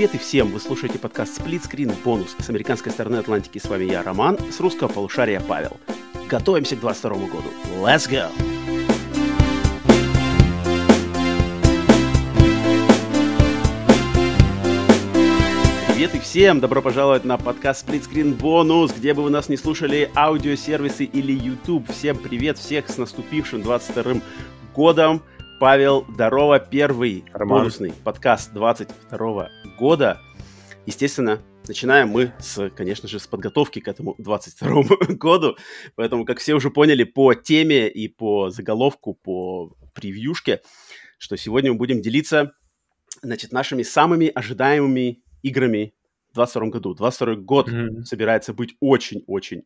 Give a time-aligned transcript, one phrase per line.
[0.00, 0.50] привет и всем!
[0.50, 3.58] Вы слушаете подкаст Split Screen бонус с американской стороны Атлантики.
[3.58, 5.76] С вами я, Роман, с русского полушария Павел.
[6.26, 7.50] Готовимся к 22 году.
[7.82, 8.30] Let's go!
[15.92, 16.60] Привет и всем!
[16.60, 21.34] Добро пожаловать на подкаст Split Screen Bonus, где бы вы нас не слушали, аудиосервисы или
[21.34, 21.92] YouTube.
[21.92, 24.22] Всем привет, всех с наступившим 22
[24.74, 25.22] годом.
[25.60, 27.58] Павел, здорово, первый Роман.
[27.58, 30.18] бонусный подкаст 22 года.
[30.86, 34.84] Естественно, начинаем мы с, конечно же, с подготовки к этому 22
[35.16, 35.58] году.
[35.96, 40.62] Поэтому, как все уже поняли по теме и по заголовку, по превьюшке,
[41.18, 42.52] что сегодня мы будем делиться,
[43.20, 45.92] значит, нашими самыми ожидаемыми играми
[46.30, 46.94] в 22 году.
[46.94, 48.04] 22 год mm-hmm.
[48.04, 49.64] собирается быть очень-очень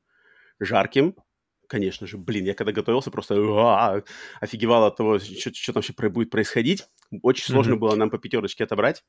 [0.59, 1.15] жарким
[1.67, 4.05] конечно же, блин, я когда готовился, просто
[4.41, 6.85] офигевал от того, что там вообще будет происходить.
[7.23, 7.79] Очень сложно mm-hmm.
[7.79, 9.05] было нам по пятерочке отобрать.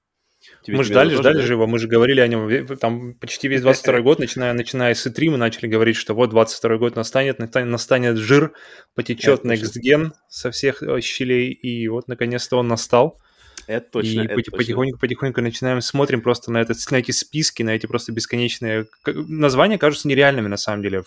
[0.63, 4.01] Тебе мы ждали, ждали же его, мы же говорили о нем, там почти весь 22
[4.01, 8.53] год, начиная, начиная с E3, мы начали говорить, что вот 22 год настанет, настанет жир,
[8.93, 13.19] потечет Next Gen со всех э, щелей, и вот наконец-то он настал.
[13.67, 14.21] Это точно.
[14.21, 18.11] И это потихоньку, потихоньку начинаем смотрим просто на, этот, на эти списки, на эти просто
[18.11, 18.85] бесконечные...
[19.05, 21.03] Названия кажутся нереальными на самом деле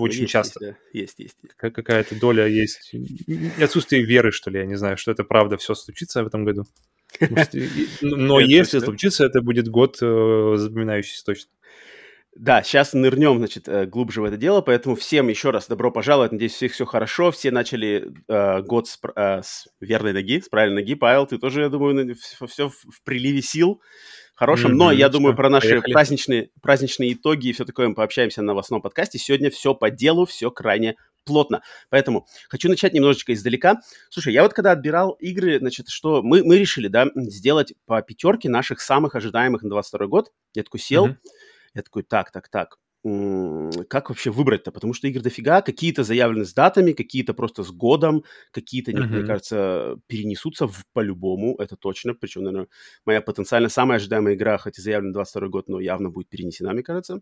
[0.00, 0.64] очень есть, часто.
[0.64, 0.98] Есть, да.
[0.98, 1.36] есть, есть.
[1.56, 2.92] Какая-то доля есть.
[3.60, 6.64] Отсутствие веры, что ли, я не знаю, что это правда все случится в этом году.
[8.02, 11.50] Но если случится, это будет год э, запоминающийся точно.
[12.38, 16.30] Да, сейчас нырнем, значит, э, глубже в это дело, поэтому всем еще раз добро пожаловать,
[16.30, 20.48] надеюсь, у всех все хорошо, все начали э, год с, э, с верной ноги, с
[20.48, 20.94] правильной ноги.
[20.94, 23.80] Павел, ты тоже, я думаю, все, все в приливе сил
[24.38, 24.72] хорошем.
[24.72, 28.48] Mm-hmm, Но я думаю, про наши праздничные, праздничные итоги и все такое мы пообщаемся на
[28.48, 29.18] новостном подкасте.
[29.18, 30.94] Сегодня все по делу, все крайне
[31.24, 31.62] плотно.
[31.90, 33.80] Поэтому хочу начать немножечко издалека.
[34.10, 38.48] Слушай, я вот когда отбирал игры, значит, что мы, мы решили, да, сделать по пятерке
[38.48, 40.32] наших самых ожидаемых на 22 год.
[40.54, 41.16] Я такой сел, mm-hmm.
[41.74, 44.72] я такой, так, так, так как вообще выбрать-то?
[44.72, 49.06] Потому что игр дофига, какие-то заявлены с датами, какие-то просто с годом, какие-то, mm-hmm.
[49.06, 52.14] мне кажется, перенесутся в, по-любому, это точно.
[52.14, 52.68] Причем, наверное,
[53.06, 56.82] моя потенциально самая ожидаемая игра, хоть и заявлена 22 год, но явно будет перенесена, мне
[56.82, 57.20] кажется.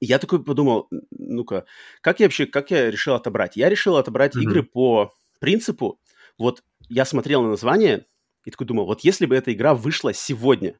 [0.00, 1.64] И я такой подумал, ну-ка,
[2.00, 3.56] как я вообще, как я решил отобрать?
[3.56, 4.42] Я решил отобрать mm-hmm.
[4.42, 6.00] игры по принципу,
[6.38, 8.06] вот я смотрел на название
[8.44, 10.78] и такой думал, вот если бы эта игра вышла сегодня,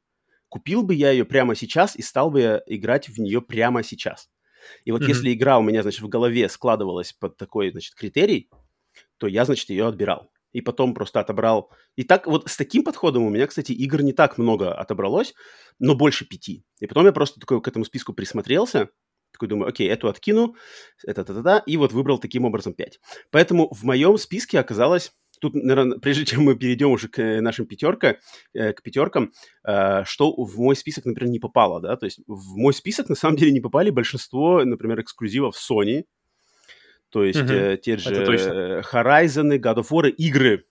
[0.49, 4.31] купил бы я ее прямо сейчас и стал бы я играть в нее прямо сейчас.
[4.85, 5.09] И вот mm-hmm.
[5.09, 8.51] если игра у меня, значит, в голове складывалась под такой, значит, критерий,
[9.19, 10.31] то я, значит, ее отбирал.
[10.53, 11.71] И потом просто отобрал.
[11.97, 15.35] И так вот с таким подходом у меня, кстати, игр не так много отобралось,
[15.79, 16.65] но больше пяти.
[16.81, 18.89] И потом я просто такой к этому списку присмотрелся,
[19.33, 20.57] такой думаю, окей, эту откину,
[21.05, 23.01] это-та-та-та, и вот выбрал таким образом пять.
[23.31, 27.67] Поэтому в моем списке оказалось тут, наверное, прежде чем мы перейдем уже к э, нашим
[27.67, 28.17] пятерка,
[28.55, 29.33] э, к пятеркам,
[29.65, 33.15] э, что в мой список, например, не попало, да, то есть в мой список на
[33.15, 36.05] самом деле не попали большинство, например, эксклюзивов Sony,
[37.11, 40.65] то есть угу, те же Horizon, God of War, игры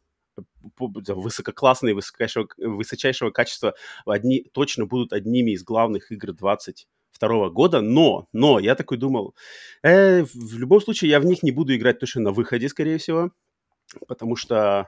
[0.78, 3.76] высококлассные, высочайшего, высочайшего качества,
[4.06, 9.36] одни, точно будут одними из главных игр 22 года, но, но, я такой думал,
[9.84, 13.32] э, в любом случае я в них не буду играть точно на выходе, скорее всего,
[14.08, 14.88] потому что...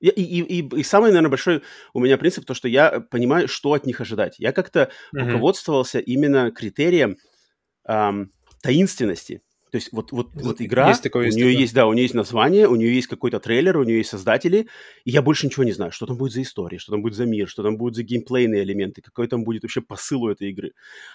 [0.00, 3.72] И, и, и, и самый, наверное, большой у меня принцип, то, что я понимаю, что
[3.72, 4.36] от них ожидать.
[4.38, 5.18] Я как-то mm-hmm.
[5.24, 7.16] руководствовался именно критерием
[7.88, 8.30] эм,
[8.62, 9.42] таинственности.
[9.70, 12.14] То есть вот, вот, вот игра, есть такое, у нее есть, да, у нее есть
[12.14, 14.68] название, у нее есть какой-то трейлер, у нее есть создатели,
[15.04, 17.26] и я больше ничего не знаю, что там будет за история, что там будет за
[17.26, 20.72] мир, что там будут за геймплейные элементы, какой там будет вообще посыл у этой игры.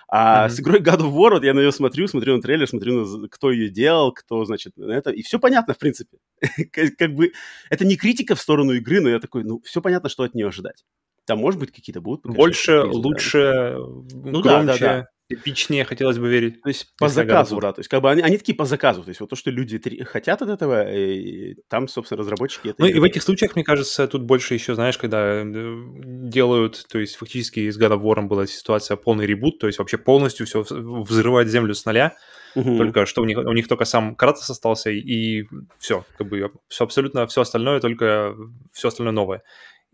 [0.07, 0.49] А mm-hmm.
[0.49, 3.27] с игрой God of War, вот я на нее смотрю, смотрю на трейлер, смотрю, на,
[3.27, 6.17] кто ее делал, кто, значит, на это, и все понятно, в принципе.
[6.97, 7.31] как бы,
[7.69, 10.47] это не критика в сторону игры, но я такой, ну, все понятно, что от нее
[10.47, 10.85] ожидать.
[11.25, 12.25] Там, может быть, какие-то будут.
[12.25, 14.65] Больше, лучше, ну, громче.
[14.65, 16.61] Да, да, да эпичнее, хотелось бы верить.
[16.61, 17.73] То есть по заказу, да.
[17.73, 19.03] То есть как бы они, они такие по заказу.
[19.03, 22.75] То есть вот то, что люди хотят от этого, и там, собственно, разработчики это...
[22.79, 26.99] Ну и в этих случаях, мне кажется, тут больше еще, знаешь, когда э, делают, то
[26.99, 30.63] есть фактически с God of War была ситуация полный ребут, то есть вообще полностью все
[30.69, 32.15] взрывать землю с нуля,
[32.55, 32.77] Угу.
[32.77, 35.45] Только что у них, у них только сам Кратос остался, и
[35.79, 38.35] все, как бы все абсолютно все остальное, только
[38.71, 39.43] все остальное новое.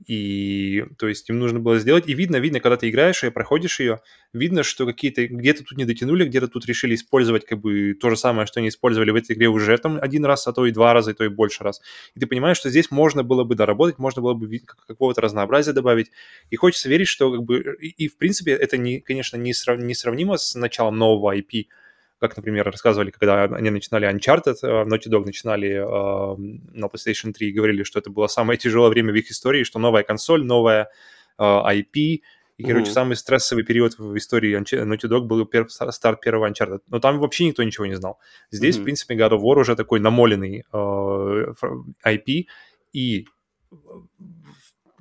[0.06, 2.08] И, то есть, им нужно было сделать.
[2.08, 4.00] И видно, видно, когда ты играешь и проходишь ее,
[4.34, 8.18] видно, что какие-то где-то тут не дотянули, где-то тут решили использовать как бы то же
[8.18, 10.94] самое, что они использовали в этой игре уже там один раз, а то и два
[10.94, 11.82] раза, и то и больше раз.
[12.16, 16.12] И ты понимаешь, что здесь можно было бы доработать, можно было бы какого-то разнообразия добавить.
[16.50, 17.78] И хочется верить, что как бы...
[17.82, 21.66] И, и в принципе, это, не, конечно, не, срав, не сравнимо с началом нового IP,
[22.20, 26.36] как, например, рассказывали, когда они начинали Uncharted, э, Naughty Dog начинали э,
[26.74, 29.80] на PlayStation 3 и говорили, что это было самое тяжелое время в их истории, что
[29.80, 30.90] новая консоль, новая
[31.38, 32.22] э, IP,
[32.58, 32.94] И, короче, mm-hmm.
[32.94, 36.82] самый стрессовый период в истории Naughty Dog был перв, старт первого Uncharted.
[36.90, 38.20] Но там вообще никто ничего не знал.
[38.52, 38.82] Здесь, mm-hmm.
[38.82, 41.54] в принципе, God of War уже такой намоленный э,
[42.06, 42.46] IP,
[42.92, 43.28] и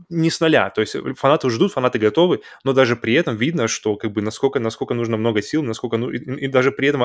[0.08, 0.70] не с нуля.
[0.70, 4.60] То есть фанаты ждут, фанаты готовы, но даже при этом видно, что как бы насколько,
[4.60, 5.96] насколько нужно много сил, насколько...
[5.96, 7.02] Ну, и, и даже при этом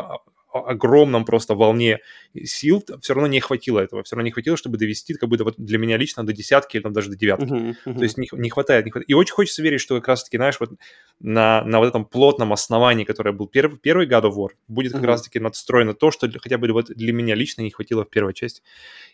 [0.53, 1.99] огромном просто волне
[2.43, 4.03] сил все равно не хватило этого.
[4.03, 6.83] Все равно не хватило, чтобы довести как бы вот для меня лично до десятки или
[6.83, 7.45] там, даже до девятки.
[7.45, 7.97] Uh-huh, uh-huh.
[7.97, 9.09] То есть не, не, хватает, не хватает.
[9.09, 10.71] И очень хочется верить, что как раз-таки, знаешь, вот
[11.19, 15.01] на, на вот этом плотном основании, которое был перв, первый God of War, будет как
[15.01, 15.07] uh-huh.
[15.07, 18.61] раз-таки надстроено то, что хотя бы вот для меня лично не хватило в первой части.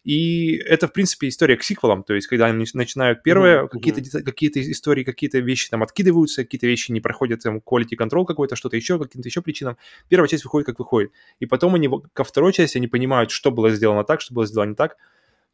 [0.04, 2.04] И это, в принципе, история к сиквелам.
[2.04, 6.68] То есть когда они начинают первое, uh-huh какие-то, какие-то истории, какие-то вещи там откидываются, какие-то
[6.68, 9.78] вещи не проходят там quality control какой-то, что-то еще, каким-то еще причинам.
[10.08, 11.12] Первая часть выходит, как выходит.
[11.40, 14.70] И потом они ко второй части они понимают, что было сделано так, что было сделано
[14.70, 14.98] не так.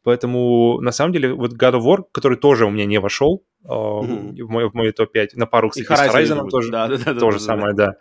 [0.02, 3.68] Поэтому, на самом деле, вот God of War, который тоже у меня не вошел э,
[3.68, 4.42] mm-hmm.
[4.44, 7.32] в, мой, в мой топ-5, на пару, кстати, с Horizon тоже, да, да, да, то
[7.32, 7.86] же да, самое, да.
[7.86, 7.96] да.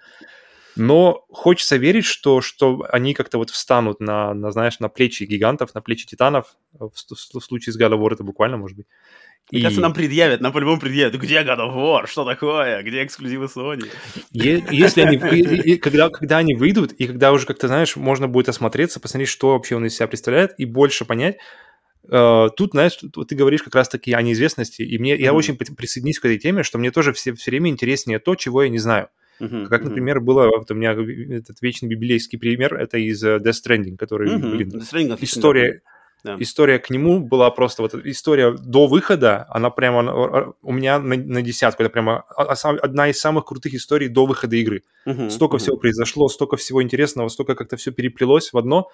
[0.76, 5.74] Но хочется верить, что, что они как-то вот встанут на, на, знаешь, на плечи гигантов,
[5.74, 6.58] на плечи титанов.
[6.74, 8.88] В, в, в случае с God of War это буквально, может быть.
[9.52, 9.64] Мне и...
[9.64, 11.16] кажется, нам предъявят, нам по-любому предъявят.
[11.16, 12.08] Где God of War?
[12.08, 12.82] Что такое?
[12.82, 13.86] Где эксклюзивы Sony?
[14.32, 19.00] Если они, когда, когда они выйдут, и когда уже, как ты знаешь, можно будет осмотреться,
[19.00, 21.38] посмотреть, что вообще он из себя представляет, и больше понять,
[22.08, 25.22] Uh, тут, знаешь, ты говоришь как раз-таки о неизвестности, и мне, mm-hmm.
[25.22, 28.62] я очень присоединюсь к этой теме, что мне тоже все, все время интереснее то, чего
[28.62, 29.08] я не знаю.
[29.40, 30.22] Uh-huh, как, например, uh-huh.
[30.22, 34.56] было, вот у меня этот вечный библейский пример, это из uh, Death Stranding, который, uh-huh.
[34.56, 35.82] блин, Death Stranding история,
[36.26, 36.38] да.
[36.40, 41.42] История к нему была просто вот история до выхода, она прямо у меня на, на
[41.44, 44.82] десятку, это прямо одна из самых крутых историй до выхода игры.
[45.06, 45.60] Uh-huh, столько uh-huh.
[45.60, 48.90] всего произошло, столько всего интересного, столько как-то все переплелось в одно.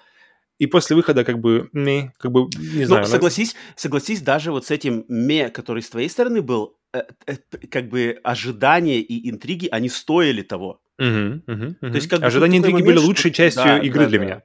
[0.58, 3.06] И после выхода как бы, не, как бы, не ну, знаю.
[3.06, 3.72] согласись, но...
[3.76, 7.36] согласись даже вот с этим ме, который с твоей стороны был, э, э,
[7.70, 10.82] как бы ожидания и интриги, они стоили того.
[10.98, 11.08] Угу,
[11.46, 11.74] угу, угу.
[11.80, 14.24] То есть, как Ожидания и интриги момент, были лучшей частью да, игры да, для да.
[14.24, 14.42] меня.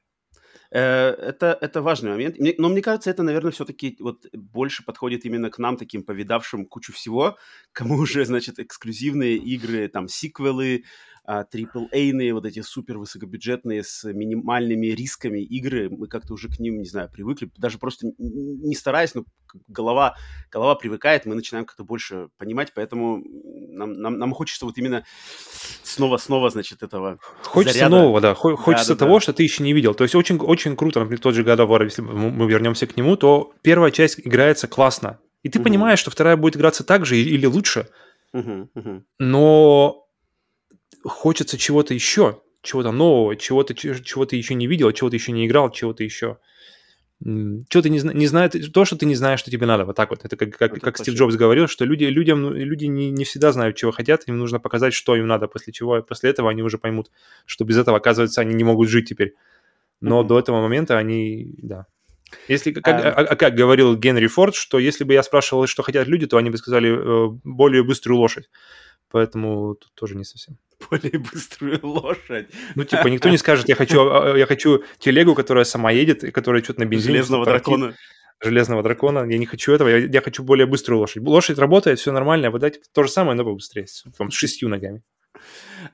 [0.72, 2.36] Э, это, это важный момент.
[2.58, 6.94] Но мне кажется, это, наверное, все-таки вот больше подходит именно к нам, таким повидавшим кучу
[6.94, 7.38] всего,
[7.72, 10.84] кому уже, значит, эксклюзивные игры, там, сиквелы,
[11.28, 16.88] AAA-ные, вот эти супер высокобюджетные с минимальными рисками игры, мы как-то уже к ним, не
[16.88, 19.26] знаю, привыкли, даже просто не стараясь, но
[19.68, 20.16] голова,
[20.50, 23.22] голова привыкает, мы начинаем как-то больше понимать, поэтому
[23.72, 25.06] нам, нам, нам хочется вот именно
[25.84, 27.96] снова-снова, значит, этого Хочется заряда.
[27.98, 29.20] нового, да, хочется да, того, да.
[29.20, 29.94] что ты еще не видел.
[29.94, 32.96] То есть очень, очень круто, например, тот же God of War, если мы вернемся к
[32.96, 35.66] нему, то первая часть играется классно, и ты угу.
[35.66, 37.90] понимаешь, что вторая будет играться так же или лучше,
[38.32, 39.04] угу, угу.
[39.20, 40.07] но
[41.08, 45.48] хочется чего-то еще, чего-то нового, чего-то, чего ты еще не видел, чего ты еще не
[45.48, 46.38] играл, чего-то еще.
[47.20, 50.12] Чего ты не, не знаешь, то, что ты не знаешь, что тебе надо, вот так
[50.12, 50.24] вот.
[50.24, 53.52] Это как, как, как Стив Джобс говорил, что люди, людям, ну, люди не, не всегда
[53.52, 56.78] знают, чего хотят, им нужно показать, что им надо, после чего, после этого они уже
[56.78, 57.10] поймут,
[57.48, 59.34] что без этого, оказывается, они не могут жить теперь.
[60.00, 60.28] Но mm-hmm.
[60.28, 61.88] до этого момента они, да.
[62.48, 63.10] Если, как, а...
[63.10, 66.38] А, а как говорил Генри Форд, что если бы я спрашивал, что хотят люди, то
[66.38, 68.50] они бы сказали э, более быструю лошадь.
[69.10, 70.58] Поэтому тут тоже не совсем.
[70.90, 72.48] Более быструю лошадь.
[72.76, 76.24] Ну, типа, никто не скажет, я хочу, а, а, я хочу телегу, которая сама едет,
[76.24, 77.14] и которая что-то на бензине.
[77.14, 77.96] Железного дракона.
[78.44, 79.30] Железного дракона.
[79.30, 81.24] Я не хочу этого, я, я хочу более быструю лошадь.
[81.24, 85.02] Лошадь работает, все нормально, вы дайте то же самое, но побыстрее, там, с шестью ногами.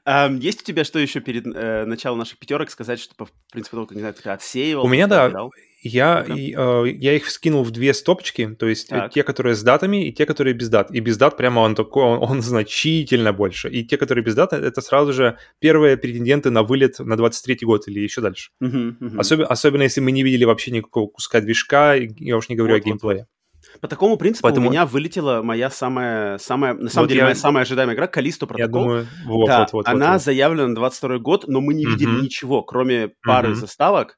[0.08, 3.78] Um, есть у тебя что еще перед э, началом наших пятерок сказать, что, по принципу,
[3.78, 4.86] того, как, не знаю, ты отсеивал?
[4.86, 5.50] У меня, да.
[5.84, 9.12] Я, ну и, э, я их скинул в две стопочки, то есть так.
[9.12, 10.90] те, которые с датами, и те, которые без дат.
[10.92, 13.70] И без дат прямо он такой, он, он значительно больше.
[13.70, 17.88] И те, которые без дат, это сразу же первые претенденты на вылет на 23-й год
[17.90, 18.52] или еще дальше.
[18.64, 19.20] Uh-huh, uh-huh.
[19.20, 22.82] Особенно, особенно если мы не видели вообще никакого куска движка, я уж не говорю вот,
[22.82, 23.18] о геймплее.
[23.18, 23.33] Вот, вот.
[23.82, 24.68] По такому принципу Поэтому...
[24.68, 27.26] у меня вылетела моя самая, самая на самом вот деле, я...
[27.26, 28.82] моя самая ожидаемая игра, Калисто Протокол.
[28.82, 31.86] Я думаю, вот, да, вот, вот, она вот, заявлена на 22 год, но мы не
[31.86, 32.24] видели uh-huh.
[32.24, 33.56] ничего, кроме пары uh-huh.
[33.56, 34.18] заставок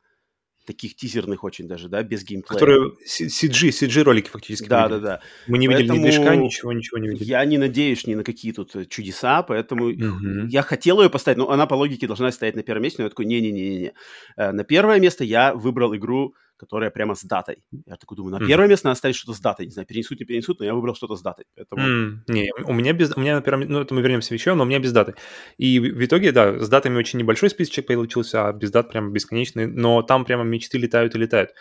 [0.65, 2.59] таких тизерных очень даже, да, без геймплея.
[2.59, 4.67] Которые CG, CG-ролики фактически.
[4.67, 5.21] Да, да, да.
[5.47, 7.23] Мы не поэтому видели ни движка, ничего, ничего не видели.
[7.23, 10.47] Я не надеюсь ни на какие тут э, чудеса, поэтому угу.
[10.47, 13.09] я хотел ее поставить, но она по логике должна стоять на первом месте, но я
[13.09, 13.93] такой, не-не-не-не.
[14.37, 17.63] Э, на первое место я выбрал игру которая прямо с датой.
[17.85, 18.47] Я такой думаю, на mm.
[18.47, 19.65] первое место надо ставить что-то с датой.
[19.65, 21.45] Не знаю, перенесут, не перенесут, но я выбрал что-то с датой.
[21.55, 21.81] Поэтому...
[21.81, 22.17] Mm.
[22.27, 23.15] Не, у меня без...
[23.15, 23.61] У меня на первом...
[23.61, 25.15] Ну, это мы вернемся еще, но у меня без даты.
[25.57, 29.67] И в, итоге, да, с датами очень небольшой списочек получился, а без дат прямо бесконечный,
[29.67, 31.51] но там прямо мечты летают и летают.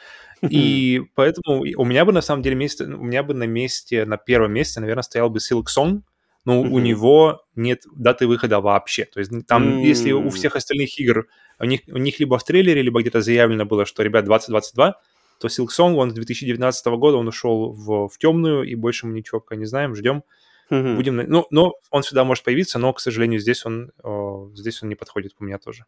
[0.43, 4.17] И поэтому у меня бы на самом деле месте, у меня бы на месте, на
[4.17, 6.03] первом месте, наверное, стоял бы Silk Song,
[6.45, 9.05] но у него нет даты выхода вообще.
[9.07, 11.27] То есть там, если у всех остальных игр
[11.59, 15.01] у них, у них либо в трейлере, либо где-то заявлено было, что, ребят, 2022,
[15.41, 19.15] то Silk Song, он с 2019 года, он ушел в, в темную, и больше мы
[19.15, 20.25] ничего пока не знаем, ждем.
[20.71, 20.97] Mm-hmm.
[20.97, 24.89] Будем, ну, но он сюда может появиться, но, к сожалению, здесь он, о, здесь он
[24.89, 25.85] не подходит по мне тоже.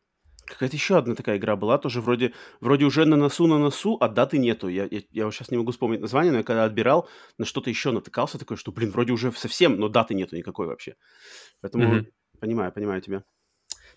[0.47, 4.09] Какая-то еще одна такая игра была, тоже вроде, вроде уже на носу, на носу, а
[4.09, 4.69] даты нету.
[4.69, 7.91] Я, я, я сейчас не могу вспомнить название, но я когда отбирал, на что-то еще
[7.91, 10.95] натыкался такой, что, блин, вроде уже совсем, но даты нету никакой вообще.
[11.61, 12.07] Поэтому mm-hmm.
[12.41, 13.25] понимаю, понимаю тебя.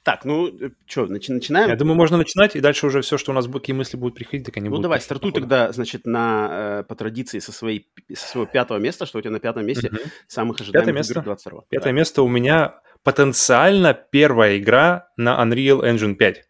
[0.04, 1.70] Так, ну, э, что, начи- начинаем?
[1.70, 4.46] Я думаю, можно начинать, и дальше уже все, что у нас, какие мысли будут приходить,
[4.46, 4.80] так они ну, будут.
[4.80, 9.06] Ну, давай, стартуй тогда, значит, на, э, по традиции со, своей, со своего пятого места,
[9.06, 10.10] что у тебя на пятом месте mm-hmm.
[10.28, 11.14] самых ожидаемых Пятое место.
[11.14, 11.98] игр 22 Пятое да.
[11.98, 16.44] место у меня потенциально первая игра на Unreal Engine 5.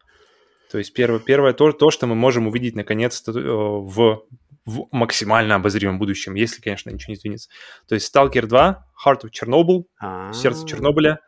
[0.70, 4.24] То есть первое, первое то, то, что мы можем увидеть наконец-то э, в,
[4.64, 7.50] в максимально обозримом будущем, если, конечно, ничего не сдвинется.
[7.88, 10.32] То есть Stalker 2, Heart of Chernobyl, А-а-а.
[10.32, 11.20] Сердце Чернобыля.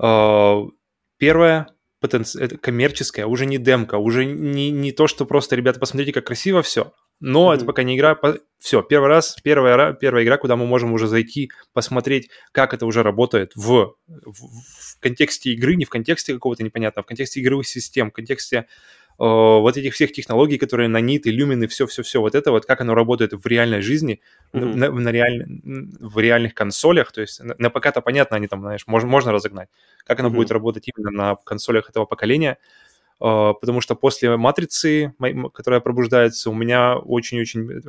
[0.00, 0.62] Э,
[1.18, 1.68] первое
[2.00, 2.40] потенци...
[2.40, 6.62] это коммерческая, уже не демка, уже не, не то, что просто, ребята, посмотрите, как красиво
[6.62, 6.92] все,
[7.24, 7.56] но mm-hmm.
[7.56, 8.18] это пока не игра.
[8.58, 13.02] Все, первый раз, первая, первая игра, куда мы можем уже зайти, посмотреть, как это уже
[13.02, 17.66] работает в, в, в контексте игры, не в контексте какого-то непонятного, а в контексте игровых
[17.66, 18.66] систем, в контексте
[19.16, 23.32] вот этих всех технологий, которые на нит, иллюмины, все-все-все, вот это вот, как оно работает
[23.32, 24.20] в реальной жизни,
[24.52, 24.74] mm-hmm.
[24.74, 25.46] на, на реаль...
[26.00, 29.68] в реальных консолях, то есть на, на ПК-то понятно, они там, знаешь, можно, можно разогнать,
[30.04, 30.32] как оно mm-hmm.
[30.32, 32.58] будет работать именно на консолях этого поколения,
[33.18, 35.14] потому что после «Матрицы»,
[35.52, 37.82] которая пробуждается, у меня очень-очень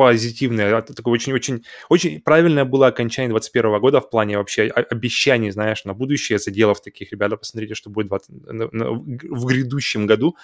[0.00, 5.84] позитивное, а, такое очень-очень очень правильное было окончание 2021 года в плане вообще обещаний, знаешь,
[5.84, 10.36] на будущее, заделов таких, ребята, посмотрите, что будет 20, в грядущем году.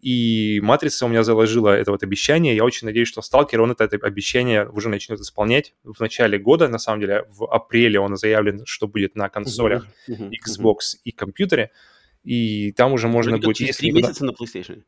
[0.00, 2.54] И «Матрица» у меня заложила это вот обещание.
[2.54, 6.68] Я очень надеюсь, что «Сталкер», он это, это обещание уже начнет исполнять в начале года.
[6.68, 11.70] На самом деле, в апреле он заявлен, что будет на консолях Xbox и компьютере.
[12.24, 13.56] И там уже можно будет...
[13.56, 14.82] Через три месяца на PlayStation.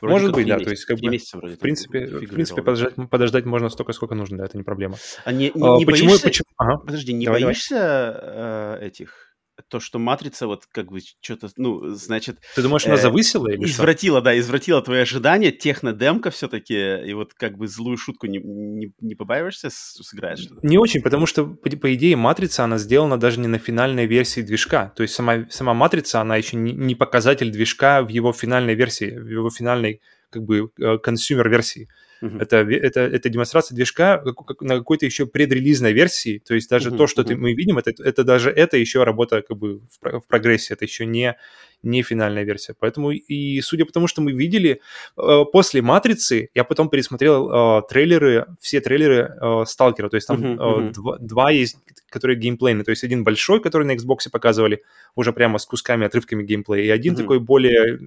[0.00, 2.94] Вроде Может быть, да, месяца, то есть как бы вроде, в принципе, в принципе подождать,
[3.10, 4.96] подождать можно столько, сколько нужно, да, это не проблема.
[5.24, 6.28] А не, не, а, не почему, боишься?
[6.28, 6.46] Почему?
[6.58, 6.78] Ага.
[6.78, 8.78] Подожди, не давай, боишься давай.
[8.82, 9.29] Э, этих
[9.68, 12.38] то, что матрица вот как бы что-то, ну, значит...
[12.54, 14.24] Ты думаешь, она э, завысила или Извратила, что?
[14.24, 19.14] да, извратила твои ожидания, технодемка все-таки, и вот как бы злую шутку не, не, не
[19.14, 20.66] побаиваешься сыграть что-то?
[20.66, 24.40] Не очень, потому что, по, по идее, матрица, она сделана даже не на финальной версии
[24.40, 28.74] движка, то есть сама, сама матрица, она еще не, не показатель движка в его финальной
[28.74, 30.00] версии, в его финальной
[30.30, 31.88] как бы э, consumer-версии.
[32.22, 32.40] Uh-huh.
[32.40, 34.22] Это, это, это демонстрация движка
[34.60, 36.96] на какой-то еще предрелизной версии, то есть даже uh-huh.
[36.98, 37.36] то, что uh-huh.
[37.36, 41.06] мы видим, это, это даже это еще работа как бы в, в прогрессе, это еще
[41.06, 41.36] не,
[41.82, 42.74] не финальная версия.
[42.78, 44.80] Поэтому и судя по тому, что мы видели,
[45.16, 50.42] э, после «Матрицы» я потом пересмотрел э, трейлеры, все трейлеры э, «Сталкера», то есть там
[50.42, 50.92] uh-huh, uh-huh.
[50.92, 51.76] Два, два есть,
[52.08, 54.82] которые геймплейные, то есть один большой, который на Xbox показывали,
[55.14, 57.18] уже прямо с кусками, отрывками геймплея, и один uh-huh.
[57.18, 57.98] такой более,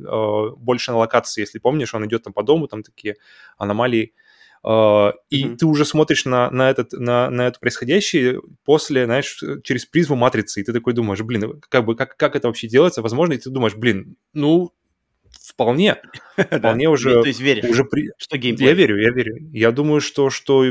[0.57, 3.15] больше на локации, если помнишь, он идет там по дому, там такие
[3.57, 4.13] аномалии,
[4.65, 5.13] Mm-hmm.
[5.29, 10.15] И ты уже смотришь на, на, этот, на, на это происходящее после, знаешь, через призму
[10.15, 13.37] матрицы, и ты такой думаешь, блин, как бы, как, как это вообще делается, возможно, и
[13.37, 14.71] ты думаешь, блин, ну,
[15.43, 15.97] вполне,
[16.37, 17.21] вполне уже...
[17.21, 18.11] То есть веришь, уже при...
[18.17, 18.69] что геймплей?
[18.69, 19.49] Я верю, я верю.
[19.51, 20.65] Я думаю, что, что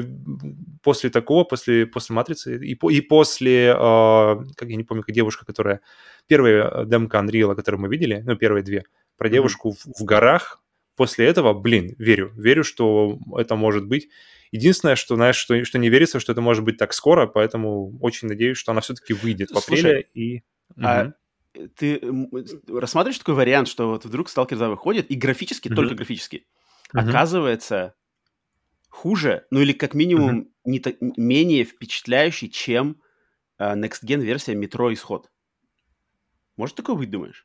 [0.82, 5.44] после такого, после, после «Матрицы» и, и после, э, как я не помню, как девушка,
[5.44, 5.80] которая...
[6.28, 8.84] Первая демка Unreal, которую мы видели, ну, первые две,
[9.18, 10.62] про девушку в, в горах,
[11.02, 14.09] после этого, блин, верю, верю, что это может быть.
[14.52, 18.28] Единственное, что, знаешь, что, что не верится, что это может быть так скоро, поэтому очень
[18.28, 19.82] надеюсь, что она все-таки выйдет в апреле.
[19.82, 20.42] Слушай, и...
[20.80, 21.12] А
[21.56, 21.68] угу.
[21.76, 22.00] ты
[22.68, 25.75] рассматриваешь такой вариант, что вот вдруг Stalker 2 выходит, и графически, угу.
[25.75, 26.47] только графически,
[26.94, 27.02] угу.
[27.02, 27.97] оказывается
[28.88, 30.52] хуже, ну или как минимум угу.
[30.66, 33.02] не та- менее впечатляющий, чем
[33.59, 35.32] uh, Next Gen версия метро Исход.
[36.56, 37.44] Может такое быть, думаешь?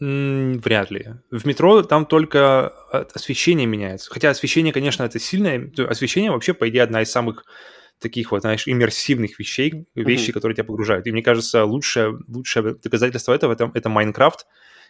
[0.00, 1.14] Вряд ли.
[1.30, 2.68] В метро там только
[3.14, 4.10] освещение меняется.
[4.10, 5.70] Хотя освещение, конечно, это сильное.
[5.76, 7.44] Освещение вообще, по идее, одна из самых
[8.00, 10.32] таких вот, знаешь, иммерсивных вещей, вещи, mm-hmm.
[10.32, 11.06] которые тебя погружают.
[11.06, 14.46] И мне кажется, лучшее, лучшее доказательство этого это, это Майнкрафт,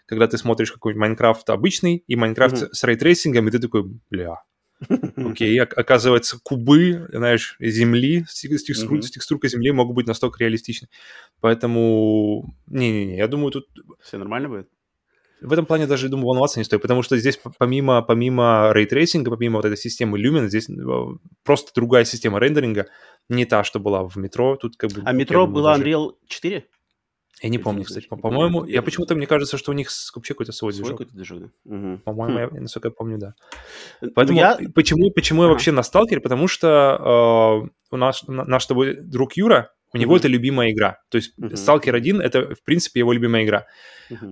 [0.06, 2.68] когда ты смотришь какой-нибудь Майнкрафт обычный и Майнкрафт mm-hmm.
[2.72, 4.36] с ray tracing -ом, и ты такой, бля,
[5.16, 9.02] okay, okay, оказывается, кубы, знаешь, земли, текстур, mm-hmm.
[9.02, 10.88] с текстуркой земли могут быть настолько реалистичны.
[11.40, 13.66] Поэтому, не-не-не, я думаю, тут...
[14.00, 14.68] Все нормально будет?
[15.40, 19.17] В этом плане даже, думаю, волноваться не стоит, потому что здесь помимо, помимо ray tracing
[19.17, 20.74] -а, помимо вот этой системы Lumen, здесь э,
[21.44, 22.86] просто другая система рендеринга,
[23.28, 24.56] не та, что была в метро.
[24.56, 25.90] Тут как бы, а метро была даже...
[25.90, 26.64] Unreal 4?
[27.42, 28.06] Я не помню, кстати.
[28.06, 31.12] По-моему, я почему-то, мне кажется, что у них вообще какой-то свой, свой движок.
[31.12, 31.74] движок, да?
[31.74, 31.98] Угу.
[32.04, 32.54] По-моему, хм.
[32.54, 33.34] я, насколько я помню, да.
[34.02, 34.58] Ну, Поэтому я...
[34.74, 36.20] почему, почему я вообще на Сталкере?
[36.20, 40.98] Потому что э, у нас наш с тобой друг Юра, у него это любимая игра.
[41.08, 43.66] То есть Сталкер 1— это, в принципе, его любимая игра.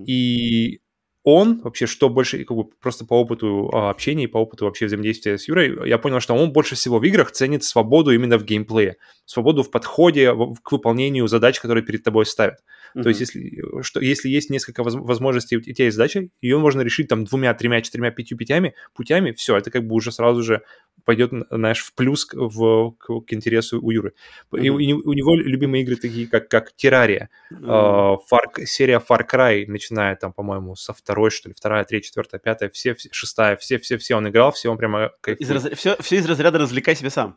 [0.05, 0.81] И
[1.23, 4.85] он вообще, что больше, как бы просто по опыту а, общения и по опыту вообще
[4.85, 8.45] взаимодействия с Юрой, я понял, что он больше всего в играх ценит свободу именно в
[8.45, 8.95] геймплее,
[9.25, 10.33] свободу в подходе
[10.63, 12.59] к выполнению задач, которые перед тобой ставят.
[12.95, 13.03] Mm-hmm.
[13.03, 17.07] То есть, если, что, если есть несколько возможностей, у тебя есть задача, ее можно решить
[17.07, 20.63] там двумя, тремя, четырьмя, пятью путями, путями, все, это как бы уже сразу же
[21.05, 24.13] пойдет, знаешь, в плюс к, в, к, к интересу у Юры.
[24.51, 24.61] Mm-hmm.
[24.61, 27.65] И у, у него любимые игры такие, как, как Террария, mm-hmm.
[27.65, 32.39] э, Far, серия Far Cry, начиная там, по-моему, со второй, что ли, вторая, третья, четвертая,
[32.39, 35.67] пятая, все, все шестая, все-все-все он играл, все он прямо из раз...
[35.73, 37.35] все, все из разряда «развлекай себя сам».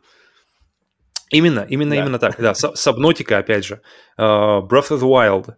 [1.31, 2.01] Именно, именно, да.
[2.01, 2.53] именно так, да.
[2.53, 3.81] Сабнотика, опять же,
[4.19, 5.55] uh, Breath of the Wild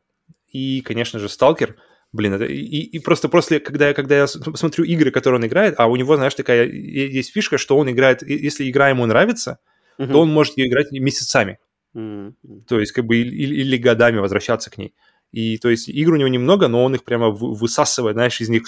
[0.47, 1.73] и, конечно же, Stalker.
[2.13, 5.75] Блин, это и, и просто после, когда я, когда я смотрю игры, которые он играет,
[5.77, 9.59] а у него, знаешь, такая есть фишка, что он играет, если игра ему нравится,
[9.99, 10.09] uh-huh.
[10.09, 11.59] то он может ее играть месяцами.
[11.93, 12.33] Uh-huh.
[12.69, 14.93] То есть, как бы, или, или годами возвращаться к ней.
[15.35, 18.63] И то есть игр у него немного, но он их прямо высасывает, знаешь, из них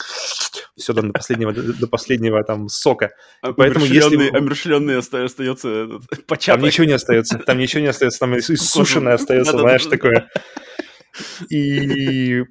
[0.76, 3.12] все до последнего, до последнего там сока.
[3.42, 4.30] А Поэтому если...
[4.36, 5.88] Омершленный остается
[6.28, 6.60] початок.
[6.60, 10.30] Там ничего не остается, там ничего не остается, там иссушенное остается, знаешь, такое.
[11.50, 12.44] И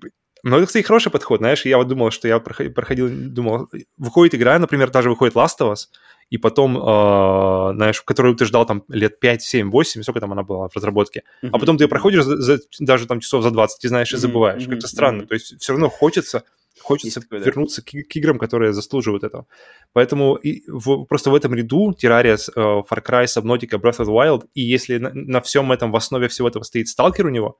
[0.42, 3.68] но это, кстати, хороший подход, знаешь, я вот думал, что я проходил, думал,
[3.98, 5.88] выходит игра, например, даже выходит Last of Us,
[6.30, 10.42] и потом, э, знаешь, которую ты ждал там лет 5, 7, 8, сколько там она
[10.42, 11.50] была в разработке, mm-hmm.
[11.52, 14.62] а потом ты проходишь за, за, даже там часов за 20, ты знаешь и забываешь,
[14.62, 14.70] mm-hmm.
[14.70, 15.26] как-то странно, mm-hmm.
[15.26, 16.42] то есть все равно хочется,
[16.80, 17.90] хочется такое, вернуться да.
[17.90, 19.46] к, к играм, которые заслуживают этого.
[19.92, 24.12] Поэтому и в, просто в этом ряду Terraria, э, Far Cry, Subnautica, Breath of the
[24.12, 27.58] Wild, и если на, на всем этом, в основе всего этого стоит сталкер у него,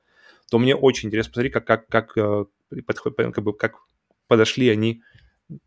[0.51, 2.45] то мне очень интересно посмотреть, как, как, как, э,
[2.85, 3.75] подход, как, бы, как
[4.27, 5.01] подошли они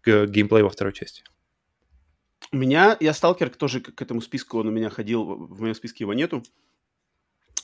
[0.02, 1.23] к геймплею во второй части.
[2.52, 6.04] У меня, я сталкер тоже к этому списку, он у меня ходил, в моем списке
[6.04, 6.42] его нету.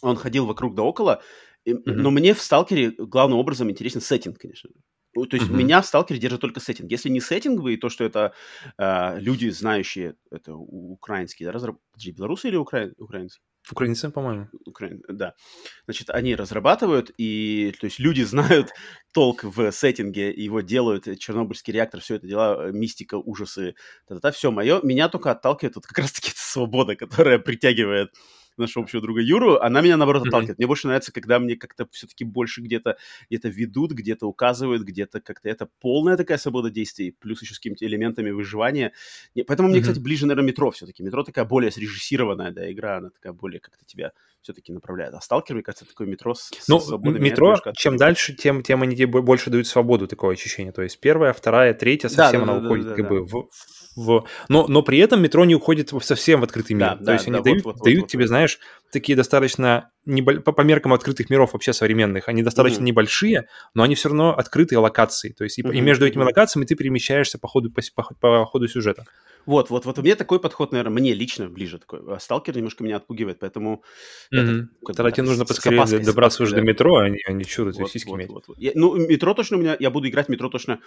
[0.02, 1.22] Он ходил вокруг да около,
[1.66, 1.82] mm-hmm.
[1.86, 4.70] но мне в сталкере главным образом интересен сеттинг, конечно.
[5.14, 5.56] То есть mm-hmm.
[5.56, 6.90] меня в сталкере держит только сеттинг.
[6.90, 8.34] Если не сеттинг и то, что это
[8.78, 11.78] э, люди, знающие, это украинские, да, разраб...
[11.90, 12.90] Подожди, белорусы или укра...
[12.98, 13.40] украинцы?
[13.70, 14.48] Украинцы, по-моему.
[14.64, 15.34] Украин, да.
[15.86, 18.70] Значит, они разрабатывают, и то есть люди знают
[19.12, 23.74] толк в сеттинге, его делают, Чернобыльский реактор, все это дела, мистика, ужасы,
[24.06, 24.80] та-та-та, все мое.
[24.82, 28.12] Меня только отталкивает вот как раз-таки свобода, которая притягивает
[28.58, 30.56] нашего общего друга Юру, она меня, наоборот, отталкивает.
[30.56, 30.60] Mm-hmm.
[30.60, 32.96] Мне больше нравится, когда мне как-то все-таки больше где-то
[33.30, 37.86] где ведут, где-то указывают, где-то как-то это полная такая свобода действий, плюс еще с какими-то
[37.86, 38.92] элементами выживания.
[39.34, 39.72] Не, поэтому mm-hmm.
[39.72, 41.02] мне, кстати, ближе, наверное, метро все-таки.
[41.02, 44.12] Метро такая более срежиссированная, да, игра, она такая более как-то тебя
[44.46, 45.12] все-таки направляет.
[45.14, 48.94] А Сталкер, мне кажется, такое метро с, ну, с метро, чем дальше, тем, тем они
[48.94, 50.72] тебе больше дают свободу, такое ощущение.
[50.72, 53.26] То есть первая, вторая, третья, совсем да, она да, уходит да, как да, бы да.
[53.26, 53.48] в,
[53.96, 54.26] в...
[54.48, 56.90] Но, но при этом метро не уходит совсем в открытый мир.
[56.90, 58.28] Да, То да, есть они да, дают, вот, вот, дают вот, тебе, вот.
[58.28, 58.60] знаешь,
[58.92, 60.40] такие достаточно, небо...
[60.40, 62.84] по, по меркам открытых миров вообще современных, они достаточно mm-hmm.
[62.84, 65.30] небольшие, но они все равно открытые локации.
[65.30, 65.74] То есть и, mm-hmm.
[65.74, 69.04] и между этими локациями ты перемещаешься по ходу, по, по, по ходу сюжета.
[69.46, 72.00] Вот, вот, вот у меня такой подход, наверное, мне лично ближе такой.
[72.14, 73.82] А сталкер немножко меня отпугивает, поэтому...
[74.34, 74.66] Mm-hmm.
[74.82, 77.90] Это, Тогда тебе нужно поскорее добраться уже до метро, а не, а не чудо, вот,
[77.90, 78.58] сиськи вот, вот, вот.
[78.58, 79.76] Я, ну, метро точно у меня...
[79.78, 80.80] Я буду играть метро точно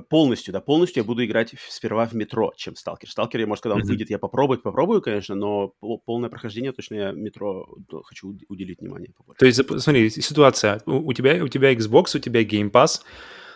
[0.00, 3.10] полностью, да, полностью я буду играть сперва в метро, чем сталкер.
[3.10, 3.86] Сталкер, я, может, когда он mm-hmm.
[3.86, 5.72] выйдет, я попробую, попробую, конечно, но
[6.04, 7.66] полное прохождение точно я метро
[8.04, 9.12] хочу уделить внимание.
[9.16, 9.38] Побольше.
[9.38, 10.80] То есть, смотри, ситуация.
[10.86, 13.00] У, у, тебя, у тебя Xbox, у тебя Game Pass,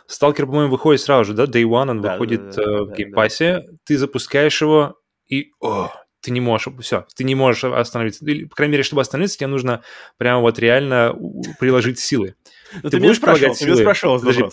[0.07, 1.45] Сталкер, по-моему, выходит сразу же, да?
[1.45, 3.63] Day One он да, выходит да, да, э, в Game Pass, да.
[3.85, 4.97] ты запускаешь его,
[5.29, 8.25] и о, ты не можешь, все, ты не можешь остановиться.
[8.27, 9.83] Или, по крайней мере, чтобы остановиться, тебе нужно
[10.19, 11.17] прямо вот реально
[11.59, 12.35] приложить силы.
[12.73, 13.77] Но ну, ты, ты будешь прилагать силы?
[13.77, 14.45] Ты спрашивал Подожди,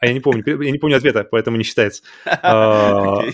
[0.00, 2.02] а я не помню, я не помню ответа, поэтому не считается.
[2.42, 3.24] А,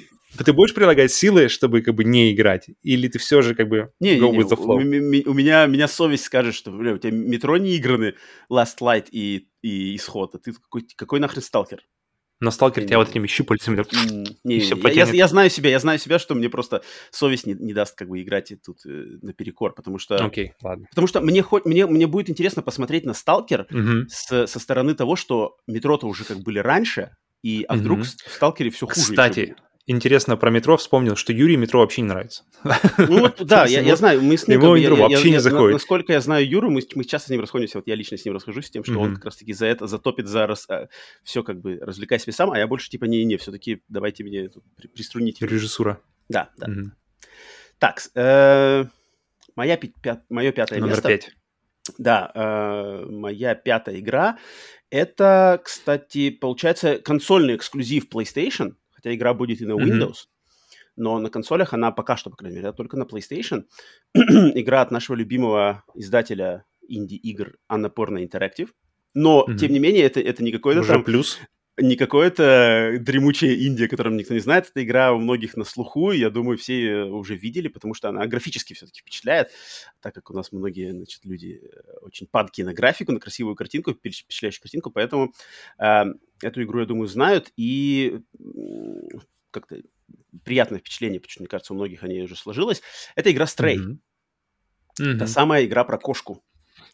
[0.45, 2.69] ты будешь прилагать силы, чтобы как бы не играть?
[2.83, 4.77] Или ты все же как бы не, go не, with the flow?
[4.77, 8.15] У, у меня, меня совесть скажет, что, бля, у тебя метро не играны
[8.51, 11.83] Last Light и, и Исход, а ты какой, какой нахрен сталкер?
[12.43, 13.87] На сталкер тебя вот этими щупальцами так,
[14.45, 17.55] не, все я, я, я знаю себя, я знаю себя, что мне просто совесть не,
[17.55, 20.17] не даст как бы играть тут э, наперекор, потому что...
[20.17, 20.87] Окей, okay, ладно.
[20.91, 24.07] Потому что мне, хоть, мне, мне будет интересно посмотреть на сталкер uh-huh.
[24.09, 28.29] с, со стороны того, что метро-то уже как были раньше, и а вдруг uh-huh.
[28.29, 29.01] в сталкере все хуже.
[29.01, 29.55] Кстати,
[29.87, 32.45] интересно про метро вспомнил, что Юрий метро вообще не нравится.
[32.99, 34.61] Ну вот, да, я, я знаю, мы с ним...
[34.61, 35.75] Его метро вообще не заходит.
[35.75, 38.35] Насколько я знаю Юру, мы, мы часто с ним расходимся, вот я лично с ним
[38.35, 40.89] расхожусь, с тем, что он как раз-таки за это затопит, за раз, а,
[41.23, 44.65] все как бы развлекай себе сам, а я больше типа не-не, все-таки давайте мне тут
[44.95, 45.47] приструните.
[45.47, 46.01] Режиссура.
[46.29, 46.69] Да, да.
[47.79, 48.85] Так, э,
[49.57, 49.79] моя,
[50.29, 51.09] мое пятое Номер место.
[51.09, 51.37] Номер пять.
[51.99, 54.39] Да, э, моя пятая игра.
[54.91, 60.29] Это, кстати, получается консольный эксклюзив PlayStation хотя игра будет и на Windows, mm-hmm.
[60.97, 63.65] но на консолях она пока что, по крайней мере, только на PlayStation.
[64.15, 68.69] игра от нашего любимого издателя инди-игр Annapurna Interactive.
[69.15, 69.57] Но, mm-hmm.
[69.57, 71.05] тем не менее, это, это не какой-то Уже там...
[71.05, 71.39] плюс.
[71.79, 74.69] Не какое-то дремучая Индия, которую никто не знает.
[74.69, 78.27] Эта игра у многих на слуху, я думаю, все ее уже видели, потому что она
[78.27, 79.51] графически все-таки впечатляет,
[80.01, 83.93] так как у нас многие, значит, люди э, очень падки на графику, на красивую картинку,
[83.93, 85.33] впечатляющую картинку, поэтому
[85.79, 86.05] э,
[86.43, 88.21] эту игру, я думаю, знают, и
[89.51, 89.79] как-то
[90.45, 92.83] приятное впечатление, что, мне кажется, у многих о ней уже сложилось.
[93.15, 93.77] Это игра Stray.
[93.77, 93.99] Mm-hmm.
[95.01, 95.19] Mm-hmm.
[95.19, 96.45] Та самая игра про кошку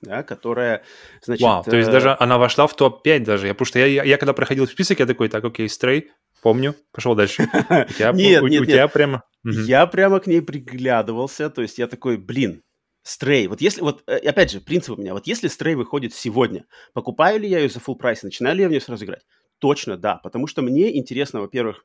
[0.01, 0.85] да, которая,
[1.23, 1.43] значит...
[1.43, 1.93] Вау, то есть э...
[1.93, 5.01] даже она вошла в топ-5 даже, я, потому что я, я, я когда проходил список,
[5.01, 6.11] я такой, так, окей, Стрей,
[6.43, 7.49] помню, пошел дальше.
[7.99, 8.93] Нет, нет, нет.
[8.93, 9.25] прямо...
[9.45, 12.63] Я прямо к ней приглядывался, то есть я такой, блин,
[13.03, 13.47] Стрей.
[13.47, 17.41] Вот если, вот, э, опять же, принцип у меня, вот если Стрей выходит сегодня, покупаю
[17.41, 19.23] ли я ее за full прайс, начинаю ли я в нее сразу играть?
[19.61, 21.85] Точно, да, потому что мне интересно, во-первых,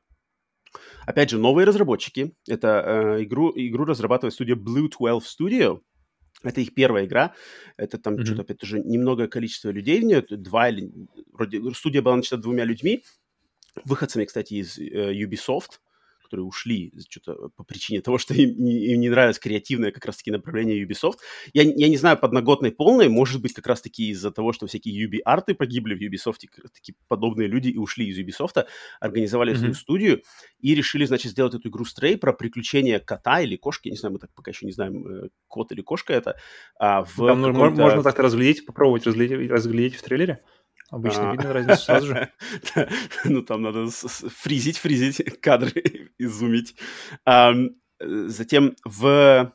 [1.06, 2.34] опять же, новые разработчики.
[2.48, 5.80] Это э, игру, игру разрабатывает студия Blue 12 Studio,
[6.42, 7.34] это их первая игра.
[7.76, 8.24] Это там mm-hmm.
[8.24, 10.22] что-то, опять же, немногое количество людей в нее.
[10.28, 10.92] Два или...
[11.32, 13.04] Вроде студия была начата двумя людьми.
[13.84, 15.80] Выходцами, кстати, из э, Ubisoft
[16.24, 20.82] которые ушли что-то по причине того, что им, им не нравилось креативное как раз-таки направление
[20.84, 21.18] Ubisoft.
[21.52, 25.54] Я, я не знаю, подноготной полной, может быть, как раз-таки из-за того, что всякие Ubi-арты
[25.54, 26.38] погибли в Ubisoft,
[26.72, 28.64] такие подобные люди и ушли из Ubisoft,
[29.00, 29.58] организовали mm-hmm.
[29.58, 30.22] свою студию
[30.58, 34.18] и решили, значит, сделать эту игру Stray про приключения кота или кошки, не знаю, мы
[34.18, 36.36] так пока еще не знаем, э, кот или кошка это.
[36.78, 40.42] А в Там можно так разглядеть, попробовать разглядеть, разглядеть в трейлере?
[40.90, 41.32] Обычно а.
[41.32, 42.32] видно разницу сразу же.
[43.24, 46.74] Ну, там надо фризить, фризить кадры, изумить.
[48.00, 49.52] Затем в...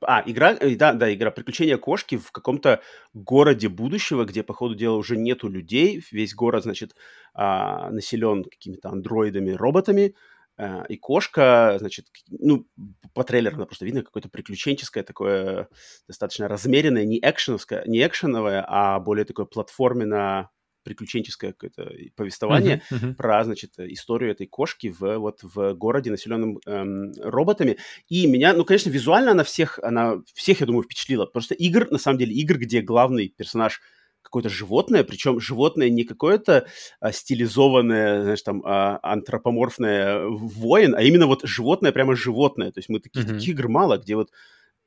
[0.00, 2.80] А, игра, э, да, да, игра «Приключения кошки» в каком-то
[3.12, 6.02] городе будущего, где, по ходу дела, уже нету людей.
[6.10, 6.94] Весь город, значит,
[7.34, 10.14] а, населен какими-то андроидами, роботами.
[10.62, 12.66] Э, и кошка, значит, ну,
[13.14, 15.68] по трейлеру она просто видно какое-то приключенческое такое,
[16.06, 20.50] достаточно размеренное, не экшеновское, не экшеновое, а более такое платформенно
[20.84, 23.14] приключенческое какое-то повествование uh-huh, uh-huh.
[23.14, 27.78] про, значит, историю этой кошки в, вот, в городе, населенном эм, роботами.
[28.08, 31.26] И меня, ну, конечно, визуально она всех, она всех, я думаю, впечатлила.
[31.26, 33.80] Просто игр, на самом деле, игр, где главный персонаж–
[34.22, 36.66] какое-то животное, причем животное не какое-то
[37.00, 42.72] а, стилизованное, знаешь, там, а, антропоморфное воин, а именно вот животное, прямо животное.
[42.72, 43.34] То есть мы такие, mm-hmm.
[43.34, 44.30] таких игр мало, где вот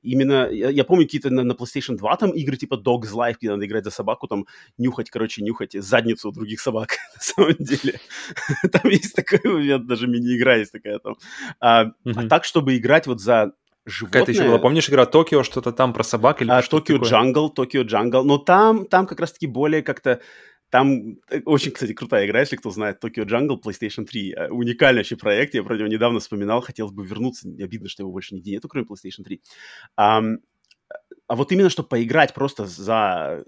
[0.05, 3.51] именно, я, я помню какие-то на, на PlayStation 2 там игры типа Dog's Life, где
[3.51, 4.45] надо играть за собаку, там
[4.77, 7.99] нюхать, короче, нюхать задницу других собак, на самом деле.
[8.71, 11.15] там есть такой момент, даже мини-игра есть такая там.
[11.59, 12.13] А, mm-hmm.
[12.15, 13.53] а так, чтобы играть вот за
[13.85, 14.21] животное.
[14.21, 17.83] Какая-то еще была, помнишь, игра Токио, что-то там про собак или а, Tokyo Jungle, Tokyo
[17.83, 18.23] Jungle.
[18.23, 20.21] Но там, там как раз-таки более как-то
[20.69, 24.33] там э, очень, кстати, крутая игра, если кто знает, Tokyo Jungle PlayStation 3.
[24.33, 28.11] Э, уникальный вообще проект, я про него недавно вспоминал, хотел бы вернуться, обидно, что его
[28.11, 29.41] больше нигде нету, кроме PlayStation 3.
[29.99, 30.37] Um,
[31.27, 33.43] а вот именно, чтобы поиграть просто за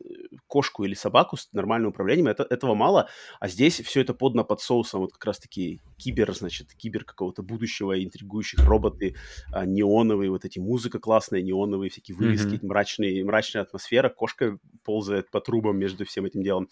[0.47, 3.09] кошку или собаку с нормальным управлением, это, этого мало.
[3.39, 8.03] А здесь все это подно под соусом вот как раз-таки кибер, значит, кибер какого-то будущего,
[8.03, 9.15] интригующих роботы,
[9.51, 12.65] а, неоновые, вот эти музыка классная, неоновые всякие вывески, mm-hmm.
[12.65, 16.69] мрачные, мрачная атмосфера, кошка ползает по трубам между всем этим делом.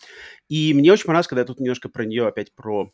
[0.49, 2.91] И мне очень понравилось, когда я тут немножко про нее опять про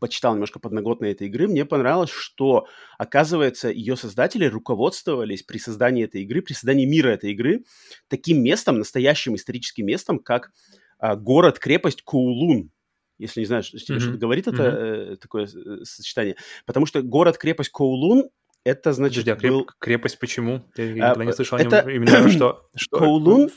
[0.00, 2.66] почитал немножко подноготные этой игры, мне понравилось, что,
[2.98, 7.64] оказывается, ее создатели руководствовались при создании этой игры, при создании мира этой игры,
[8.08, 10.52] таким местом, настоящим историческим местом, как
[10.98, 12.70] а, город-крепость Коулун.
[13.18, 14.00] Если не знаешь, тебе mm-hmm.
[14.00, 14.54] что-то говорит mm-hmm.
[14.54, 16.36] это э, такое э, сочетание.
[16.66, 18.30] Потому что город-крепость Коулун
[18.64, 19.24] это значит...
[19.24, 19.52] Подожди, а креп...
[19.52, 19.66] был...
[19.78, 20.64] крепость почему?
[20.76, 21.80] Я никогда а, не слышал это...
[21.80, 22.68] о нем именно что...
[22.76, 22.98] что...
[22.98, 23.50] Коулун...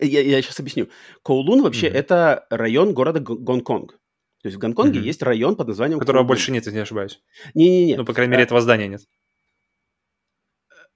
[0.00, 0.88] Я, я сейчас объясню.
[1.22, 1.94] Коулун вообще mm-hmm.
[1.94, 3.98] это район города Гонконг.
[4.42, 5.04] То есть в Гонконге mm-hmm.
[5.04, 6.00] есть район под названием...
[6.00, 7.20] Которого больше нет, если не ошибаюсь.
[7.54, 7.96] Не-не-не.
[7.96, 9.02] Ну, по крайней мере, этого здания нет.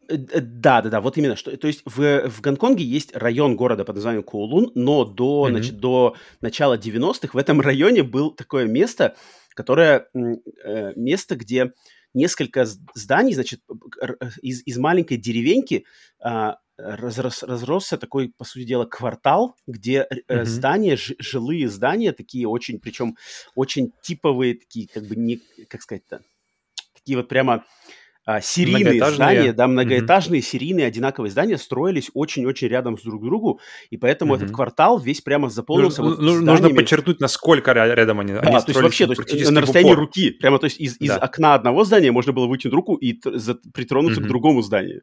[0.08, 1.56] Э, э, да, да, да, вот именно что.
[1.56, 5.50] То есть в, в Гонконге есть район города под названием Коулун, но до, mm-hmm.
[5.50, 9.16] значит, до начала 90-х в этом районе было такое место,
[9.54, 10.08] которое
[10.96, 11.72] место, где
[12.14, 13.60] несколько зданий, значит,
[14.42, 15.84] из, из маленькой деревеньки
[16.18, 20.44] а, разрос, разросся такой, по сути дела, квартал, где mm-hmm.
[20.44, 23.16] здания, ж, жилые здания, такие очень, причем
[23.54, 26.22] очень типовые, такие, как бы не, как сказать-то,
[26.94, 27.64] такие вот прямо
[28.26, 30.44] а, серийные здания, да, многоэтажные, mm-hmm.
[30.44, 33.60] серийные, одинаковые здания строились очень-очень рядом с друг другу,
[33.90, 34.36] и поэтому mm-hmm.
[34.38, 38.58] этот квартал весь прямо заполнился ну, вот ну, Нужно подчеркнуть, насколько рядом они, да, они
[38.58, 41.18] то есть вообще, то есть на расстоянии руки, прямо, то есть из, из да.
[41.18, 44.24] окна одного здания можно было вытянуть руку и за, притронуться mm-hmm.
[44.24, 45.02] к другому зданию.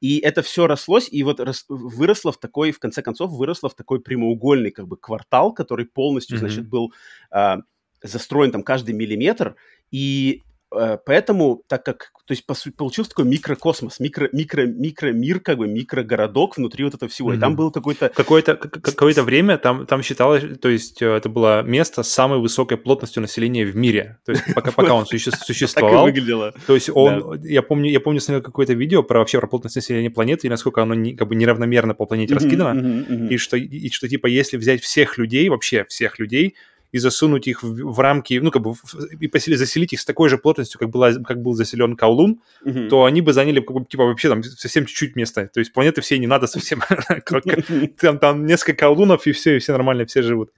[0.00, 3.74] И это все рослось, и вот рос, выросло в такой, в конце концов, выросло в
[3.74, 6.40] такой прямоугольный как бы квартал, который полностью, mm-hmm.
[6.40, 6.92] значит, был
[7.32, 7.62] а,
[8.00, 9.56] застроен там каждый миллиметр,
[9.90, 15.58] и поэтому, так как, то есть, по сути, получился такой микрокосмос, микро, микро, микромир, как
[15.58, 17.32] бы, микрогородок внутри вот этого всего.
[17.32, 17.36] Mm-hmm.
[17.36, 18.08] И там был какой-то...
[18.08, 22.78] Какое-то, какое-то время там, там считалось, то есть, э, это было место с самой высокой
[22.78, 24.18] плотностью населения в мире.
[24.24, 26.04] То есть, пока, пока он существовал.
[26.04, 26.54] Выглядело.
[26.66, 30.10] То есть, он, я помню, я помню, смотрел какое-то видео про вообще про плотность населения
[30.10, 33.28] планеты и насколько оно как бы неравномерно по планете раскидано.
[33.28, 36.54] И что, и что, типа, если взять всех людей, вообще всех людей,
[36.92, 38.84] и засунуть их в, в рамки, ну, как бы, в,
[39.20, 42.88] и посели, заселить их с такой же плотностью, как, была, как был заселен Каулун, mm-hmm.
[42.88, 45.48] то они бы заняли, как бы, типа, вообще там совсем чуть-чуть места.
[45.52, 46.82] То есть планеты все не надо совсем.
[48.00, 50.50] Там, там несколько Каулунов, и все, и все нормально, все живут.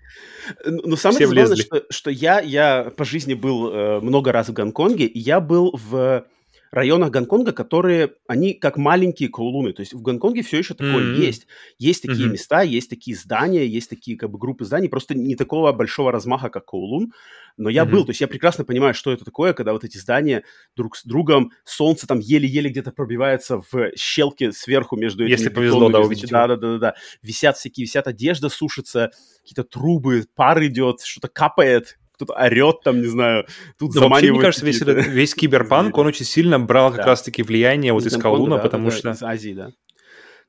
[0.65, 5.07] Ну, самое главное, что, что я, я по жизни был э, много раз в Гонконге,
[5.07, 6.25] и я был в
[6.73, 9.75] районах Гонконга, которые, они как маленькие Коулуны.
[9.75, 11.21] То есть в Гонконге все еще такое mm-hmm.
[11.21, 11.47] есть.
[11.79, 12.33] Есть такие mm-hmm.
[12.33, 16.49] места, есть такие здания, есть такие как бы группы зданий, просто не такого большого размаха,
[16.49, 17.13] как Коулун.
[17.59, 17.91] Но я mm-hmm.
[17.91, 21.05] был, то есть я прекрасно понимаю, что это такое, когда вот эти здания друг с
[21.05, 26.31] другом, солнце там еле-еле где-то пробивается в щелки сверху между этими Если повезло, да, увидеть.
[26.31, 26.95] Да, да, да, да.
[27.21, 29.11] Висят всякие, висят одежда, сушится,
[29.43, 33.47] какие-то трубы, пар идет, что-то капает, кто-то орет там, не знаю,
[33.79, 37.07] тут ну, вообще, мне кажется, весь, весь киберпанк, он очень сильно брал как да.
[37.07, 39.11] раз-таки влияние вот из Калуна, да, потому да, что...
[39.11, 39.71] Из Азии, да.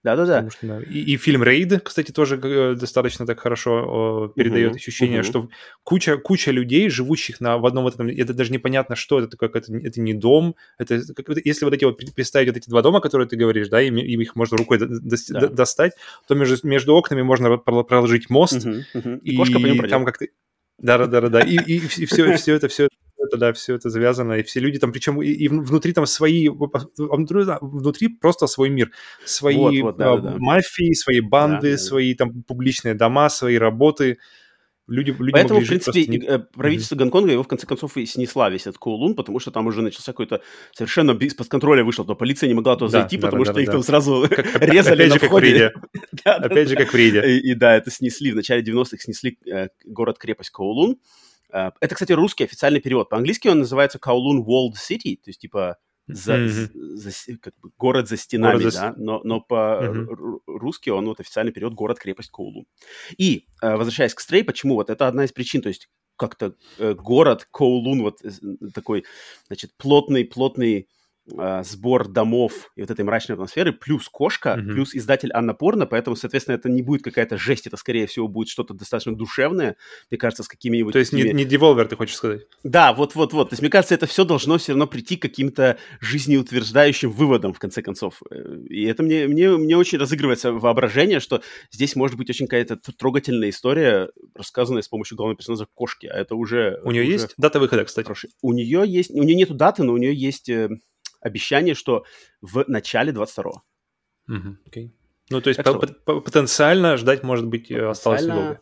[0.03, 0.49] Да-да-да.
[0.61, 0.81] да.
[0.81, 5.23] И, и фильм «Рейд», кстати, тоже э, достаточно так хорошо э, передает uh-huh, ощущение, uh-huh.
[5.23, 5.49] что
[5.83, 8.09] куча, куча людей, живущих на, в одном этом...
[8.09, 10.55] Это даже непонятно, что это такое, это, это не дом.
[10.77, 13.81] Это, как, если вот эти вот представить вот эти два дома, которые ты говоришь, да,
[13.81, 15.47] и, и их можно рукой до, до, да.
[15.47, 15.93] достать,
[16.27, 18.55] то между, между окнами можно проложить мост.
[18.65, 19.19] Uh-huh, uh-huh.
[19.19, 20.25] И, и кошка по нему там как-то...
[20.83, 21.39] Да, да, да, да.
[21.39, 24.79] И, и, и все, все это, все это, да, все это завязано, и все люди
[24.79, 28.91] там, причем и, и внутри там свои, внутри, внутри просто свой мир,
[29.23, 31.77] свои вот, вот, да, да, мафии, свои банды, да, да.
[31.77, 34.17] свои там публичные дома, свои работы,
[34.87, 36.17] Люди, люди Поэтому, в принципе, не...
[36.17, 36.99] Э, правительство mm-hmm.
[36.99, 40.11] Гонконга его, в конце концов, и снесла весь этот Коулун, потому что там уже начался
[40.11, 40.41] какой-то
[40.73, 43.53] совершенно из-под контроля вышел, то полиция не могла туда да, зайти, да, потому да, что
[43.55, 43.71] да, их да.
[43.73, 44.25] там сразу
[44.59, 45.71] резали на входе.
[46.25, 47.39] Опять же, как в Риде.
[47.39, 50.97] И да, это снесли, в начале 90-х снесли э, город-крепость Коулун.
[51.53, 53.09] Э, это, кстати, русский официальный перевод.
[53.09, 56.69] По-английски он называется Kowloon Walled City, то есть типа за, mm-hmm.
[56.95, 58.79] за, как бы, город за стенами, город за...
[58.79, 60.93] да, но, но по-русски mm-hmm.
[60.93, 62.65] он вот официальный период город-крепость Коулу.
[63.17, 64.75] И, э, возвращаясь к Стрей, почему?
[64.75, 68.31] Вот это одна из причин, то есть как-то э, город Коулун, вот э,
[68.73, 69.05] такой,
[69.47, 70.87] значит, плотный, плотный
[71.37, 74.73] э, сбор домов и вот этой мрачной атмосферы, плюс кошка, mm-hmm.
[74.73, 78.49] плюс издатель Анна Порно, поэтому, соответственно, это не будет какая-то жесть, это, скорее всего, будет
[78.49, 79.75] что-то достаточно душевное,
[80.09, 80.93] мне кажется, с какими-нибудь...
[80.93, 81.29] То есть такими...
[81.29, 82.41] не, не Devolver, ты хочешь сказать?
[82.63, 83.49] Да, вот-вот-вот.
[83.49, 87.59] То есть, мне кажется, это все должно все равно прийти к каким-то жизнеутверждающим выводам, в
[87.59, 88.21] конце концов.
[88.29, 92.77] Э, и это мне, мне, мне очень разыгрывается воображение, что здесь может быть очень какая-то
[92.97, 96.81] трогательная история, рассказанная с помощью главного персонажа кошки, а это уже...
[96.83, 98.11] У нее уже есть дата выхода, кстати?
[98.41, 99.11] У нее есть...
[99.11, 100.69] У нее нету даты, но у нее есть э,
[101.23, 102.05] обещание, что
[102.41, 103.63] в начале 22-го.
[104.27, 104.91] Угу, okay.
[105.29, 107.89] Ну, то есть по- по- потенциально ждать, может быть, потенциально...
[107.91, 108.61] осталось недолго.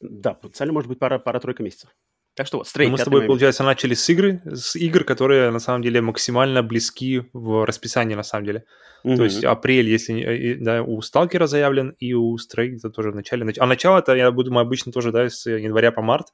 [0.00, 1.90] Да, потенциально может быть пара, пара-тройка месяцев.
[2.38, 3.30] Так что вот, Stray, Мы с тобой, момент.
[3.30, 8.22] получается, начали с игры, с игр, которые на самом деле максимально близки в расписании, на
[8.22, 8.64] самом деле.
[9.04, 9.16] Mm-hmm.
[9.16, 13.52] То есть апрель, если да, у Сталкера заявлен, и у это тоже в начале.
[13.58, 16.28] А начало это, я думаю, обычно тоже, да, с января по март,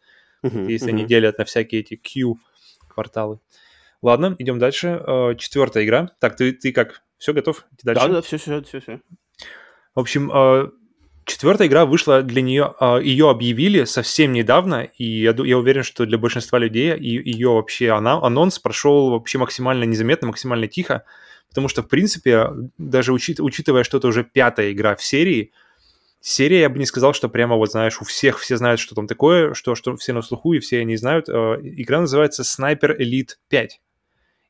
[0.45, 0.71] mm-hmm.
[0.71, 0.95] если mm-hmm.
[0.95, 3.41] они делят на всякие эти Q-кварталы.
[4.05, 5.03] Ладно, идем дальше.
[5.07, 6.11] Э, четвертая игра.
[6.21, 7.01] Так, ты, ты как?
[7.17, 7.65] Все готов?
[7.73, 8.07] Идти дальше?
[8.07, 9.01] Да, да, все, все, все, все.
[9.95, 10.69] В общем, э,
[11.25, 16.05] четвертая игра вышла для нее, э, ее объявили совсем недавно, и я, я уверен, что
[16.05, 21.05] для большинства людей ее вообще она, анонс прошел вообще максимально незаметно, максимально тихо,
[21.49, 25.53] потому что, в принципе, даже учит, учитывая, что это уже пятая игра в серии,
[26.21, 29.07] серия, я бы не сказал, что прямо вот, знаешь, у всех все знают, что там
[29.07, 31.31] такое, что, что все на слуху, и все они знают.
[31.31, 33.81] Игра называется Sniper Elite 5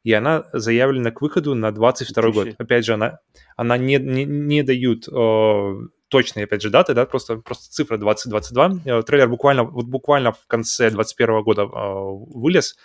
[0.05, 2.49] и она заявлена к выходу на 22 год.
[2.59, 3.19] Опять же, она,
[3.57, 5.75] она не, не, не дают э,
[6.09, 8.81] точные, опять же, даты, да, просто, просто цифра 2022.
[8.85, 12.77] Э, трейлер буквально, вот буквально в конце 2021 года э, вылез,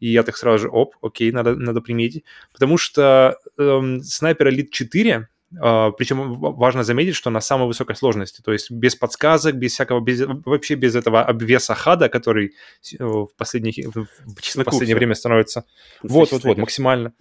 [0.00, 4.70] и я так сразу же, оп, окей, надо, надо приметить, потому что э, Sniper Elite
[4.70, 9.72] 4 Uh, причем важно заметить, что на самой высокой сложности, то есть без подсказок, без
[9.72, 12.54] всякого, без, вообще без этого обвеса хада, который
[12.98, 15.64] э, в, последних, в, в последнее время становится...
[16.04, 17.14] Вот, вот, вот, максимально.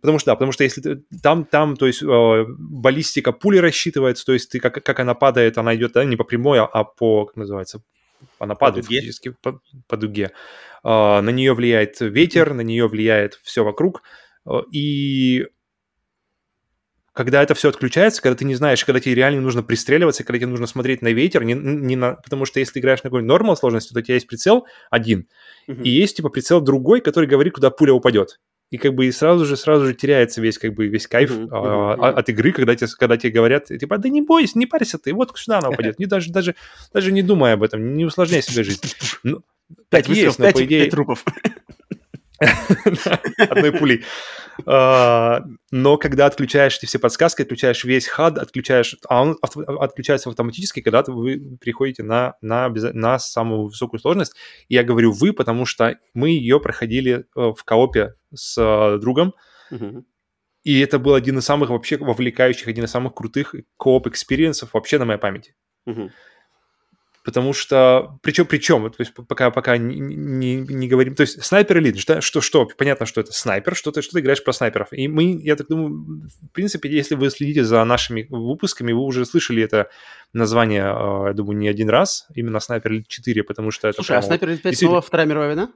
[0.00, 4.26] Потому что, да, потому что если ты, там, там, то есть э, баллистика пули рассчитывается,
[4.26, 7.26] то есть ты, как, как она падает, она идет да, не по прямой, а по,
[7.26, 7.82] как называется,
[8.40, 9.00] она падает по дуге.
[9.00, 10.32] фактически по, по дуге.
[10.82, 14.02] На нее влияет ветер, на нее влияет все вокруг,
[14.70, 15.46] и
[17.16, 20.48] когда это все отключается, когда ты не знаешь, когда тебе реально нужно пристреливаться, когда тебе
[20.48, 23.94] нужно смотреть на ветер, не, не на, потому что если играешь на какой-нибудь нормал сложности,
[23.94, 25.26] то у тебя есть прицел один,
[25.66, 25.82] uh-huh.
[25.82, 28.38] и есть типа прицел другой, который говорит, куда пуля упадет.
[28.70, 31.48] И как бы и сразу же, сразу же теряется весь как бы весь кайф uh-huh,
[31.48, 32.10] uh-huh, uh-huh.
[32.10, 35.32] от игры, когда тебе, когда тебе говорят, типа, да не бойся, не парься ты, вот
[35.38, 35.98] сюда она упадет.
[35.98, 36.54] Не, даже, даже,
[36.92, 38.82] даже не думай об этом, не усложняй себе жизнь.
[39.22, 39.40] Ну,
[39.88, 40.82] пять есть, но по идее...
[40.82, 41.24] Пять трупов.
[43.50, 44.04] Одной пулей.
[44.64, 50.80] А, но когда отключаешь эти все подсказки, отключаешь весь HUD, отключаешь, а он отключается автоматически,
[50.80, 54.34] когда вы приходите на, на, на самую высокую сложность.
[54.68, 59.34] И я говорю «вы», потому что мы ее проходили э, в коопе с э, другом,
[60.62, 64.70] и это был один из самых вообще вовлекающих, один из самых крутых co-op experience -ов
[64.72, 65.54] вообще на моей памяти.
[67.26, 71.78] Потому что, причем, причем, то есть пока, пока не, не, не говорим, то есть снайпер
[71.78, 74.92] элит, что, что, что, понятно, что это снайпер, что ты, что ты играешь про снайперов.
[74.92, 79.26] И мы, я так думаю, в принципе, если вы следите за нашими выпусками, вы уже
[79.26, 79.90] слышали это
[80.32, 83.96] название, а, я думаю, не один раз, именно снайпер элит 4, потому что это...
[83.96, 85.72] Слушай, а снайпер элит 5 снова Вторая мировая война?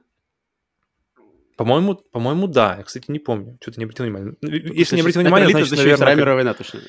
[1.57, 2.75] По-моему, по-моему, да.
[2.77, 3.57] Я, кстати, не помню.
[3.61, 4.35] Что-то не обратил внимания.
[4.41, 6.15] Ну, если не обратил внимания, значит, наверное...
[6.15, 6.79] Мировая война, точно.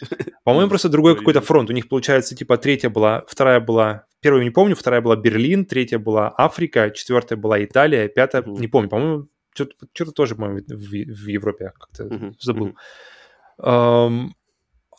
[0.44, 1.70] По-моему, просто другой какой-то фронт.
[1.70, 5.98] У них, получается, типа, третья была, вторая была Первую не помню, вторая была Берлин, третья
[5.98, 11.26] была Африка, четвертая была Италия, пятая, не помню, по-моему, что-то, что-то тоже, по-моему, в, в
[11.26, 12.76] Европе как-то забыл.
[13.60, 14.28] Um,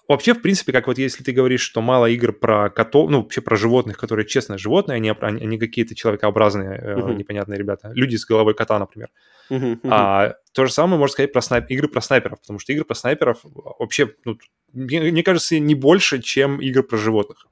[0.08, 3.42] вообще, в принципе, как вот если ты говоришь, что мало игр про котов, ну, вообще
[3.42, 7.16] про животных, которые честно животные, они, они, они какие-то человекообразные, uh-huh.
[7.16, 7.92] непонятные ребята.
[7.94, 9.10] Люди с головой кота, например.
[9.50, 9.90] Uh-huh, uh-huh.
[9.90, 11.66] А то же самое можно сказать про снайп...
[11.70, 14.38] игры про снайперов, потому что игры про снайперов вообще, ну,
[14.74, 17.48] мне, мне кажется, не больше, чем игры про животных.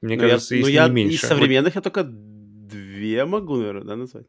[0.00, 1.16] Мне ну, кажется, я, если ну, я, не меньше.
[1.16, 1.84] Из современных вот.
[1.84, 4.26] я только две могу, наверное, да, назвать.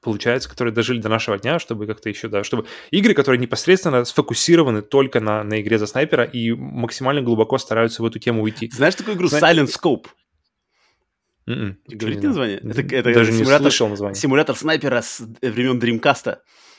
[0.00, 4.82] Получается, которые дожили до нашего дня, чтобы как-то еще, да, чтобы игры, которые непосредственно сфокусированы
[4.82, 8.70] только на, на игре за снайпера и максимально глубоко стараются в эту тему уйти.
[8.70, 9.40] Знаешь такую игру Зна...
[9.40, 10.06] Silent Scope?
[11.48, 12.58] Mm-mm, Говорите название?
[12.58, 14.14] Это, это Даже симулятор, не слышал название.
[14.14, 16.36] Симулятор снайпера с времен Dreamcast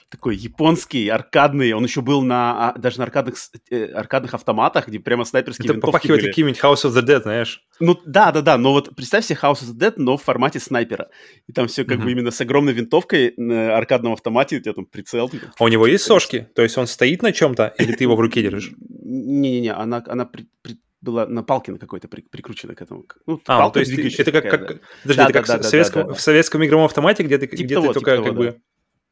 [0.10, 3.36] такой японский, аркадный, он еще был на а, даже на аркадных,
[3.70, 7.64] э, аркадных автоматах, где прямо снайперские Это винтовки попахивает каким-нибудь House of the Dead, знаешь?
[7.80, 10.60] Ну да, да, да, но вот представь себе House of the Dead, но в формате
[10.60, 11.10] снайпера.
[11.48, 12.04] И там все как mm-hmm.
[12.04, 15.30] бы именно с огромной винтовкой на аркадном автомате, у тебя там прицел.
[15.30, 16.50] Ты, а у него есть сошки?
[16.56, 18.72] То есть он стоит на чем-то, или ты его в руке держишь?
[18.80, 23.06] Не-не-не, она, она при, при, была на палке на какой-то при, прикручена к этому.
[23.26, 24.80] Ну, а, то есть это как, как, да.
[25.04, 26.14] подожди, да, это как да, в, да, советском, да, да.
[26.14, 28.62] в советском игровом автомате, где ты, типа где того, ты только типа как того, бы...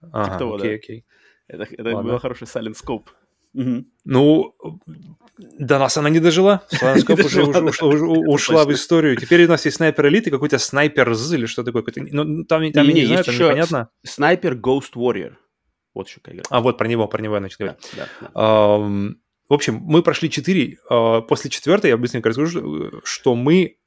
[0.02, 0.10] Да.
[0.14, 0.76] Ага, типа того, окей, да.
[0.76, 1.06] окей.
[1.48, 3.08] Это, это был хороший Silent Scope.
[3.54, 3.86] Угу.
[4.06, 4.56] Ну,
[5.38, 6.64] до нас она не дожила.
[6.72, 9.16] Scope уже, ушла, в историю.
[9.16, 11.84] Теперь у нас есть снайпер элит и какой-то снайпер з или что такое.
[11.96, 13.90] Ну, там, там не, знаю, непонятно.
[14.04, 15.34] Снайпер Ghost Warrior.
[15.94, 16.44] Вот еще какая.
[16.50, 19.18] А, вот про него, про него я начал говорить.
[19.50, 20.78] В общем, мы прошли четыре.
[20.90, 23.78] Uh, после четвертой я быстренько расскажу, что мы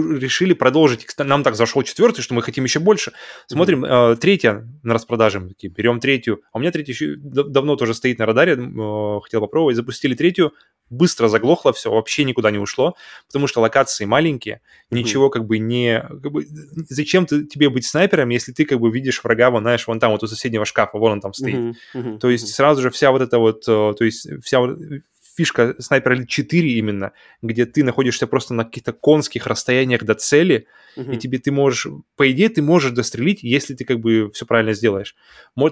[0.00, 1.06] решили продолжить.
[1.18, 3.12] Нам так зашел четвертый, что мы хотим еще больше.
[3.46, 4.12] Смотрим, mm-hmm.
[4.12, 6.42] э, третья на распродаже, мы такие, берем третью.
[6.52, 9.76] А у меня третья еще давно тоже стоит на радаре, э, хотел попробовать.
[9.76, 10.52] Запустили третью,
[10.92, 12.94] быстро заглохло все, вообще никуда не ушло,
[13.26, 14.98] потому что локации маленькие, mm-hmm.
[14.98, 16.00] ничего как бы не...
[16.00, 16.46] Как бы,
[16.88, 20.12] зачем ты, тебе быть снайпером, если ты как бы видишь врага, вон, знаешь, вон там
[20.12, 21.54] вот у соседнего шкафа, вон он там стоит.
[21.54, 21.74] Mm-hmm.
[21.94, 22.18] Mm-hmm.
[22.18, 24.60] То есть сразу же вся вот эта вот, э, то есть вся
[25.36, 30.66] фишка Sniper Elite 4 именно, где ты находишься просто на каких-то конских расстояниях до цели,
[30.96, 31.14] uh-huh.
[31.14, 34.72] и тебе ты можешь, по идее, ты можешь дострелить, если ты как бы все правильно
[34.72, 35.14] сделаешь.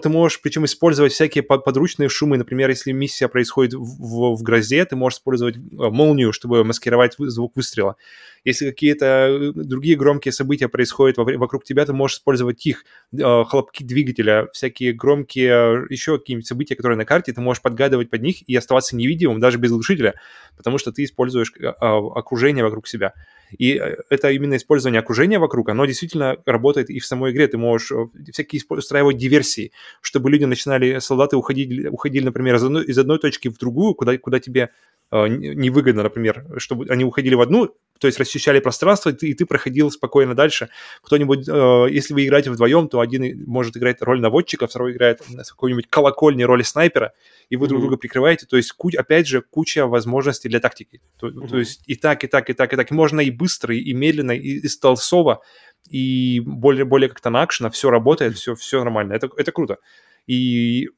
[0.03, 4.85] Ты можешь причем использовать всякие подручные шумы, например, если миссия происходит в, в, в грозе,
[4.85, 7.97] ты можешь использовать э, молнию, чтобы маскировать звук выстрела.
[8.45, 13.83] Если какие-то э, другие громкие события происходят вокруг тебя, ты можешь использовать их, э, хлопки
[13.83, 18.57] двигателя, всякие громкие еще какие-нибудь события, которые на карте, ты можешь подгадывать под них и
[18.57, 20.15] оставаться невидимым даже без глушителя,
[20.57, 23.15] потому что ты используешь э, окружение вокруг себя.
[23.59, 27.49] И это именно использование окружения вокруг, оно действительно работает и в самой игре.
[27.49, 27.93] Ты можешь
[28.33, 33.49] всякие устраивать диверсии, чтобы люди начинали, солдаты уходили, уходили например, из одной, из одной точки
[33.49, 34.71] в другую, куда, куда тебе
[35.13, 39.35] Э, невыгодно, например, чтобы они уходили в одну, то есть расчищали пространство, и ты, и
[39.35, 40.69] ты проходил спокойно дальше.
[41.03, 45.89] Кто-нибудь, э, если вы играете вдвоем, то один может играть роль наводчика, второй играет какой-нибудь
[45.89, 47.13] колокольной роли снайпера,
[47.49, 47.69] и вы mm-hmm.
[47.69, 48.47] друг друга прикрываете.
[48.47, 51.01] То есть, опять же, куча возможностей для тактики.
[51.19, 51.49] То, mm-hmm.
[51.49, 52.93] то есть и так, и так, и так, и так.
[52.93, 55.41] Можно и быстро, и медленно, и, и столсово,
[55.89, 59.15] и более, более как-то на акшена, все работает, все, все нормально.
[59.15, 59.79] Это, это круто.
[60.27, 60.89] И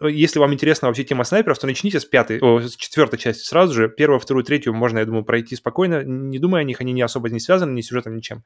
[0.00, 3.74] если вам интересна вообще тема снайперов, то начните с пятой, о, с четвертой части сразу
[3.74, 3.88] же.
[3.88, 6.02] Первую, вторую, третью можно, я думаю, пройти спокойно.
[6.02, 8.44] Не думая о них, они не особо не связаны ни сюжетом, ничем.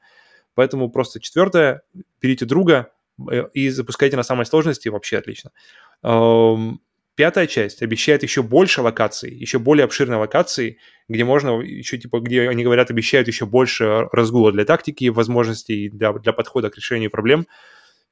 [0.54, 1.82] Поэтому просто четвертая,
[2.20, 2.90] берите друга
[3.30, 5.50] э, и запускайте на самой сложности, вообще отлично.
[7.16, 12.48] Пятая часть обещает еще больше локаций, еще более обширной локации, где можно еще, типа, где
[12.48, 17.46] они говорят, обещают еще больше разгула для тактики, возможностей для, для подхода к решению проблем.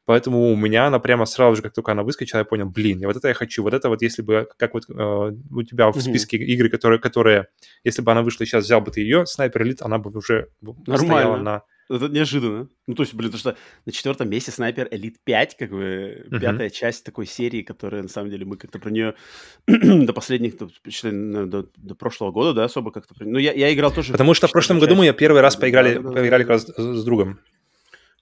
[0.07, 3.17] Поэтому у меня она прямо сразу же, как только она выскочила, я понял, блин, вот
[3.17, 6.37] это я хочу, вот это вот если бы, как вот э, у тебя в списке
[6.37, 6.45] mm-hmm.
[6.45, 7.47] игры, которые, которые,
[7.85, 10.97] если бы она вышла сейчас, взял бы ты ее, Снайпер Элит, она бы уже Нормально.
[10.99, 11.63] стояла на...
[11.91, 12.69] Это неожиданно.
[12.87, 16.41] Ну, то есть, блин, то что на четвертом месте Снайпер Элит 5, как бы uh-huh.
[16.41, 19.15] пятая часть такой серии, которая, на самом деле, мы как-то про нее
[19.67, 23.15] до последних, до, до, до прошлого года, да, особо как-то...
[23.21, 24.13] Ну, я, я играл тоже...
[24.13, 24.89] Потому что в прошлом часть.
[24.89, 27.41] году мы первый раз поиграли, да, да, поиграли как раз с другом.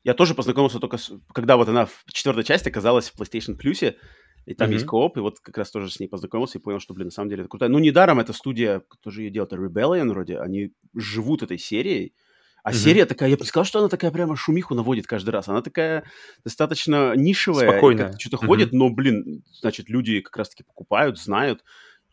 [0.03, 1.13] Я тоже познакомился только с...
[1.33, 3.95] Когда вот она в четвертой части оказалась в PlayStation Plus,
[4.45, 4.73] и там mm-hmm.
[4.73, 7.13] есть кооп, и вот как раз тоже с ней познакомился и понял, что, блин, на
[7.13, 7.69] самом деле это круто.
[7.69, 12.15] Ну, недаром эта студия, тоже ее делает, Rebellion вроде, они живут этой серией,
[12.63, 12.75] а mm-hmm.
[12.75, 15.49] серия такая, я бы не сказал, что она такая прямо шумиху наводит каждый раз.
[15.49, 16.05] Она такая
[16.45, 17.71] достаточно нишевая.
[17.71, 18.17] Спокойная.
[18.19, 18.47] Что-то mm-hmm.
[18.47, 21.65] ходит, но, блин, значит, люди как раз-таки покупают, знают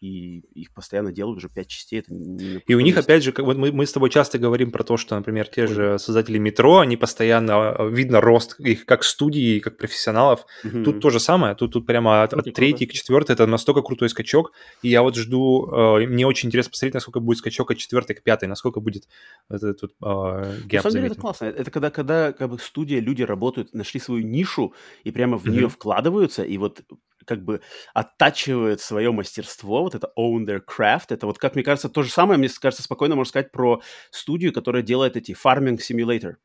[0.02, 2.00] и их постоянно делают уже пять частей.
[2.00, 4.72] Это не и у них, опять же, как, вот мы, мы с тобой часто говорим
[4.72, 9.04] про то, что, например, те же создатели метро, они постоянно, а, видно рост их как
[9.04, 10.46] студии, как профессионалов.
[10.64, 10.84] Угу.
[10.84, 14.10] Тут то же самое, тут, тут прямо от, от третьей к четвертой это настолько крутой
[14.10, 18.16] скачок, и я вот жду, э, мне очень интересно посмотреть, насколько будет скачок от четвертой
[18.16, 19.08] к пятой, насколько будет
[19.50, 23.00] этот тут э, гэп На самом деле это классно, это когда, когда как бы студия,
[23.00, 24.74] люди работают, нашли свою нишу
[25.04, 25.52] и прямо в угу.
[25.52, 26.84] нее вкладываются, и вот
[27.26, 27.62] как бы
[27.94, 32.10] оттачивает свое мастерство, вот это own their craft, это вот, как мне кажется, то же
[32.12, 36.36] самое, мне кажется, спокойно можно сказать про студию, которая делает эти farming simulator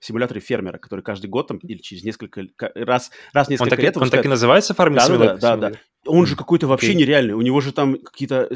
[0.00, 2.42] симуляторы фермера, который каждый год там или через несколько
[2.74, 3.94] раз, раз несколько он лет...
[3.94, 5.38] Так, он так и называется Farming да, Simulator?
[5.38, 5.78] Да, да, да.
[6.06, 6.94] Он же какой-то вообще okay.
[6.94, 7.34] нереальный.
[7.34, 8.48] У него же там какие-то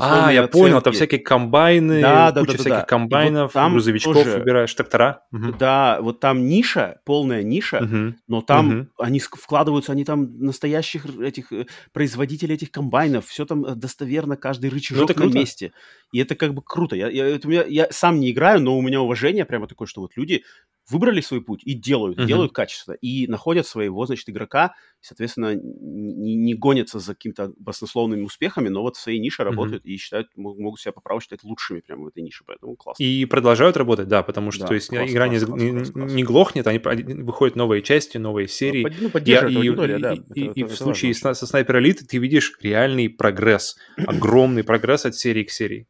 [0.00, 0.52] А, я оценки.
[0.52, 2.84] понял, там всякие комбайны, да, да, куча да, да, всяких да.
[2.84, 5.22] комбайнов, вот там грузовичков тоже, выбираешь, трактора.
[5.32, 5.54] Угу.
[5.58, 8.14] Да, вот там ниша, полная ниша, угу.
[8.28, 8.88] но там угу.
[8.98, 14.68] они вкладываются, они там настоящих этих э, производителей этих комбайнов, все там э, достоверно, каждый
[14.68, 15.72] рычажок ну, на месте.
[16.12, 16.96] И это как бы круто.
[16.96, 20.02] Я, я, это, я, я сам не играю, но у меня уважение прямо такое, что
[20.02, 20.42] вот люди
[20.90, 22.26] выбрали свой путь и делают, uh-huh.
[22.26, 28.22] делают качественно, и находят своего, значит, игрока, и, соответственно, не, не гонятся за какими-то баснословными
[28.22, 29.90] успехами, но вот в своей нише работают uh-huh.
[29.90, 33.02] и считают, могут себя по праву считать лучшими прямо в этой нише, поэтому классно.
[33.02, 36.12] И продолжают работать, да, потому что, да, то есть, класс, игра класс, не, класс, класс,
[36.12, 38.82] не глохнет, они выходят новые части, новые серии.
[39.00, 40.12] Ну, под, ну, и, и, да.
[40.12, 41.34] И, это, и, это, в случае важно.
[41.34, 43.76] со Снайпер Элит ты видишь реальный прогресс,
[44.06, 45.86] огромный прогресс от серии к серии.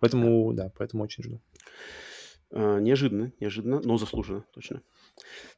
[0.00, 1.40] Поэтому, да, поэтому очень жду.
[2.54, 4.82] Uh, неожиданно, неожиданно, но заслуженно, точно.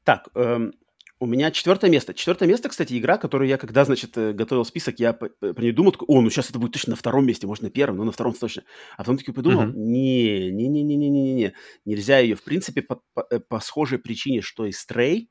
[0.02, 0.72] Так, эм,
[1.20, 2.14] у меня четвертое место.
[2.14, 5.92] Четвертое место, кстати, игра, которую я, когда, значит, э, готовил список, я про нее думал,
[5.92, 8.12] такой, о, ну сейчас это будет точно на втором месте, может, на первом, но на
[8.12, 8.64] втором точно.
[8.96, 9.72] А потом таки подумал, uh-huh.
[9.74, 13.60] не, не, не, не, не, не, не, нельзя ее, в принципе, по, по, э, по
[13.60, 15.26] схожей причине, что и Stray,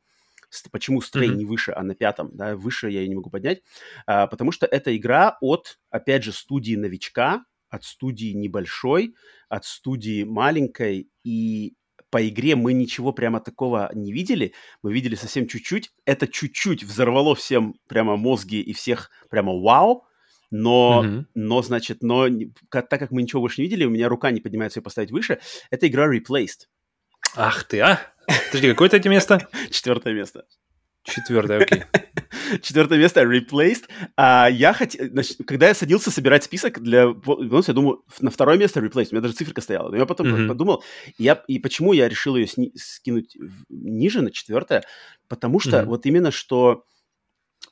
[0.72, 1.36] почему mm-hmm.
[1.36, 3.62] не выше, а на пятом, да, выше я ее не могу поднять,
[4.06, 9.16] а, потому что это игра от, опять же, студии новичка, от студии небольшой,
[9.50, 11.74] от студии маленькой, и
[12.10, 14.54] по игре мы ничего прямо такого не видели.
[14.82, 15.92] Мы видели совсем чуть-чуть.
[16.06, 20.06] Это чуть-чуть взорвало всем прямо мозги и всех прямо вау.
[20.52, 21.26] Но, mm-hmm.
[21.34, 22.28] но, значит, но
[22.70, 25.40] так как мы ничего больше не видели, у меня рука не поднимается ее поставить выше.
[25.72, 26.68] Это игра Replaced.
[27.36, 28.00] Ах ты, а?
[28.48, 29.50] Подожди, какое это место?
[29.72, 30.46] Четвертое место.
[31.06, 31.84] Четвертое, окей.
[32.62, 33.86] Четвертое место Replaced.
[34.18, 35.08] А я хотел,
[35.46, 39.10] когда я садился собирать список для я думаю, на второе место Replaced.
[39.12, 39.90] У меня даже циферка стояла.
[39.90, 40.48] Но я потом mm-hmm.
[40.48, 40.84] подумал,
[41.18, 43.38] я, и почему я решил ее сни, скинуть
[43.70, 44.84] ниже, на четвертое?
[45.28, 45.86] Потому что mm-hmm.
[45.86, 46.86] вот именно что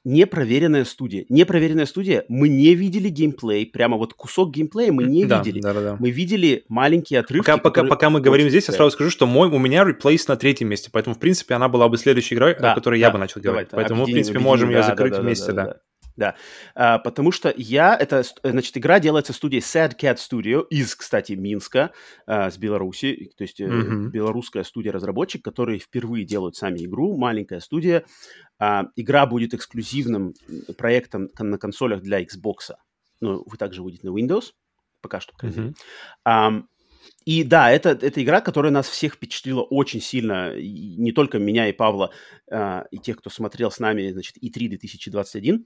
[0.03, 1.25] непроверенная студия.
[1.29, 5.61] Непроверенная студия, мы не видели геймплей, прямо вот кусок геймплея мы не да, видели.
[5.61, 5.97] Да, да, да.
[5.99, 7.45] Мы видели маленькие отрывки.
[7.45, 10.35] Пока, пока, пока мы говорим здесь, я сразу скажу, что мой, у меня Replace на
[10.35, 13.11] третьем месте, поэтому, в принципе, она была бы следующей игрой, да, о которой да, я
[13.11, 13.41] бы начал.
[13.41, 15.53] Давай, поэтому, объединим, в принципе, можем да, ее закрыть да, да, вместе, да.
[15.53, 15.79] да, да.
[16.15, 16.35] Да,
[16.75, 21.91] а, потому что я, это, значит, игра делается студией Sad Cat Studio из, кстати, Минска,
[22.27, 24.09] а, с Беларуси, то есть mm-hmm.
[24.09, 28.05] белорусская студия-разработчик, которые впервые делают сами игру, маленькая студия.
[28.59, 30.33] А, игра будет эксклюзивным
[30.77, 32.75] проектом на консолях для Xbox.
[33.19, 34.51] Ну, вы также выйдете на Windows,
[35.01, 35.33] пока что.
[35.41, 35.73] Mm-hmm.
[36.25, 36.63] А,
[37.25, 41.69] и да, это, это игра, которая нас всех впечатлила очень сильно, и не только меня
[41.69, 42.11] и Павла,
[42.51, 45.65] а, и тех, кто смотрел с нами, значит, E3 2021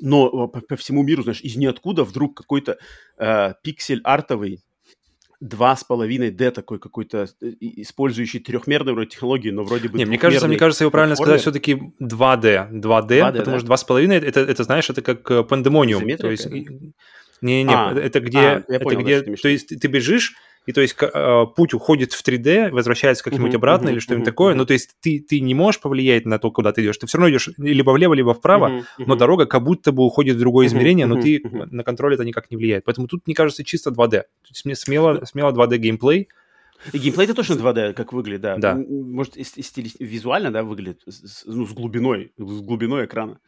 [0.00, 2.78] но по, по всему миру, знаешь, из ниоткуда вдруг какой-то
[3.18, 4.60] э, пиксель-артовый
[5.42, 9.98] 2,5D такой какой-то, э, использующий трехмерную вроде технологии, но вроде бы...
[9.98, 12.70] Не, мне кажется, мне кажется, его правильно сказать все-таки 2D.
[12.72, 13.76] 2D, 2D потому да?
[13.76, 16.16] что 2,5 это, это, знаешь, это как пандемониум.
[16.16, 16.48] То есть...
[17.42, 20.34] Не-не, а, это где, а, это понял, где, то есть ты бежишь,
[20.66, 24.24] и то есть э, путь уходит в 3D, возвращается как-нибудь uh-huh, обратно uh-huh, или что-нибудь
[24.24, 24.58] uh-huh, такое, uh-huh.
[24.58, 27.18] ну, то есть ты, ты не можешь повлиять на то, куда ты идешь, ты все
[27.18, 29.04] равно идешь либо влево, либо вправо, uh-huh.
[29.06, 31.66] но дорога как будто бы уходит в другое uh-huh, измерение, но uh-huh, ты uh-huh.
[31.70, 32.84] на контроль это никак не влияет.
[32.84, 34.10] Поэтому тут, мне кажется, чисто 2D.
[34.10, 36.28] То есть мне смело, смело 2D геймплей,
[36.92, 38.56] и геймплей это точно 2D, как выглядит, да.
[38.56, 38.74] Да.
[38.74, 39.90] Может, стили...
[39.98, 41.02] визуально, да, выглядит
[41.46, 43.38] ну, с глубиной, с глубиной экрана.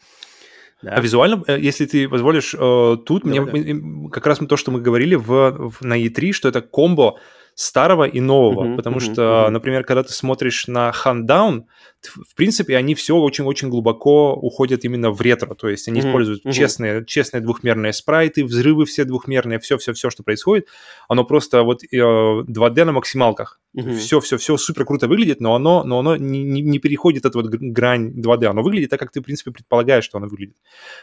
[0.83, 0.93] Да.
[0.93, 4.11] А визуально, э, если ты позволишь, э, тут да, мне да.
[4.11, 7.19] как раз то, что мы говорили в, в, на E3, что это комбо
[7.59, 9.51] старого и нового, uh-huh, потому uh-huh, что, uh-huh.
[9.51, 11.65] например, когда ты смотришь на Handdown,
[12.01, 16.47] в принципе, они все очень-очень глубоко уходят именно в ретро, то есть они uh-huh, используют
[16.47, 16.53] uh-huh.
[16.53, 20.69] честные, честные двухмерные спрайты, взрывы все двухмерные, все-все-все, что происходит,
[21.09, 24.59] оно просто вот 2D э, на максималках, все-все-все uh-huh.
[24.59, 28.45] супер круто выглядит, но оно, но оно не, не, не переходит эту вот грань 2D,
[28.47, 30.57] оно выглядит так, как ты, в принципе, предполагаешь, что оно выглядит.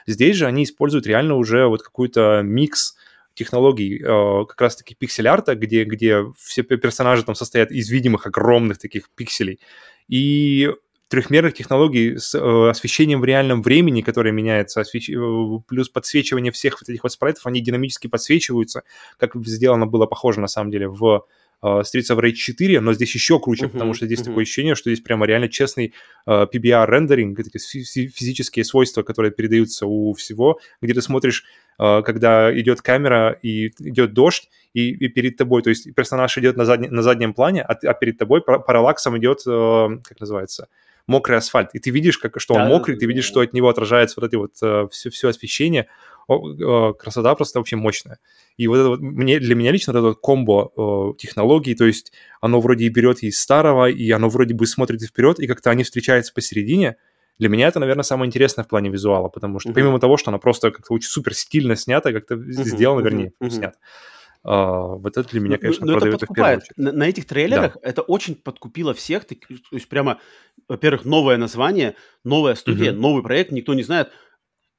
[0.07, 2.95] Здесь же они используют реально уже вот какой-то микс
[3.35, 9.09] технологий э, как раз-таки пиксель-арта, где, где все персонажи там состоят из видимых огромных таких
[9.11, 9.59] пикселей,
[10.07, 10.71] и
[11.07, 15.09] трехмерных технологий с э, освещением в реальном времени, которое меняется, освещ...
[15.09, 18.83] Э, плюс подсвечивание всех вот этих вот спрайтов, они динамически подсвечиваются,
[19.17, 21.25] как сделано было похоже на самом деле в
[21.63, 24.25] Streets of Rage 4, но здесь еще круче, uh-huh, потому что здесь uh-huh.
[24.25, 25.93] такое ощущение, что здесь прямо реально честный
[26.27, 31.45] uh, PBR-рендеринг, физические свойства, которые передаются у всего, где ты смотришь,
[31.79, 36.57] uh, когда идет камера и идет дождь, и, и перед тобой, то есть персонаж идет
[36.57, 40.67] на, задне, на заднем плане, а, а перед тобой параллаксом идет, uh, как называется,
[41.07, 43.69] мокрый асфальт, и ты видишь, как, что он да, мокрый, ты видишь, что от него
[43.69, 45.87] отражается вот это вот все, все освещение,
[46.27, 48.19] красота просто вообще мощная.
[48.57, 52.11] И вот это вот, мне, для меня лично это вот комбо о, технологий, то есть
[52.41, 55.69] оно вроде и берет из старого, и оно вроде бы смотрит и вперед, и как-то
[55.69, 56.97] они встречаются посередине,
[57.37, 59.73] для меня это, наверное, самое интересное в плане визуала, потому что uh-huh.
[59.73, 62.63] помимо того, что оно просто как-то очень супер стильно снято, как-то uh-huh.
[62.63, 63.49] сделано, вернее, uh-huh.
[63.49, 63.77] снято.
[64.45, 66.61] Uh, вот это для меня, конечно, но, но продает это подкупает.
[66.61, 66.93] в первую очередь.
[66.93, 67.79] На, на этих трейлерах да.
[67.89, 69.25] это очень подкупило всех.
[69.25, 69.35] То
[69.71, 70.19] есть прямо,
[70.67, 72.95] во-первых, новое название, новая студия, uh-huh.
[72.95, 74.11] новый проект, никто не знает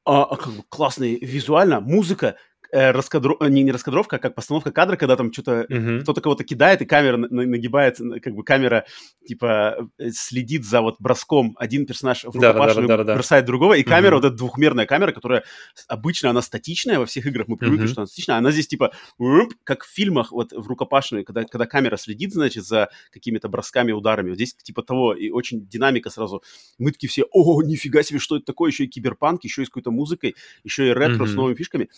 [0.07, 2.37] а, а, как бы классный визуально, музыка,
[2.73, 3.37] э, раскадро...
[3.49, 6.01] не, не раскадровка, а как постановка кадра, когда там что-то uh-huh.
[6.01, 8.87] кто-то кого-то кидает, и камера на- нагибает, как бы камера
[9.27, 11.57] типа э, следит за вот броском.
[11.59, 14.23] Один персонаж в рукопашную да, да, да, бросает другого, и камера, uh-huh.
[14.23, 15.45] вот эта двухмерная камера, которая
[15.89, 17.91] обычно она статичная во всех играх, мы привыкли, uh-huh.
[17.91, 18.93] что она статичная, она здесь типа
[19.65, 24.31] как в фильмах вот в рукопашную, когда, когда камера следит, значит, за какими-то бросками, ударами.
[24.31, 26.43] Вот здесь типа того, и очень динамика сразу.
[26.79, 29.69] Мы такие все, о, нифига себе, что это такое, еще и киберпанк, еще и с
[29.69, 31.29] какой-то музыкой, еще и ретро uh-huh.
[31.29, 31.89] с новыми фишками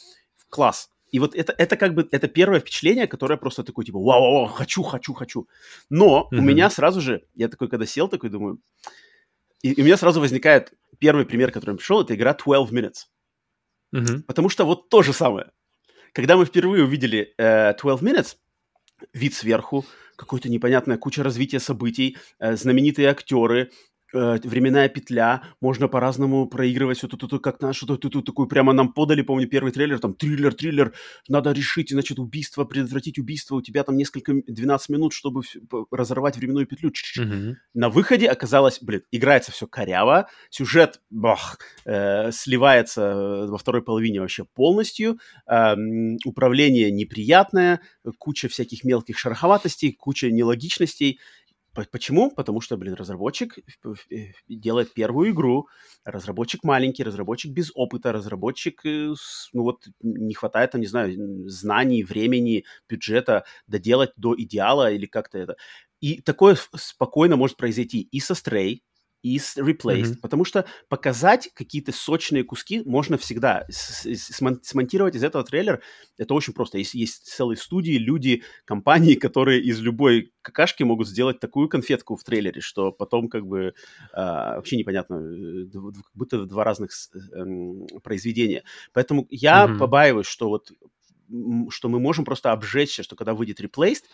[0.48, 0.90] класс.
[1.10, 4.32] И вот это, это как бы, это первое впечатление, которое просто такое, типа, вау, вау,
[4.34, 5.48] вау хочу, хочу, хочу.
[5.88, 6.38] Но mm-hmm.
[6.38, 8.60] у меня сразу же, я такой, когда сел, такой думаю,
[9.62, 13.06] и, и у меня сразу возникает первый пример, который пришел, это игра 12 Minutes.
[13.94, 14.22] Mm-hmm.
[14.22, 15.50] Потому что вот то же самое.
[16.12, 18.36] Когда мы впервые увидели э, 12 Minutes,
[19.12, 19.84] вид сверху,
[20.16, 23.70] какая-то непонятная куча развития событий, э, знаменитые актеры,
[24.12, 28.92] э, временная петля, можно по-разному проигрывать все тут, как нашу, тут, тут, такую прямо нам
[28.92, 30.92] подали, помню, первый трейлер, там, триллер, триллер,
[31.28, 35.42] надо решить, значит, убийство, предотвратить убийство, у тебя там несколько, 12 минут, чтобы
[35.90, 36.90] разорвать временную петлю.
[37.74, 44.20] На выходе оказалось, блин, играется все коряво, сюжет, бах, э, сливается э, во второй половине
[44.20, 45.74] вообще полностью, э,
[46.24, 47.80] управление неприятное,
[48.18, 51.20] куча всяких мелких шероховатостей, куча нелогичностей,
[51.86, 52.30] Почему?
[52.30, 53.56] Потому что, блин, разработчик
[54.48, 55.68] делает первую игру,
[56.04, 59.14] разработчик маленький, разработчик без опыта, разработчик, э,
[59.52, 65.38] ну вот, не хватает, там, не знаю, знаний, времени, бюджета доделать до идеала или как-то
[65.38, 65.56] это.
[66.00, 68.80] И такое спокойно может произойти и со Stray,
[69.24, 70.20] is replaced, mm-hmm.
[70.20, 73.66] потому что показать какие-то сочные куски можно всегда.
[73.68, 75.82] Смонтировать из этого трейлер
[76.18, 76.78] это очень просто.
[76.78, 82.24] Есть, есть целые студии, люди, компании, которые из любой какашки могут сделать такую конфетку в
[82.24, 83.74] трейлере, что потом как бы
[84.12, 88.64] а, вообще непонятно, э, как будто два разных э, произведения.
[88.92, 89.78] Поэтому я mm-hmm.
[89.78, 90.72] побаиваюсь, что вот
[91.70, 94.04] что мы можем просто обжечься, что когда выйдет Replaced,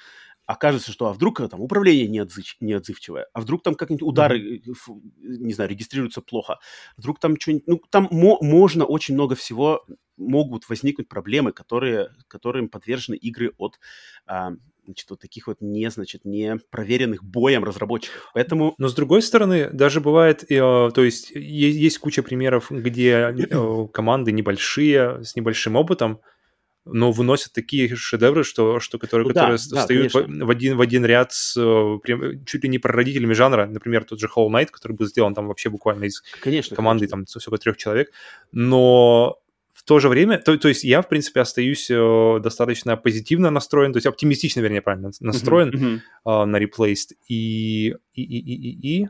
[0.47, 5.01] окажется, что а вдруг э, там управление неотзыв, неотзывчивое, а вдруг там как-нибудь удары, mm-hmm.
[5.23, 6.59] не знаю, регистрируются плохо,
[6.97, 9.85] вдруг там что-нибудь, ну, там мо- можно очень много всего,
[10.17, 13.79] могут возникнуть проблемы, которые, которым подвержены игры от
[14.27, 14.53] а,
[14.85, 18.31] значит, вот таких вот не, значит, не проверенных боем разработчиков.
[18.35, 18.75] Поэтому...
[18.79, 24.33] Но с другой стороны, даже бывает, э, то есть есть куча примеров, где э, команды
[24.33, 26.21] небольшие, с небольшим опытом,
[26.85, 30.77] но выносят такие шедевры, что, что которые, ну, которые да, встают да, в, в, один,
[30.77, 33.67] в один ряд с э, прям, чуть ли не прародителями жанра.
[33.67, 37.25] Например, тот же Hollow Knight, который был сделан там вообще буквально из конечно, команды конечно.
[37.33, 38.11] там всего трех человек.
[38.53, 39.39] Но
[39.73, 43.93] в то же время, то, то есть я, в принципе, остаюсь э, достаточно позитивно настроен,
[43.93, 46.43] то есть оптимистично, вернее, правильно, настроен uh-huh, uh-huh.
[46.43, 47.15] Э, на Replaced.
[47.29, 49.09] И, и, и, и, и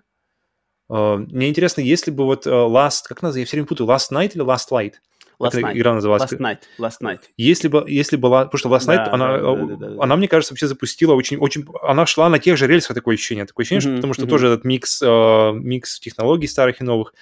[0.91, 4.11] э, мне интересно, если бы вот э, Last, как называется, я все время путаю, Last
[4.13, 4.95] Night или Last Light?
[5.41, 5.77] Last night.
[5.77, 6.31] игра называлась?
[6.33, 6.59] Last Night.
[6.79, 7.21] Last Night.
[7.37, 10.17] Если бы, если была, потому что Last Night, да, она, да, да, да, да, она,
[10.17, 13.65] мне кажется, вообще запустила очень, очень, она шла на тех же рельсах, такое ощущение, такое
[13.65, 14.29] ощущение, mm-hmm, что, потому что mm-hmm.
[14.29, 17.15] тоже этот микс, э, микс технологий старых и новых.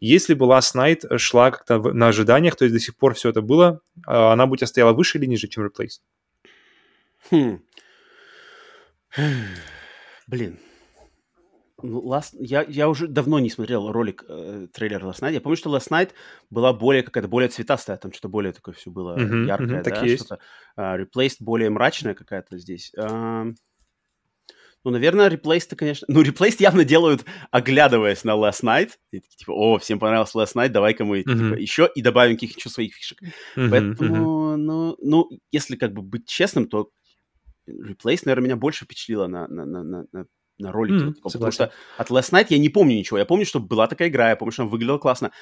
[0.00, 3.40] Если бы Last Night шла как-то на ожиданиях, то есть до сих пор все это
[3.40, 6.00] было, а, она бы у тебя стояла выше или ниже, чем Replace?
[7.30, 7.60] Хм.
[10.26, 10.58] Блин.
[11.86, 12.34] Ну, Last...
[12.40, 15.34] я, я уже давно не смотрел ролик, э, трейлер Last Night.
[15.34, 16.12] Я помню, что Last Night
[16.48, 20.16] была более какая-то более цветастая, там что-то более такое все было uh-huh, яркое, uh-huh, да,
[20.16, 20.38] что-то.
[20.78, 22.90] Uh, Replaced более мрачная какая-то здесь.
[22.98, 23.52] Uh,
[24.82, 26.06] ну, наверное, Replaced, конечно...
[26.08, 28.92] Ну, Replaced явно делают, оглядываясь на Last Night.
[29.10, 31.34] И такие, типа, о, всем понравился Last Night, давай-ка мы, mm-hmm.
[31.34, 33.18] типа, еще и добавим каких-то своих фишек.
[33.56, 33.68] Mm-hmm.
[33.70, 36.88] Поэтому, ну, ну, если как бы быть честным, то
[37.68, 40.26] Replaced, наверное, меня больше впечатлило на, на, на, на, на
[40.58, 41.06] ролике.
[41.06, 43.18] Mm, потому что от Last Night я не помню ничего.
[43.18, 45.32] Я помню, что была такая игра, я помню, что она выглядела классно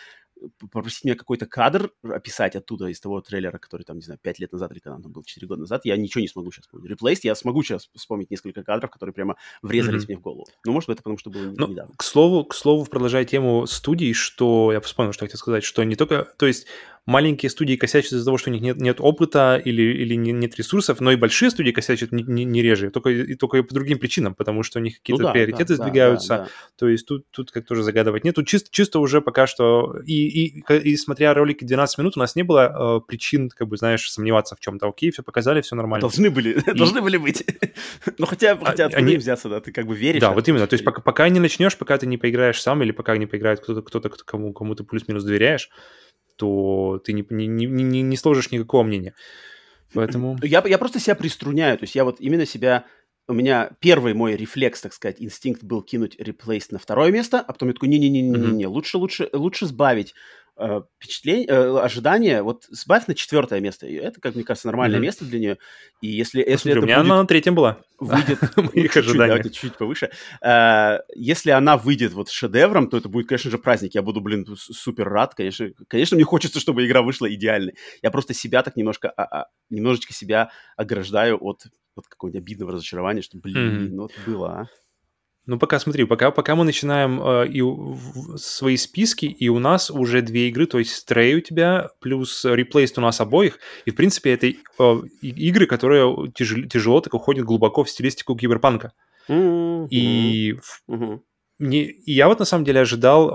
[0.59, 4.53] попросить меня какой-то кадр описать оттуда, из того трейлера, который там, не знаю, 5 лет
[4.53, 6.91] назад или когда он был, 4 года назад, я ничего не смогу сейчас вспомнить.
[6.91, 10.07] Replaced я смогу сейчас вспомнить несколько кадров, которые прямо врезались mm-hmm.
[10.09, 10.47] мне в голову.
[10.67, 11.95] Ну, может быть, это потому, что было ну, недавно.
[11.97, 15.85] К слову, к слову, продолжая тему студий, что я вспомнил, что я хотел сказать, что
[15.85, 16.67] не только, то есть
[17.07, 21.01] маленькие студии косячат из-за того, что у них нет, нет опыта или, или нет ресурсов,
[21.01, 23.99] но и большие студии косячат не, не, не реже, только, и, только и по другим
[23.99, 26.51] причинам, потому что у них какие-то ну, да, приоритеты да, сдвигаются, да, да, да.
[26.79, 30.47] то есть тут, тут как тоже загадывать нет, тут чисто, чисто уже пока что, и,
[30.47, 34.09] и, и смотря ролики 12 минут, у нас не было э, причин, как бы, знаешь,
[34.09, 36.03] сомневаться в чем-то, окей, все показали, все нормально.
[36.03, 36.73] Должны были, и...
[36.73, 37.45] должны были быть.
[38.19, 39.17] ну, хотя, хотя откуда они...
[39.17, 40.21] взяться, да, ты как бы веришь.
[40.21, 42.93] Да, вот именно, то есть пока, пока не начнешь, пока ты не поиграешь сам или
[42.93, 45.71] пока не поиграет кто-то, кто-то кому, кому ты плюс-минус доверяешь,
[46.43, 49.15] то ты не, не, не, не, сложишь никакого мнения.
[49.95, 50.37] Поэтому...
[50.43, 52.85] Я, я просто себя приструняю, то есть я вот именно себя...
[53.29, 57.53] У меня первый мой рефлекс, так сказать, инстинкт был кинуть реплейс на второе место, а
[57.53, 60.15] потом я такой, не-не-не-не-не, лучше, лучше, лучше сбавить
[60.57, 63.87] впечатление, э, ожидание, вот сбавь на четвертое место.
[63.87, 65.03] И это, как мне кажется, нормальное mm-hmm.
[65.03, 65.59] место для нее.
[66.01, 67.79] И если, если это у меня будет, она на третьем была.
[67.99, 69.43] Выйдет моих ожиданий.
[69.45, 70.11] Чуть-чуть повыше.
[70.45, 73.95] Э, если она выйдет вот шедевром, то это будет, конечно же, праздник.
[73.95, 75.35] Я буду, блин, супер рад.
[75.35, 77.75] Конечно, конечно, мне хочется, чтобы игра вышла идеальной.
[78.03, 81.63] Я просто себя так немножко, а, а, немножечко себя ограждаю от,
[81.97, 83.89] от какого-нибудь обидного разочарования, что, блин, mm-hmm.
[83.91, 84.82] ну вот было, а.
[85.45, 89.91] Ну, пока смотри, пока, пока мы начинаем э, и в, свои списки, и у нас
[89.91, 93.97] уже две игры, то есть Stray у тебя, плюс Replaced у нас обоих, и, в
[93.97, 98.93] принципе, это э, игры, которые тяжело, тяжело так уходят глубоко в стилистику киберпанка.
[99.29, 99.89] Mm-hmm.
[99.91, 100.55] И
[100.89, 101.21] mm-hmm.
[101.59, 103.31] Не, и я вот на самом деле ожидал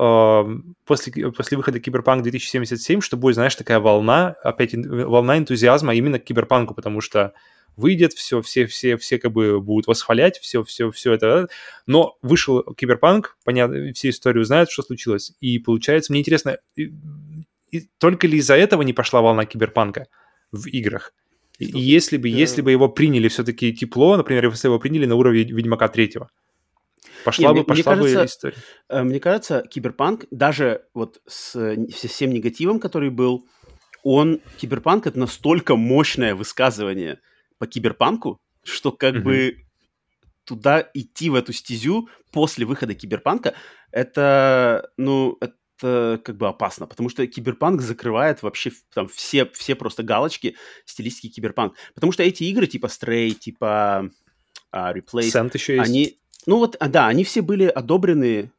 [0.45, 6.19] э, после, после выхода Киберпанк 2077, что будет, знаешь, такая волна, опять волна энтузиазма именно
[6.19, 7.31] к Киберпанку, потому что
[7.77, 11.47] выйдет, все, все, все, все как бы будут восхвалять, все, все, все это.
[11.85, 15.31] Но вышел Киберпанк, понятно, все историю знают, что случилось.
[15.39, 16.91] И получается, мне интересно, и,
[17.71, 20.07] и только ли из-за этого не пошла волна Киберпанка
[20.51, 21.13] в играх?
[21.59, 25.15] И если бы, если бы его приняли все-таки тепло, например, если бы его приняли на
[25.15, 26.29] уровне Ведьмака третьего,
[27.23, 28.57] пошла Не, бы, пошла мне кажется, бы история.
[28.89, 33.47] Э, мне кажется, Киберпанк, даже вот с, с всем негативом, который был,
[34.03, 37.19] он, Киберпанк, это настолько мощное высказывание–
[37.57, 39.21] по киберпанку, что как mm-hmm.
[39.21, 39.65] бы
[40.43, 43.53] туда идти в эту стезю после выхода киберпанка,
[43.91, 50.03] это, ну, это как бы опасно, потому что киберпанк закрывает вообще там все, все просто
[50.03, 50.55] галочки
[50.85, 51.75] стилистики киберпанк.
[51.93, 54.09] Потому что эти игры типа Stray, типа
[54.73, 55.89] uh, Replace, еще есть.
[55.89, 58.51] они, ну вот, а, да, они все были одобрены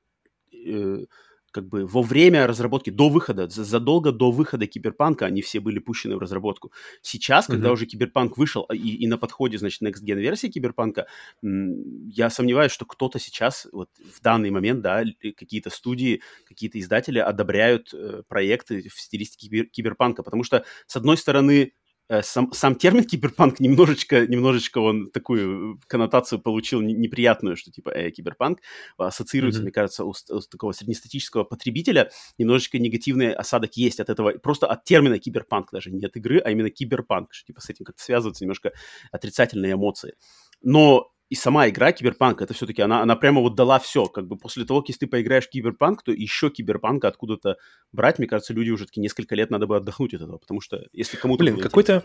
[0.52, 1.06] э,
[1.50, 6.16] как бы во время разработки, до выхода, задолго до выхода Киберпанка они все были пущены
[6.16, 6.72] в разработку.
[7.02, 7.52] Сейчас, mm-hmm.
[7.52, 11.06] когда уже Киберпанк вышел а, и, и на подходе, значит, Next Gen версии Киберпанка,
[11.42, 17.92] я сомневаюсь, что кто-то сейчас, вот в данный момент, да, какие-то студии, какие-то издатели одобряют
[17.92, 21.77] э, проекты в стилистике кибер, Киберпанка, потому что, с одной стороны, Э,
[22.22, 28.60] сам, сам термин киберпанк немножечко, немножечко он такую коннотацию получил неприятную, что типа э, киберпанк
[28.96, 29.64] ассоциируется, mm-hmm.
[29.64, 34.84] мне кажется, у, у такого среднестатического потребителя немножечко негативный осадок есть от этого, просто от
[34.84, 38.44] термина киберпанк даже, не от игры, а именно киберпанк, что типа с этим как-то связываются
[38.44, 38.72] немножко
[39.12, 40.14] отрицательные эмоции.
[40.62, 44.06] Но и сама игра Киберпанк, это все-таки она, она прямо вот дала все.
[44.06, 47.56] Как бы после того, если ты поиграешь в Киберпанк, то еще Киберпанка откуда-то
[47.92, 50.86] брать, мне кажется, люди уже таки несколько лет надо бы отдохнуть от этого, потому что
[50.92, 51.44] если кому-то...
[51.44, 52.04] Блин, какой-то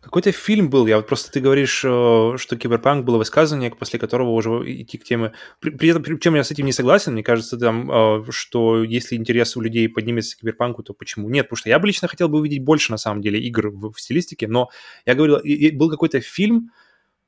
[0.00, 4.30] какой фильм был, я вот просто ты говоришь, э, что Киберпанк было высказывание, после которого
[4.30, 5.32] уже идти к теме...
[5.58, 9.16] При, при этом, причем я с этим не согласен, мне кажется, там, э, что если
[9.16, 11.46] интерес у людей поднимется к Киберпанку, то почему нет?
[11.46, 14.00] Потому что я бы лично хотел бы увидеть больше, на самом деле, игр в, в
[14.00, 14.68] стилистике, но
[15.06, 15.40] я говорил,
[15.76, 16.70] был какой-то фильм,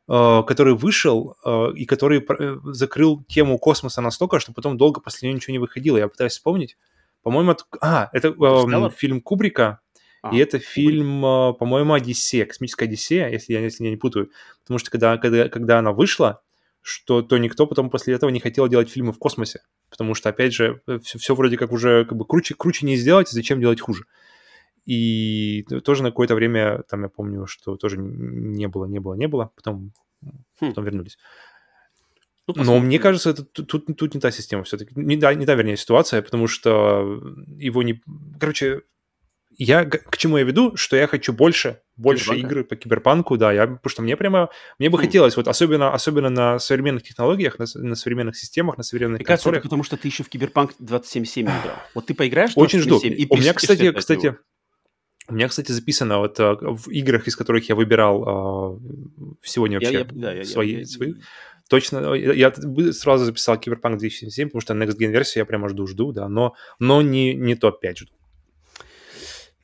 [0.07, 5.37] который вышел э, и который э, закрыл тему космоса настолько, что потом долго после него
[5.37, 5.97] ничего не выходило.
[5.97, 6.77] Я пытаюсь вспомнить.
[7.23, 7.65] По-моему, это...
[7.81, 9.81] А, это э, фильм Кубрика,
[10.23, 14.31] а, и это фильм, по-моему, «Одиссея», «Космическая Одиссея», если я, если я не путаю.
[14.63, 16.43] Потому что когда, когда, когда она вышла,
[16.81, 19.63] что то никто потом после этого не хотел делать фильмы в космосе.
[19.89, 23.29] Потому что, опять же, все, все вроде как уже как бы круче, круче не сделать,
[23.29, 24.05] зачем делать хуже.
[24.85, 29.29] И тоже на какое-то время, там я помню, что тоже не было, не было, не
[29.29, 30.69] было, потом, хм.
[30.69, 31.19] потом вернулись.
[32.49, 34.93] Ну, Но мне кажется, это тут, тут не та система все-таки.
[34.97, 37.21] Не, да, не та, вернее, ситуация, потому что
[37.57, 38.03] его не...
[38.41, 38.83] Короче,
[39.59, 42.47] я к чему я веду, что я хочу больше, больше Киберпанка?
[42.47, 45.03] игры по киберпанку, да, я, потому что мне прямо, мне бы хм.
[45.03, 49.51] хотелось, вот особенно, особенно на современных технологиях, на, на современных системах, на современных Мне кажется,
[49.51, 51.77] это потому что ты еще в Киберпанк 27.7 играл.
[51.95, 52.99] Вот ты поиграешь Очень жду.
[52.99, 54.37] И У меня, кстати, кстати,
[55.33, 58.79] у меня, кстати, записано вот а, в играх, из которых я выбирал а,
[59.43, 61.15] сегодня вообще я, я, да, я, свои, я, свои.
[61.71, 62.53] Точно, я
[62.93, 67.01] сразу записал Cyberpunk 2077, потому что Next Gen версию я прямо жду-жду, да, но, но
[67.01, 68.13] не, не топ-5 жду.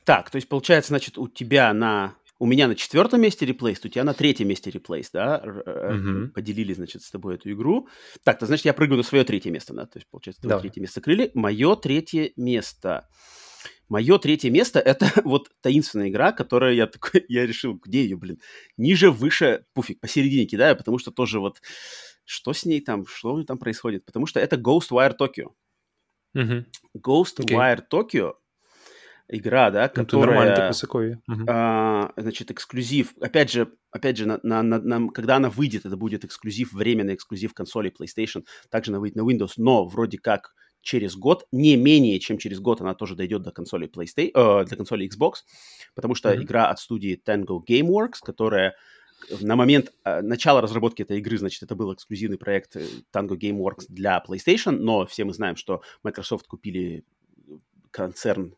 [0.04, 2.14] Так, то есть получается, значит, у тебя на...
[2.38, 5.42] У меня на четвертом месте реплейс, у тебя на третьем месте реплейс, да?
[5.44, 6.28] Mm-hmm.
[6.28, 7.88] Поделили, значит, с тобой эту игру.
[8.22, 9.86] Так, то значит, я прыгаю на свое третье место, да?
[9.86, 11.32] То есть, получается, твое третье место закрыли.
[11.34, 13.08] Мое третье место.
[13.88, 18.40] Мое третье место— это вот таинственная игра, которая я такой, я решил, где ее, блин?
[18.76, 21.60] Ниже, выше, пуфик, посередине кидаю, потому что тоже вот
[22.24, 24.04] что с ней там, что там происходит?
[24.04, 25.54] Потому что это Ghostwire Tokyo.
[26.36, 26.64] Uh-huh.
[26.94, 27.88] Ghostwire okay.
[27.90, 28.34] Tokyo
[29.28, 30.72] игра, да, ну, которая,
[31.26, 33.14] ну, а, значит, эксклюзив.
[33.20, 37.52] Опять же, опять же, на, на, на, когда она выйдет, это будет эксклюзив, временный эксклюзив
[37.52, 40.54] консоли PlayStation, также она выйдет на Windows, но вроде как
[40.88, 44.74] через год, не менее чем через год она тоже дойдет до консоли PlayStation, э, до
[44.74, 45.44] консоли Xbox,
[45.94, 46.42] потому что mm-hmm.
[46.42, 48.74] игра от студии Tango Gameworks, которая
[49.38, 53.84] на момент э, начала разработки этой игры, значит, это был эксклюзивный проект э, Tango Gameworks
[53.90, 57.04] для PlayStation, но все мы знаем, что Microsoft купили
[57.90, 58.56] концерн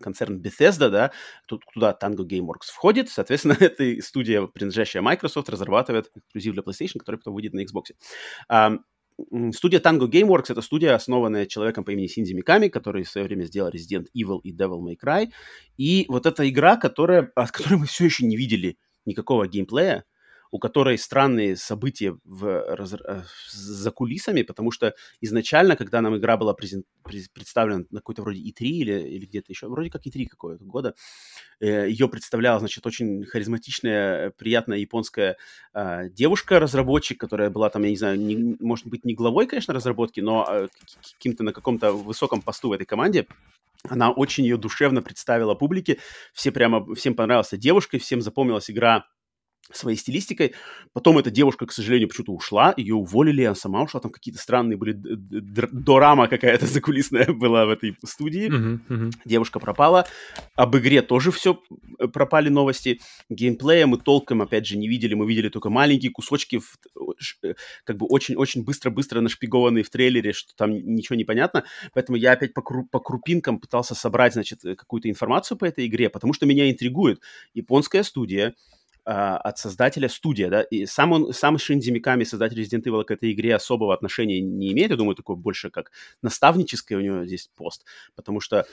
[0.00, 1.10] концерн Bethesda, да,
[1.46, 7.16] тут туда Tango Gameworks входит, соответственно, эта студия, принадлежащая Microsoft, разрабатывает эксклюзив для PlayStation, который
[7.16, 7.96] потом выйдет на Xbox.
[9.52, 13.44] Студия Tango Gameworks— это студия, основанная человеком по имени Синзи Миками, который в свое время
[13.44, 15.30] сделал Resident Evil и Devil May Cry.
[15.76, 20.04] И вот эта игра, которая, от которой мы все еще не видели никакого геймплея,
[20.52, 26.36] у которой странные события в, раз, э, за кулисами, потому что изначально, когда нам игра
[26.36, 30.62] была презент, представлена на какой-то вроде E3 или, или где-то еще, вроде как E3 какого-то
[30.62, 30.94] года,
[31.58, 35.38] э, ее представляла, значит, очень харизматичная, приятная японская
[35.72, 40.20] э, девушка-разработчик, которая была там, я не знаю, не, может быть, не главой, конечно, разработки,
[40.20, 40.68] но э,
[41.14, 43.26] каким-то на каком-то высоком посту в этой команде.
[43.88, 45.98] Она очень ее душевно представила публике.
[46.34, 49.06] Все прямо, всем понравилась девушка, всем запомнилась игра
[49.70, 50.54] своей стилистикой.
[50.92, 54.76] Потом эта девушка, к сожалению, почему-то ушла, ее уволили, она сама ушла, там какие-то странные
[54.76, 58.48] были, дорама какая-то закулисная была в этой студии.
[58.48, 59.12] Uh-huh, uh-huh.
[59.24, 60.06] Девушка пропала.
[60.56, 61.60] Об игре тоже все
[61.98, 63.00] э, пропали новости.
[63.30, 66.78] Геймплея мы толком, опять же, не видели, мы видели только маленькие кусочки, в,
[67.42, 67.54] э,
[67.84, 71.64] как бы очень-очень быстро-быстро нашпигованные в трейлере, что там ничего не понятно.
[71.94, 75.86] Поэтому я опять по, кру- по крупинкам пытался собрать, значит, э, какую-то информацию по этой
[75.86, 77.20] игре, потому что меня интригует.
[77.54, 78.54] Японская студия,
[79.04, 83.32] от создателя студия, да, и сам он, сам Шинзи Миками, создатель Resident Evil, к этой
[83.32, 85.90] игре особого отношения не имеет, я думаю, такое больше как
[86.22, 87.84] наставническое у него здесь пост,
[88.14, 88.64] потому что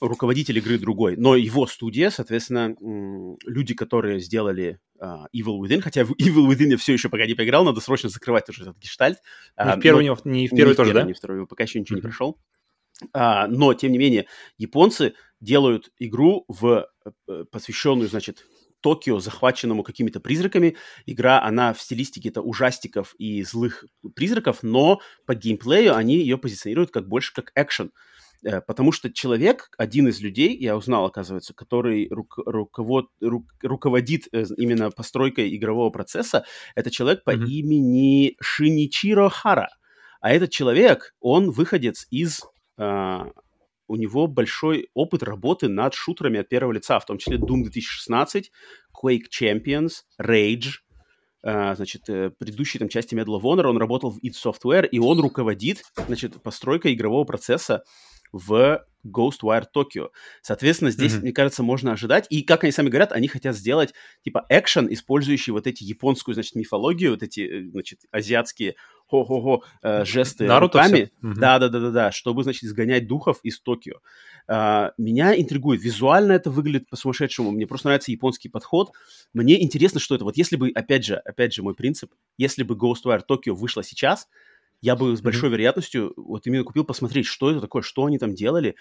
[0.00, 2.76] руководитель игры другой, но его студия, соответственно,
[3.46, 7.34] люди, которые сделали uh, Evil Within, хотя в Evil Within я все еще пока не
[7.34, 9.18] поиграл, надо срочно закрывать уже этот гештальт.
[9.58, 11.06] Не в первый, но, не в первый тоже, первый, да?
[11.06, 12.00] Не в второй, пока еще ничего mm-hmm.
[12.00, 12.38] не прошел.
[13.14, 14.26] Uh, но, тем не менее,
[14.58, 16.88] японцы делают игру, в,
[17.28, 18.46] э, посвященную, значит,
[18.86, 20.76] Токио, захваченному какими-то призраками.
[21.06, 23.84] Игра, она в стилистике это ужастиков и злых
[24.14, 27.90] призраков, но по геймплею они ее позиционируют как больше как экшен.
[28.44, 34.28] Э, потому что человек, один из людей, я узнал, оказывается, который рук, руковод, рук, руководит
[34.30, 36.44] э, именно постройкой игрового процесса,
[36.76, 37.44] это человек по mm-hmm.
[37.48, 39.68] имени Шиничиро Хара.
[40.20, 42.42] А этот человек, он выходец из
[42.78, 43.32] а,
[43.88, 48.50] у него большой опыт работы над шутерами от первого лица, в том числе Doom 2016,
[49.02, 50.80] Quake Champions, Rage,
[51.42, 54.98] а, значит, э, предыдущей там части Medal of Honor, он работал в id Software, и
[54.98, 57.84] он руководит, значит, постройкой игрового процесса
[58.32, 60.08] в Ghostwire Tokyo.
[60.42, 61.20] Соответственно, здесь, mm-hmm.
[61.20, 62.26] мне кажется, можно ожидать.
[62.30, 66.56] И, как они сами говорят, они хотят сделать, типа, экшен, использующий вот эти японскую, значит,
[66.56, 68.74] мифологию, вот эти, э, значит, азиатские
[69.08, 71.10] хо-хо-хо э, жесты Наруто руками.
[71.22, 73.96] Да-да-да-да-да, чтобы, значит, изгонять духов из Токио.
[74.48, 75.82] Uh, меня интригует.
[75.82, 77.50] Визуально это выглядит по-сумасшедшему.
[77.50, 78.92] Мне просто нравится японский подход.
[79.34, 80.22] Мне интересно, что это.
[80.22, 84.28] Вот если бы, опять же, опять же, мой принцип, если бы Ghostwire Tokyo вышла сейчас,
[84.86, 85.52] я бы с большой mm-hmm.
[85.52, 88.76] вероятностью вот именно купил посмотреть, что это такое, что они там делали,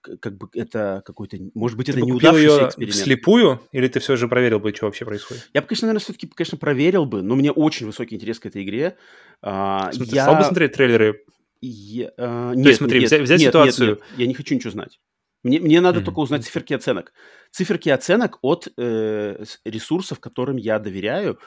[0.00, 2.94] как бы это какой-то, может быть, ты это неудавшийся эксперимент.
[2.94, 5.50] вслепую, или ты все же проверил бы, что вообще происходит?
[5.52, 8.62] Я бы, конечно, наверное, все-таки, конечно, проверил бы, но мне очень высокий интерес к этой
[8.62, 8.96] игре.
[9.42, 10.22] А, смысле, я...
[10.22, 11.24] стал бы смотреть трейлеры?
[11.60, 13.88] Я, а, нет, То есть, смотри, нет, взять, взять нет, ситуацию...
[13.88, 14.98] Нет, нет, я не хочу ничего знать.
[15.42, 16.04] Мне, мне надо mm-hmm.
[16.04, 17.12] только узнать циферки оценок.
[17.50, 21.38] Циферки оценок от э, ресурсов, которым я доверяю,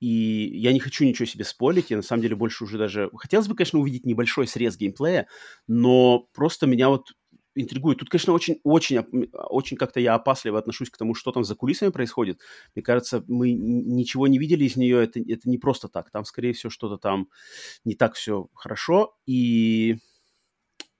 [0.00, 3.10] и я не хочу ничего себе спорить, я на самом деле больше уже даже...
[3.16, 5.26] Хотелось бы, конечно, увидеть небольшой срез геймплея,
[5.66, 7.12] но просто меня вот
[7.54, 7.98] интригует.
[7.98, 12.40] Тут, конечно, очень-очень очень как-то я опасливо отношусь к тому, что там за кулисами происходит.
[12.74, 16.10] Мне кажется, мы ничего не видели из нее, это, это не просто так.
[16.10, 17.28] Там, скорее всего, что-то там
[17.84, 19.14] не так все хорошо.
[19.26, 19.96] И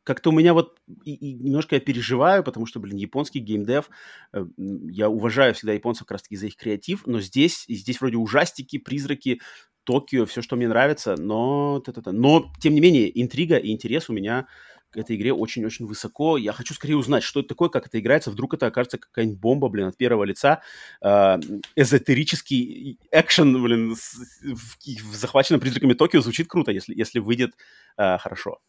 [0.09, 3.91] как-то у меня вот и, и немножко я переживаю, потому что, блин, японский геймдев,
[4.33, 8.79] э, я уважаю всегда японцев как раз-таки за их креатив, но здесь, здесь вроде ужастики,
[8.79, 9.43] призраки,
[9.85, 14.47] Токио, все, что мне нравится, но, но тем не менее, интрига и интерес у меня
[14.91, 16.39] к этой игре очень-очень высоко.
[16.39, 18.31] Я хочу скорее узнать, что это такое, как это играется.
[18.31, 20.63] Вдруг это окажется какая-нибудь бомба, блин, от первого лица.
[21.03, 21.37] Э,
[21.77, 27.53] эзотерический экшен, блин, в, в захваченном призраками Токио звучит круто, если, если выйдет
[27.99, 28.61] э, хорошо.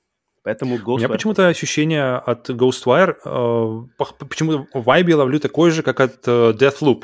[0.44, 0.94] Поэтому Ghostwire...
[0.94, 6.54] У меня почему-то ощущение от Ghostwire, э, почему-то вайбе ловлю такой же, как от э,
[6.54, 7.04] Deathloop.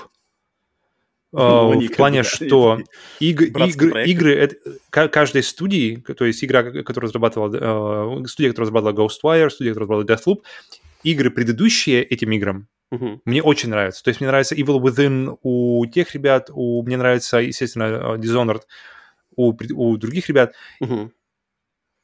[1.34, 2.80] Э, ну, в плане, что
[3.20, 9.08] иг, игры, игры это, каждой студии, то есть игра, которую разрабатывала, э, студия, которая разрабатывала
[9.08, 10.42] Ghostwire, студия, которая разрабатывала Deathloop,
[11.04, 13.20] игры, предыдущие этим играм, uh-huh.
[13.26, 14.04] мне очень нравятся.
[14.04, 18.62] То есть мне нравится Evil Within у тех ребят, у, мне нравится, естественно, э, Dishonored
[19.36, 20.54] у, у других ребят.
[20.82, 21.12] Uh-huh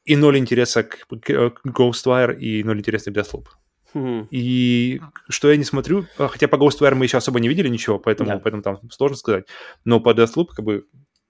[0.04, 3.46] и ноль интереса к, к Ghostwire, и ноль интереса к Deathloop.
[3.94, 4.28] Mm-hmm.
[4.30, 7.98] И что я не смотрю, а, хотя по Ghostwire мы еще особо не видели ничего,
[7.98, 8.40] поэтому, yeah.
[8.40, 9.46] поэтому там сложно сказать.
[9.84, 10.86] Но по Deathloop, как бы,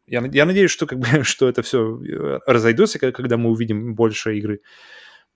[0.06, 4.36] я, я надеюсь, что, как бы, что это все э, разойдется, когда мы увидим больше
[4.38, 4.60] игры.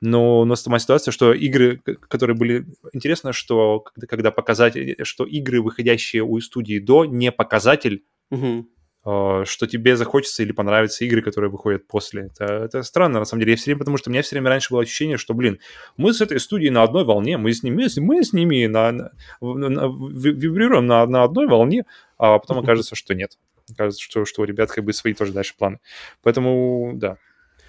[0.03, 2.67] Но у нас сама ситуация, что игры, которые были...
[2.93, 8.63] Интересно, что когда, показать, что игры, выходящие у студии до, не показатель Э,
[9.07, 12.25] что тебе захочется или понравятся игры, которые выходят после.
[12.27, 13.53] Это, это странно, на самом деле.
[13.53, 15.61] Я все время, потому что у меня все время раньше было ощущение, что, блин,
[15.97, 19.11] мы с этой студией на одной волне, мы с ними, мы с ними на, на,
[19.41, 21.85] на, вибрируем на, на одной волне,
[22.19, 23.39] а потом окажется, что нет.
[23.77, 25.79] Кажется, что, что у ребят как бы свои тоже дальше планы.
[26.23, 27.19] Поэтому, да.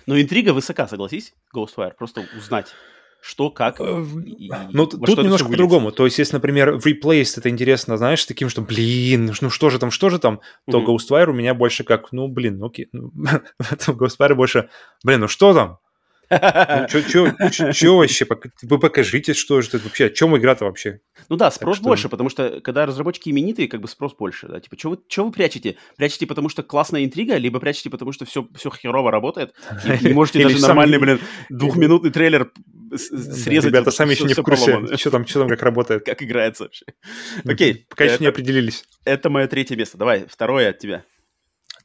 [0.07, 2.73] Но интрига высока, согласись, Ghostwire, просто узнать
[3.27, 3.81] что, как.
[3.81, 5.91] Э, и, ну, тут немножко по-другому.
[5.91, 9.79] То есть, если, например, в Replaced это интересно, знаешь, таким, что, блин, ну что же
[9.79, 10.39] там, что же там,
[10.71, 10.85] то mm-hmm.
[10.85, 12.87] Ghostwire у меня больше как, ну, блин, ну окей.
[12.93, 13.11] Ну,
[13.87, 14.69] Ghostwire больше,
[15.03, 15.79] блин, ну что там?
[16.29, 18.25] Ну, что вообще?
[18.63, 20.99] Вы покажите, что же это вообще, о чем игра-то вообще?
[21.29, 24.77] Ну да, спрос больше, потому что когда разработчики именитые, как бы спрос больше, да, типа,
[24.77, 25.77] что вы, вы прячете?
[25.95, 29.53] Прячете, потому что классная интрига, либо прячете, потому что все, все херово работает,
[29.85, 31.19] и не можете даже нормальный, блин,
[31.49, 32.51] двухминутный трейлер
[32.95, 33.71] срезать.
[33.71, 36.05] Ребята сами еще не в курсе, что там, что там, как работает.
[36.05, 36.85] Как играется вообще.
[37.45, 37.85] Окей.
[37.89, 38.83] Пока еще не определились.
[39.05, 39.97] Это мое третье место.
[39.97, 41.03] Давай, второе от тебя.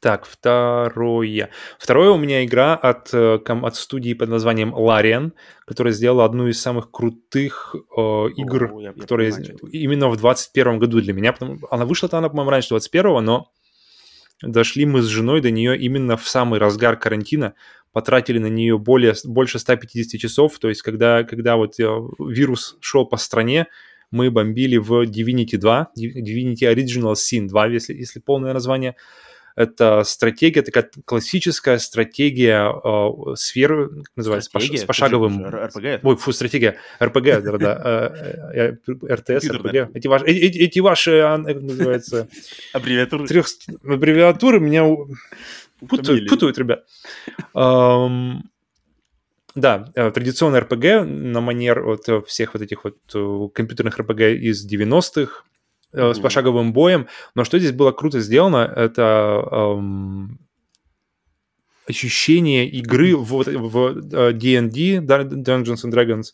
[0.02, 1.50] Так, второе.
[1.78, 5.30] Второе у меня игра от, э, от студии под названием Larian,
[5.64, 8.00] которая сделала одну из самых крутых э,
[8.36, 11.32] игр, О, я, которые я понимаю, именно в 2021 году для меня.
[11.32, 13.52] Потому, она вышла-то она, по-моему, раньше 21 но
[14.42, 17.54] дошли мы с женой до нее именно в самый разгар карантина,
[17.92, 21.84] потратили на нее более, больше 150 часов, то есть когда, когда вот э,
[22.18, 23.68] вирус шел по стране,
[24.10, 28.96] мы бомбили в Divinity 2, Divinity Original Sin 2, если, если полное название,
[29.56, 34.78] это стратегия, такая классическая стратегия э, сферы, как называется, стратегия?
[34.78, 35.44] с пошаговым...
[35.46, 36.04] РПГ?
[36.04, 38.12] Ой, фу, стратегия, РПГ, да-да,
[38.86, 39.94] РТС, РПГ.
[39.94, 42.28] Эти ваши, эти ваши, как называется...
[42.72, 43.26] Аббревиатуры.
[43.26, 43.46] Трех...
[43.84, 44.84] Аббревиатуры меня
[45.86, 46.84] путают, путают ребят.
[49.54, 54.66] Да, э, традиционный РПГ на манер вот всех вот этих вот э, компьютерных РПГ из
[54.66, 55.44] 90-х,
[55.92, 56.14] mm-hmm.
[56.14, 57.08] с пошаговым боем.
[57.34, 60.38] Но что здесь было круто сделано, это эм,
[61.88, 66.32] ощущение игры в, в D&D, Dungeons and Dragons,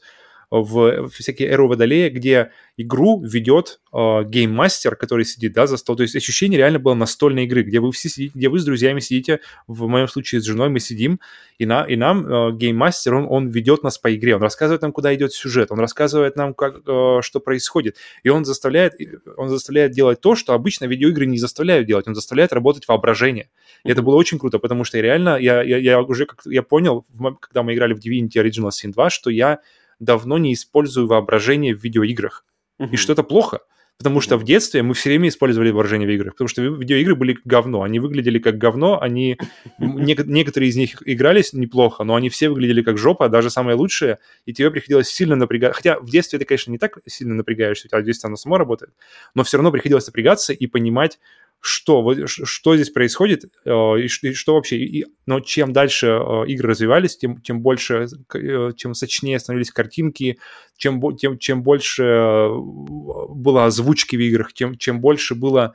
[0.51, 5.97] в всякие эру водолея, где игру ведет э, гейммастер, который сидит, да, за стол.
[5.97, 9.01] То есть ощущение реально было настольной игры, где вы все сидите, где вы с друзьями
[9.01, 11.21] сидите, в моем случае с женой мы сидим,
[11.59, 14.93] и, на, и нам э, гейммастер, он, он ведет нас по игре, он рассказывает нам,
[14.93, 18.95] куда идет сюжет, он рассказывает нам, как, э, что происходит, и он заставляет,
[19.37, 23.51] он заставляет делать то, что обычно видеоигры не заставляют делать, он заставляет работать воображение.
[23.85, 27.05] И это было очень круто, потому что реально, я, я, я уже как я понял,
[27.41, 29.59] когда мы играли в Divinity Original Sin 2, что я
[30.01, 32.45] давно не использую воображение в видеоиграх.
[32.81, 32.91] Uh-huh.
[32.91, 33.61] И что это плохо.
[33.99, 37.37] Потому что в детстве мы все время использовали воображение в играх, потому что видеоигры были
[37.45, 39.37] говно, они выглядели как говно, они
[39.79, 44.53] некоторые из них игрались неплохо, но они все выглядели как жопа, даже самые лучшие, и
[44.53, 45.79] тебе приходилось сильно напрягаться.
[45.79, 48.57] Хотя в детстве ты, конечно, не так сильно напрягаешься, у тебя в детстве оно само
[48.57, 48.93] работает,
[49.35, 51.19] но все равно приходилось напрягаться и понимать,
[51.61, 55.05] что, вот, что здесь происходит, э, и, что вообще.
[55.27, 60.39] Но чем дальше э, игры развивались, тем, тем больше, э, чем сочнее становились картинки,
[60.77, 65.75] чем, тем, чем больше было озвучки в играх, тем, чем больше было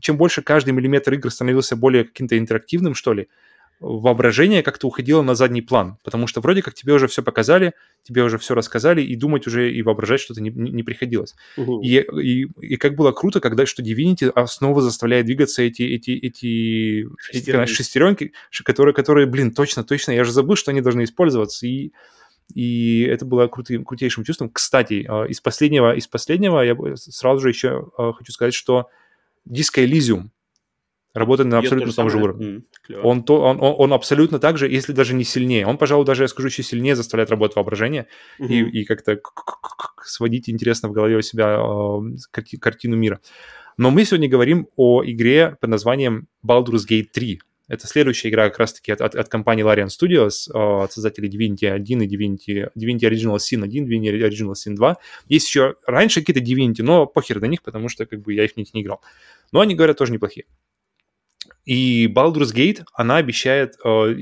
[0.00, 3.28] чем больше каждый миллиметр игр становился более каким-то интерактивным, что ли,
[3.80, 7.72] воображение как-то уходило на задний план, потому что вроде как тебе уже все показали,
[8.02, 11.34] тебе уже все рассказали, и думать уже и воображать что-то не, не, приходилось.
[11.56, 11.80] Угу.
[11.82, 17.08] И, и, и как было круто, когда что Divinity снова заставляет двигаться эти, эти, эти,
[17.18, 18.32] шестеренки, эти шестеренки,
[18.64, 21.92] которые, которые, блин, точно, точно, я же забыл, что они должны использоваться, и
[22.52, 24.50] и это было крутым, крутейшим чувством.
[24.50, 28.88] Кстати, а, из последнего, из последнего я сразу же еще а, хочу сказать, что
[29.48, 30.30] Disco Elysium
[31.14, 32.62] работает на абсолютно том же уровне.
[32.88, 35.66] Mm, он, то, он, он, он абсолютно так же, если даже не сильнее.
[35.66, 38.06] Он, пожалуй, даже, я скажу, еще сильнее заставляет работать воображение
[38.38, 38.46] mm-hmm.
[38.48, 39.20] и, и как-то
[40.04, 43.20] сводить интересно в голове у себя э, картину мира.
[43.76, 47.40] Но мы сегодня говорим о игре под названием Baldur's Gate 3.
[47.68, 51.70] Это следующая игра как раз-таки от, от, от компании Larian Studios, э, от создателей Divinity
[51.70, 54.96] 1 и Divinity, Divinity Original Sin 1, Divinity Original Sin 2.
[55.28, 58.56] Есть еще раньше какие-то Divinity, но похер на них, потому что как бы я их
[58.56, 59.00] не, не играл.
[59.52, 60.46] Но они, говорят, тоже неплохие.
[61.70, 64.16] И Baldur's Gate, она обещает э,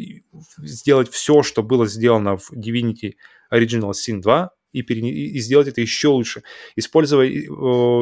[0.58, 3.14] сделать все, что было сделано в Divinity
[3.50, 5.12] Original Sin 2, и, перене...
[5.12, 6.42] и сделать это еще лучше.
[6.76, 7.38] Использовать, э,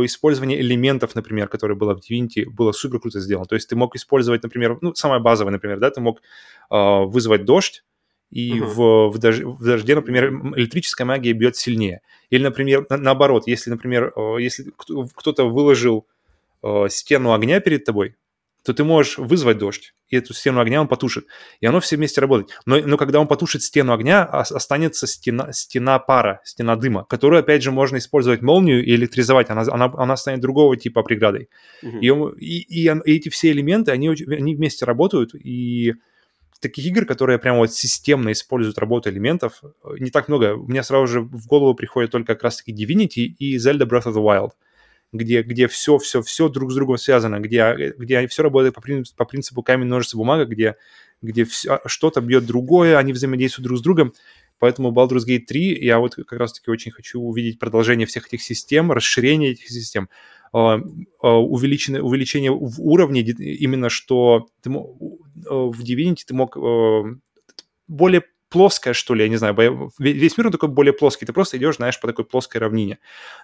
[0.05, 3.47] использование элементов, например, которые было в Divinity, было супер круто сделано.
[3.47, 7.45] То есть ты мог использовать, например, ну, самое базовое, например, да, ты мог э, вызвать
[7.45, 7.85] дождь,
[8.33, 8.65] и uh-huh.
[8.65, 12.01] в, в, дож, в дожде, например, электрическая магия бьет сильнее.
[12.31, 14.73] Или, например, на, наоборот, если, например, э, если
[15.15, 16.05] кто-то выложил
[16.65, 18.17] э, стену огня перед тобой,
[18.67, 21.27] то ты можешь вызвать дождь, и эту стену огня он потушит.
[21.61, 22.59] И оно все вместе работает.
[22.67, 27.63] Но, но когда он потушит стену огня, останется стена, стена пара, стена дыма, которую, опять
[27.63, 29.51] же, можно использовать молнию и электризовать.
[29.51, 31.49] Она, она, она станет другого типа преградой.
[31.85, 31.99] Угу.
[31.99, 32.09] И,
[32.45, 35.95] и, и, и эти все элементы, они, они вместе работают, и
[36.61, 39.63] таких игр, которые прямо вот системно используют работу элементов,
[40.01, 40.57] не так много.
[40.57, 44.15] У меня сразу же в голову приходит только как раз-таки Divinity и Zelda Breath of
[44.15, 44.51] the Wild
[45.13, 49.17] где, где все, все, все друг с другом связано, где, где все работает по принципу,
[49.17, 50.77] по принципу камень, ножницы, бумага, где,
[51.23, 54.13] где все, что-то бьет другое, они взаимодействуют друг с другом.
[54.59, 58.91] Поэтому Baldur's Gate 3 я вот как раз-таки очень хочу увидеть продолжение всех этих систем,
[58.91, 60.09] расширение этих систем,
[60.53, 60.81] а,
[61.21, 66.57] а, увеличение, увеличение в уровне, именно что ты, в Divinity ты мог
[67.87, 68.23] более
[68.57, 69.55] плоская, что ли, я не знаю,
[69.99, 72.99] весь мир он такой более плоский, ты просто идешь, знаешь, по такой плоской равнине.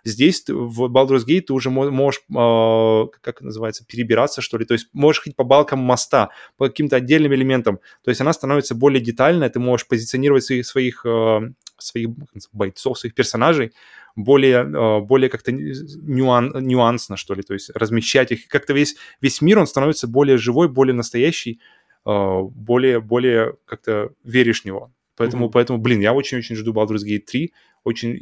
[0.04, 4.88] Здесь в Baldur's Gate ты уже можешь, э, как называется, перебираться, что ли, то есть
[4.94, 9.50] можешь ходить по балкам моста, по каким-то отдельным элементам, то есть она становится более детальной,
[9.50, 11.40] ты можешь позиционировать своих, своих, э,
[11.76, 12.08] своих
[12.52, 13.72] бойцов, своих персонажей
[14.16, 19.42] более, э, более как-то нюан, нюансно, что ли, то есть размещать их, как-то весь, весь
[19.42, 21.60] мир, он становится более живой, более настоящий,
[22.04, 24.92] а, более, более как-то веришь в него.
[25.16, 25.52] Поэтому, mm-hmm.
[25.52, 27.52] поэтому, блин, я очень-очень жду Baldur's Gate 3.
[27.84, 28.16] Очень,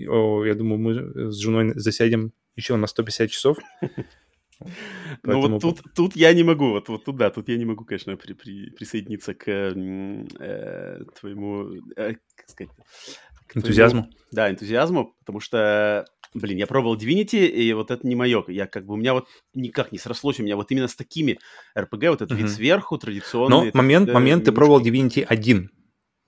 [0.47, 3.59] я думаю, мы с женой засядем еще на 150 часов.
[5.22, 8.14] Ну вот тут, тут я не могу, вот, вот туда, тут я не могу, конечно,
[8.18, 12.70] при, при, присоединиться к э, твоему, э, как сказать,
[13.47, 14.03] к энтузиазму.
[14.03, 18.45] Твоему, да, энтузиазму, потому что Блин, я пробовал Divinity, и вот это не мое.
[18.47, 21.41] Я как бы, у меня вот никак не срослось, у меня вот именно с такими
[21.76, 22.36] RPG, вот этот uh-huh.
[22.36, 23.66] вид сверху, традиционный.
[23.66, 25.70] Но момент, это, момент ты пробовал Divinity 1.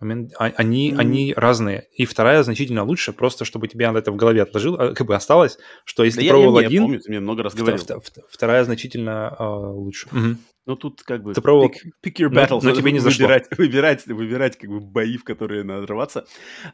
[0.02, 0.98] Момент, а, они, mm.
[0.98, 1.88] они разные.
[1.96, 5.58] И вторая значительно лучше, просто чтобы тебе это в голове отложил, а, как бы осталось,
[5.84, 6.82] что если да ты я, пробовал я, один...
[6.82, 7.78] Я помню, ты мне много раз говорил.
[7.78, 10.08] Втор, вторая значительно uh, лучше.
[10.08, 10.36] Угу.
[10.66, 11.34] Ну, тут как бы...
[11.34, 11.70] Ты пробовал...
[11.70, 12.60] Pick, pick your battles.
[12.62, 13.26] Но, но тебе не зашло.
[13.26, 16.26] Выбирать, выбирать, выбирать как бы бои, в которые надо рваться.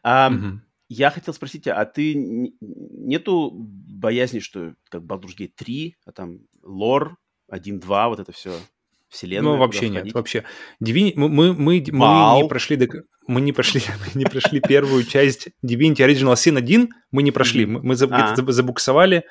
[0.03, 0.61] А, угу.
[0.89, 2.15] Я хотел спросить тебя, а ты
[2.61, 7.17] нету боязни, что как Baldur's Gate 3, а там лор
[7.53, 8.53] 1-2, вот это все
[9.09, 9.55] вселенную.
[9.55, 10.45] Ну, вообще нет, вообще.
[10.83, 12.87] Divinity, мы, мы, мы, мы не прошли до...
[13.27, 13.83] Мы не прошли,
[14.15, 18.35] мы не прошли первую часть Divinity Original Sin 1, мы не прошли, мы, мы а.
[18.37, 19.25] забуксовали,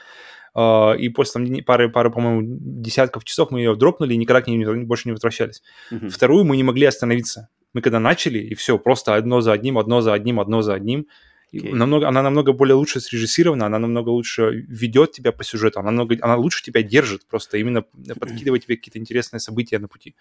[0.53, 4.47] а, и после там, пары, пары, по-моему, десятков часов мы ее дропнули и никогда к
[4.47, 5.61] ней больше не возвращались.
[6.09, 7.49] Вторую мы не могли остановиться.
[7.73, 11.07] Мы когда начали, и все, просто одно за одним, одно за одним, одно за одним.
[11.53, 11.73] Okay.
[11.73, 16.17] Намного, она намного более лучше срежиссирована, она намного лучше ведет тебя по сюжету, она, намного,
[16.21, 17.83] она лучше тебя держит, просто именно
[18.19, 20.15] подкидывает тебе какие-то интересные события на пути.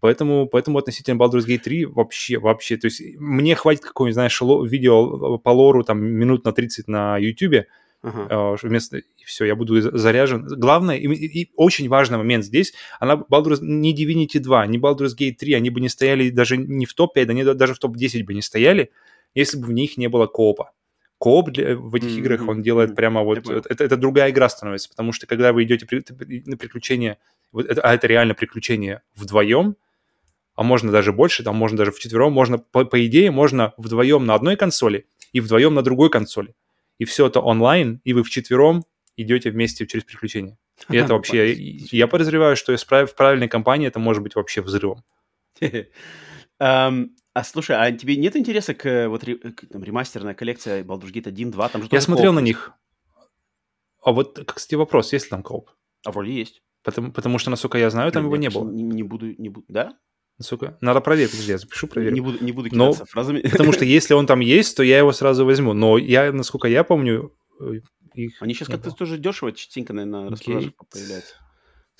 [0.00, 5.38] Поэтому, поэтому относительно Baldur's Gate 3 вообще, вообще, то есть мне хватит какого-нибудь, знаешь, видео
[5.38, 7.66] по лору там минут на 30 на YouTube,
[8.02, 8.58] uh-huh.
[8.62, 10.46] вместо и все, я буду заряжен.
[10.46, 15.34] Главное, и, и очень важный момент здесь, она Baldur's, не Divinity 2, не Baldur's Gate
[15.34, 18.42] 3, они бы не стояли даже не в топ-5, они даже в топ-10 бы не
[18.42, 18.90] стояли,
[19.34, 20.72] если бы в них не было коопа.
[21.18, 22.18] Кооп для, в этих mm-hmm.
[22.18, 22.94] играх, он делает mm-hmm.
[22.94, 23.48] прямо вот...
[23.48, 26.02] Это, это другая игра становится, потому что когда вы идете при,
[26.46, 27.18] на приключение,
[27.52, 29.76] вот это, а это реально приключение вдвоем,
[30.54, 34.34] а можно даже больше, там можно даже вчетвером, можно, по, по идее, можно вдвоем на
[34.34, 36.54] одной консоли и вдвоем на другой консоли
[36.98, 38.84] и все это онлайн, и вы вчетвером
[39.16, 40.58] идете вместе через приключения.
[40.90, 41.52] И это вообще...
[41.54, 45.04] Я подозреваю, что в правильной компании это может быть вообще взрывом.
[47.34, 51.68] А слушай, а тебе нет интереса к вот там, ремастерная коллекция Baldur's Gate 1, 2?
[51.68, 52.72] Там же Я смотрел на них.
[54.02, 55.70] А вот, кстати, вопрос, есть ли там коп?
[56.04, 56.62] А вроде есть.
[56.84, 58.70] Потому, потому что, насколько я знаю, там его не было.
[58.70, 59.98] Не, не буду, не буду, да?
[60.40, 62.14] Сука, надо проверить, подожди, я запишу, проверю.
[62.14, 63.40] Не буду, не буду кидаться Но, фразами.
[63.40, 65.72] Потому что если он там есть, то я его сразу возьму.
[65.72, 67.80] Но я, насколько я помню, э,
[68.14, 71.34] их Они сейчас как-то тоже дешево, частенько, наверное, на распродаже появляются.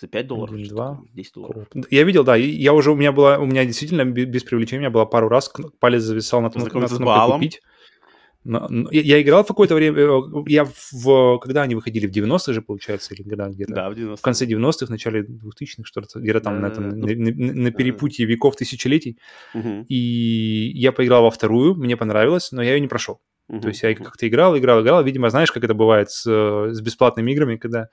[0.01, 1.69] За 5 долларов, 2, 10 долларов.
[1.91, 4.91] Я видел, да, я уже, у меня была, у меня действительно без привлечения, у меня
[4.91, 7.61] было пару раз, палец зависал на том, на кнопке купить.
[8.45, 12.11] Но, но, я, я играл в какое-то время, э, я в, когда они выходили, в
[12.11, 13.73] 90-х же, получается, или когда где-то?
[13.73, 16.89] Да, в 90 В конце 90-х, в начале 2000-х, что-то, где-то там да, на, этом,
[16.91, 19.19] на, на, на перепутье веков, тысячелетий.
[19.55, 19.87] Угу.
[19.89, 23.21] И я поиграл во вторую, мне понравилось, но я ее не прошел.
[23.49, 23.61] Угу.
[23.61, 25.03] То есть я как-то играл, играл, играл.
[25.03, 27.89] Видимо, знаешь, как это бывает с, с бесплатными играми, когда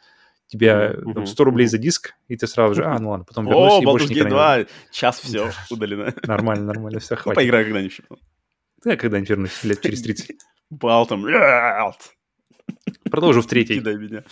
[0.51, 1.13] тебя uh-huh.
[1.13, 3.81] там, 100 рублей за диск, и ты сразу же, а, ну ладно, потом вернусь О,
[3.81, 6.13] и больше не 2, час все, удалено.
[6.23, 7.37] Нормально, нормально, все, хватит.
[7.37, 8.01] Поиграю когда-нибудь.
[8.83, 10.35] Я когда-нибудь вернусь, лет через 30.
[10.69, 11.25] Бал там.
[13.09, 13.79] Продолжу в третьей.
[13.79, 14.23] Кидай меня.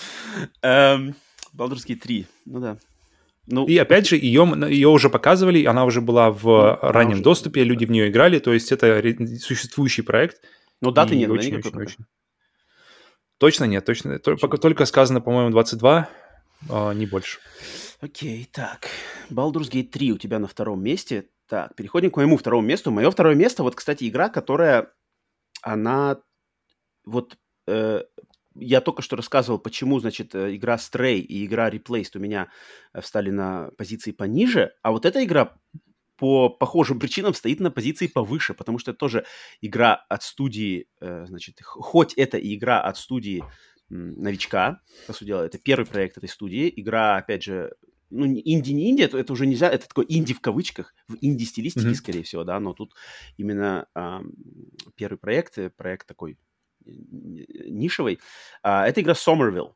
[0.61, 1.15] Эм,
[1.53, 2.27] Балдурские 3.
[2.45, 2.77] Ну да.
[3.47, 7.23] Ну, и опять же, ее, ее уже показывали, она уже была в ну, раннем уже,
[7.23, 9.01] доступе, люди в нее играли, то есть это
[9.39, 10.41] существующий проект.
[10.81, 12.05] Но даты нет, очень, очень, очень.
[13.39, 14.19] Точно нет, точно.
[14.19, 16.09] Только, только сказано, по-моему, 22,
[16.69, 17.39] а не больше.
[18.01, 18.87] Окей, так.
[19.29, 21.29] Baldur's Gate 3 у тебя на втором месте.
[21.47, 22.91] Так, переходим к моему второму месту.
[22.91, 24.91] Мое второе место, вот, кстати, игра, которая,
[25.61, 26.19] она
[27.05, 27.37] вот
[27.67, 28.03] э,
[28.55, 32.49] я только что рассказывал, почему, значит, э, игра Stray и игра Replaced у меня
[32.93, 35.57] э, встали на позиции пониже, а вот эта игра
[36.19, 39.25] по похожим причинам стоит на позиции повыше, потому что это тоже
[39.61, 43.43] игра от студии, э, значит, хоть это и игра от студии
[43.89, 47.73] новичка, по сути дела, это первый проект этой студии, игра, опять же,
[48.11, 51.87] ну, инди не инди, это, это уже нельзя, это такой инди в кавычках, в инди-стилистике,
[51.87, 51.95] mm-hmm.
[51.95, 52.93] скорее всего, да, но тут
[53.37, 54.19] именно э,
[54.95, 56.37] первый проект, проект такой
[56.85, 58.19] нишевый.
[58.63, 59.73] А, это игра Somerville.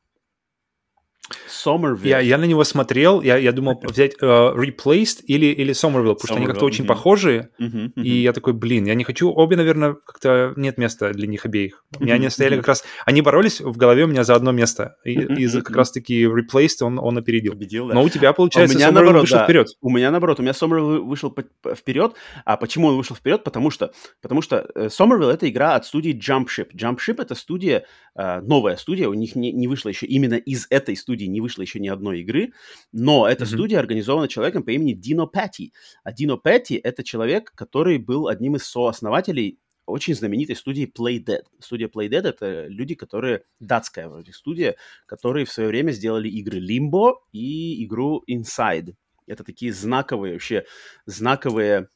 [1.47, 2.07] Somerville.
[2.07, 6.15] Я, я на него смотрел, я, я думал взять uh, Replaced или, или Somerville, потому
[6.15, 6.67] Somerville, что они как-то mm-hmm.
[6.67, 7.49] очень похожие.
[7.59, 8.03] Mm-hmm, mm-hmm.
[8.03, 11.85] И я такой, блин, я не хочу, обе, наверное, как-то нет места для них обеих.
[11.97, 14.97] У меня они стояли как раз, они боролись в голове у меня за одно место.
[15.05, 17.53] И, и за как раз-таки Replaced он, он опередил.
[17.53, 17.93] Победил, да.
[17.95, 19.43] Но у тебя, получается, у меня, Somerville наоборот, вышел да.
[19.45, 19.67] вперед.
[19.81, 21.35] У меня наоборот, у меня Somerville вышел
[21.75, 22.15] вперед.
[22.45, 23.43] А почему он вышел вперед?
[23.43, 26.67] Потому что, потому что э, Somerville это игра от студии Jump Ship.
[26.75, 27.85] Jump Ship это студия,
[28.15, 31.61] э, новая студия, у них не, не вышла еще именно из этой студии, не вышло
[31.61, 32.53] еще ни одной игры,
[32.91, 33.47] но эта mm-hmm.
[33.47, 35.73] студия организована человеком по имени Дино Петти.
[36.03, 41.43] А Дино Петти— это человек, который был одним из сооснователей очень знаменитой студии Playdead.
[41.59, 43.43] Студия Playdead— это люди, которые...
[43.59, 48.95] Датская вроде студия, которые в свое время сделали игры Limbo и игру Inside.
[49.27, 50.65] Это такие знаковые, вообще
[51.05, 51.89] знаковые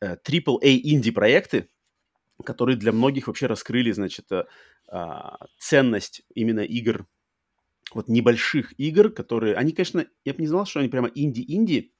[0.00, 1.68] э, AAA инди-проекты,
[2.42, 4.44] которые для многих вообще раскрыли, значит, э,
[4.92, 5.06] э,
[5.58, 7.06] ценность именно игр
[7.92, 9.56] вот небольших игр, которые...
[9.56, 11.92] Они, конечно, я бы не знал, что они прямо инди-инди,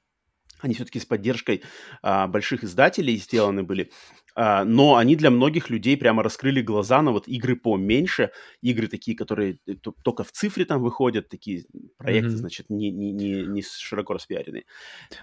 [0.62, 1.62] они все-таки с поддержкой
[2.02, 3.90] а, больших издателей сделаны были.
[4.34, 8.30] А, но они для многих людей прямо раскрыли глаза на вот игры поменьше,
[8.62, 11.64] игры такие, которые э, только в цифре там выходят, такие
[11.98, 12.36] проекты, mm-hmm.
[12.36, 14.64] значит, не, не, не, не широко распиаренные.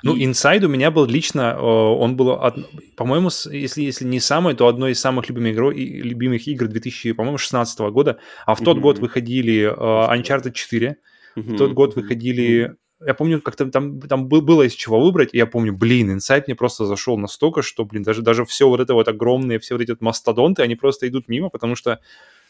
[0.03, 0.26] Ну, И...
[0.26, 2.57] Inside у меня был лично, он был, од...
[2.95, 8.19] по-моему, если, если не самый, то одной из самых любимых, игр, любимых игр 2016 года,
[8.45, 8.81] а в тот mm-hmm.
[8.81, 10.97] год выходили uh, Uncharted 4,
[11.35, 11.41] mm-hmm.
[11.41, 12.76] в тот год выходили
[13.06, 16.56] я помню, как-то там, там было из чего выбрать, и я помню, блин, инсайт мне
[16.56, 19.91] просто зашел настолько, что, блин, даже, даже все вот это вот огромные, все вот эти
[19.91, 21.99] вот мастодонты, они просто идут мимо, потому что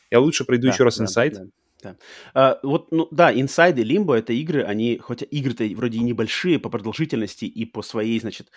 [0.10, 1.50] я лучше пройду да, еще раз инсайт, да, да.
[1.84, 1.96] Да.
[2.34, 6.60] А, вот, ну да, Inside и Limbo это игры, они, хоть игры-то вроде и небольшие
[6.60, 8.50] по продолжительности и по своей, значит,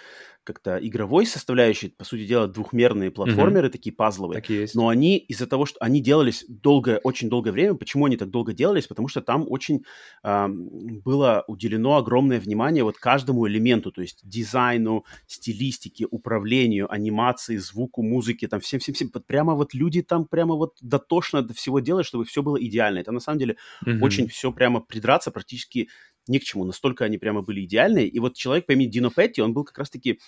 [0.45, 3.73] как-то игровой составляющей, по сути дела, двухмерные платформеры, mm-hmm.
[3.73, 4.41] такие пазловые.
[4.41, 4.75] Так есть.
[4.75, 8.55] Но они из-за того, что они делались долгое, очень долгое время, почему они так долго
[8.55, 8.87] делались?
[8.87, 9.85] Потому что там очень
[10.25, 18.03] э, было уделено огромное внимание вот каждому элементу, то есть дизайну, стилистике, управлению, анимации, звуку,
[18.03, 19.11] музыке, там всем-всем-всем.
[19.27, 23.01] Прямо вот люди там прямо вот дотошно до всего делают, чтобы все было идеально.
[23.01, 24.01] Это на самом деле mm-hmm.
[24.01, 25.89] очень все прямо придраться практически
[26.31, 26.65] ни к чему.
[26.65, 28.07] Настолько они прямо были идеальные.
[28.07, 30.21] И вот человек по имени Дино Петти, он был как раз-таки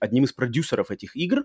[0.00, 1.44] одним из продюсеров этих игр.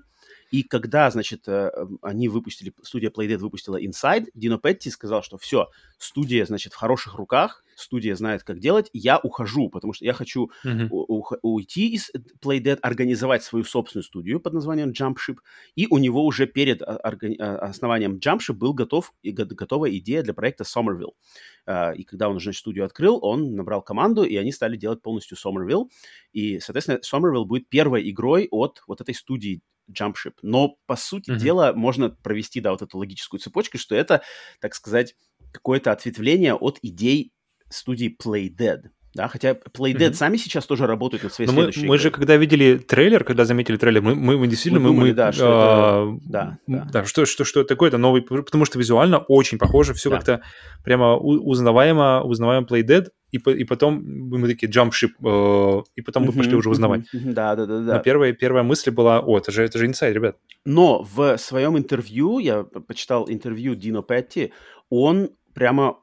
[0.52, 1.70] И когда, значит, э,
[2.02, 7.16] они выпустили, студия Playdead выпустила Inside, Дино Петти сказал, что все, студия, значит, в хороших
[7.16, 10.88] руках, студия знает, как делать, я ухожу, потому что я хочу uh-huh.
[10.90, 12.12] у- уйти из
[12.44, 15.38] Playdead, организовать свою собственную студию под названием Jumpship,
[15.76, 20.24] и у него уже перед а, органи- а, основанием Jumpship был готов, и готовая идея
[20.24, 21.14] для проекта Somerville.
[21.66, 25.02] А, и когда он уже значит, студию открыл, он набрал команду, и они стали делать
[25.02, 25.90] полностью Somerville,
[26.32, 29.62] и, соответственно, Somerville будет первой игрой от вот этой студии
[29.92, 30.34] Jumpship.
[30.42, 31.38] Но, по сути mm-hmm.
[31.38, 34.22] дела, можно провести, да, вот эту логическую цепочку, что это,
[34.60, 35.16] так сказать,
[35.52, 37.32] какое-то ответвление от идей
[37.70, 38.90] студии Playdead.
[39.16, 40.14] Да, хотя Playdead mm-hmm.
[40.14, 43.46] сами сейчас тоже работают над своей Но следующей мы, мы же, когда видели трейлер, когда
[43.46, 44.82] заметили трейлер, мы, мы, мы действительно...
[44.82, 46.30] Мы, думали, мы, да, что а, это...
[46.30, 46.88] Да, да.
[46.92, 48.24] да что, что, что это такое, это новый...
[48.24, 50.18] Потому что визуально очень похоже, все да.
[50.18, 50.42] как-то
[50.84, 56.34] прямо узнаваемо, узнаваемо Playdead, и, и потом мы такие jump ship, э, и потом мы
[56.34, 57.06] пошли уже узнавать.
[57.14, 57.94] Да, да, да, да.
[57.96, 60.36] Но первая, первая мысль была, о, это же, это же инсайд, ребят.
[60.66, 64.52] Но в своем интервью, я почитал интервью Дино Петти,
[64.90, 66.00] он прямо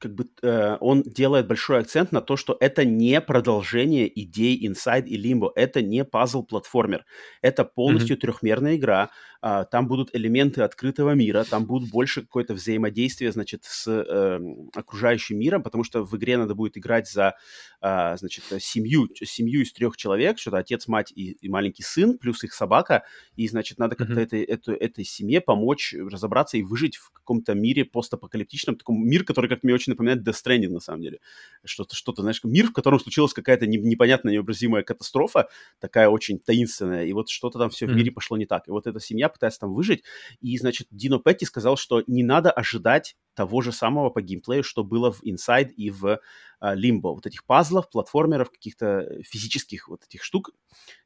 [0.00, 5.06] как бы э, он делает большой акцент на то, что это не продолжение идей Inside
[5.06, 7.04] и Limbo, это не пазл-платформер,
[7.42, 8.20] это полностью mm-hmm.
[8.20, 9.10] трехмерная игра,
[9.42, 14.40] э, там будут элементы открытого мира, там будет больше какое-то взаимодействие, значит, с э,
[14.74, 17.34] окружающим миром, потому что в игре надо будет играть за,
[17.82, 22.42] э, значит, семью, семью из трех человек, что-то отец, мать и, и маленький сын, плюс
[22.42, 23.04] их собака,
[23.36, 24.22] и, значит, надо как-то mm-hmm.
[24.22, 29.48] этой, этой, этой семье помочь разобраться и выжить в каком-то мире постапокалиптичном, таком мир, который,
[29.50, 31.18] как мне очень очень напоминает Death Stranding, на самом деле.
[31.64, 35.48] Что-то, что-то, знаешь, мир, в котором случилась какая-то непонятная, необразимая катастрофа,
[35.80, 37.92] такая очень таинственная, и вот что-то там все mm-hmm.
[37.92, 38.68] в мире пошло не так.
[38.68, 40.02] И вот эта семья пытается там выжить,
[40.40, 44.84] и, значит, Дино Петти сказал, что не надо ожидать того же самого по геймплею, что
[44.84, 47.14] было в Inside и в uh, Limbo.
[47.14, 50.50] Вот этих пазлов, платформеров, каких-то физических вот этих штук.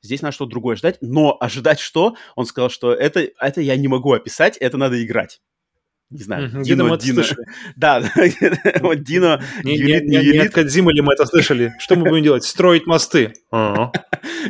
[0.03, 0.99] Здесь надо что-то другое ждать.
[1.01, 2.17] Но ожидать что?
[2.35, 5.41] Он сказал, что это, это я не могу описать, это надо играть
[6.11, 6.63] не знаю, mm-hmm.
[6.63, 7.25] Дино, Дино.
[7.77, 8.03] Да,
[8.81, 11.75] вот Дино не, юлит, не, не, не от Кадзимы ли мы это слышали?
[11.79, 12.45] Что мы будем делать?
[12.45, 13.33] Строить мосты.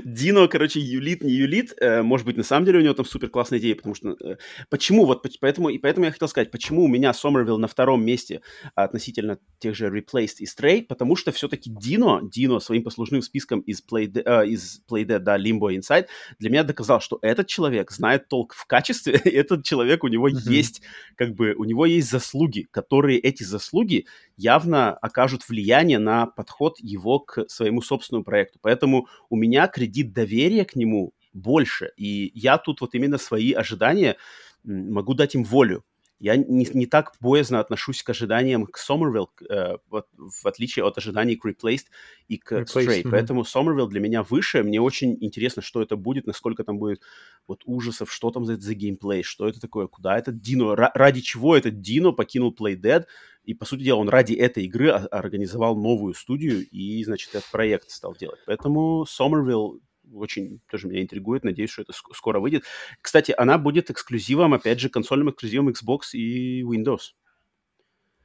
[0.05, 1.75] Дино, короче, юлит, не юлит.
[1.81, 4.17] Э, может быть, на самом деле у него там супер классная идея, потому что...
[4.21, 4.37] Э,
[4.71, 5.07] почему?
[5.07, 8.41] Вот поэтому, и поэтому я хотел сказать, почему у меня Сомервилл на втором месте
[8.75, 13.83] относительно тех же Replaced и Stray, потому что все-таки Дино, Дино своим послужным списком из
[13.83, 16.07] Playdead, э, из Playdead да, Limbo Inside,
[16.39, 20.29] для меня доказал, что этот человек знает толк в качестве, и этот человек, у него
[20.29, 20.83] есть
[21.17, 24.07] как бы у него есть заслуги, которые эти заслуги
[24.37, 28.59] явно окажут влияние на подход его к своему собственному проекту.
[28.63, 31.93] Поэтому у меня кредит доверия к нему больше.
[31.97, 34.17] И я тут вот именно свои ожидания
[34.65, 35.85] могу дать им волю
[36.25, 40.97] я не, не так боязно отношусь к ожиданиям к Somerville, э, вот, в отличие от
[40.97, 41.87] ожиданий к Replaced
[42.29, 43.03] и к Replaced, Stray.
[43.03, 43.11] Mm-hmm.
[43.11, 44.63] Поэтому Somerville для меня выше.
[44.63, 47.03] Мне очень интересно, что это будет, насколько там будет
[47.47, 51.57] вот ужасов, что там за, за геймплей, что это такое, куда этот Дино, ради чего
[51.57, 53.05] этот Дино покинул Playdead.
[53.45, 57.91] И, по сути дела, он ради этой игры организовал новую студию и, значит, этот проект
[57.91, 58.41] стал делать.
[58.47, 59.81] Поэтому Somerville
[60.13, 61.45] очень тоже меня интригует.
[61.45, 62.65] Надеюсь, что это скоро выйдет.
[63.01, 67.13] Кстати, она будет эксклюзивом, опять же, консольным эксклюзивом Xbox и Windows.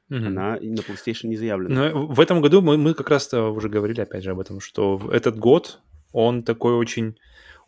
[0.09, 0.25] Mm-hmm.
[0.25, 1.91] Она на PlayStation не заявлена.
[1.91, 4.99] Но в этом году мы, мы как раз уже говорили, опять же, об этом, что
[5.11, 5.81] этот год,
[6.11, 7.15] он такой очень...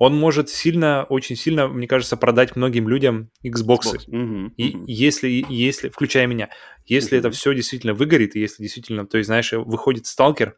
[0.01, 3.81] Он может сильно, очень сильно, мне кажется, продать многим людям Xbox.
[3.81, 4.09] Xbox.
[4.09, 4.51] Mm-hmm.
[4.57, 6.49] И если, если, включая меня,
[6.87, 7.19] если mm-hmm.
[7.19, 10.57] это все действительно выгорит, и если действительно, то есть, знаешь, выходит Сталкер,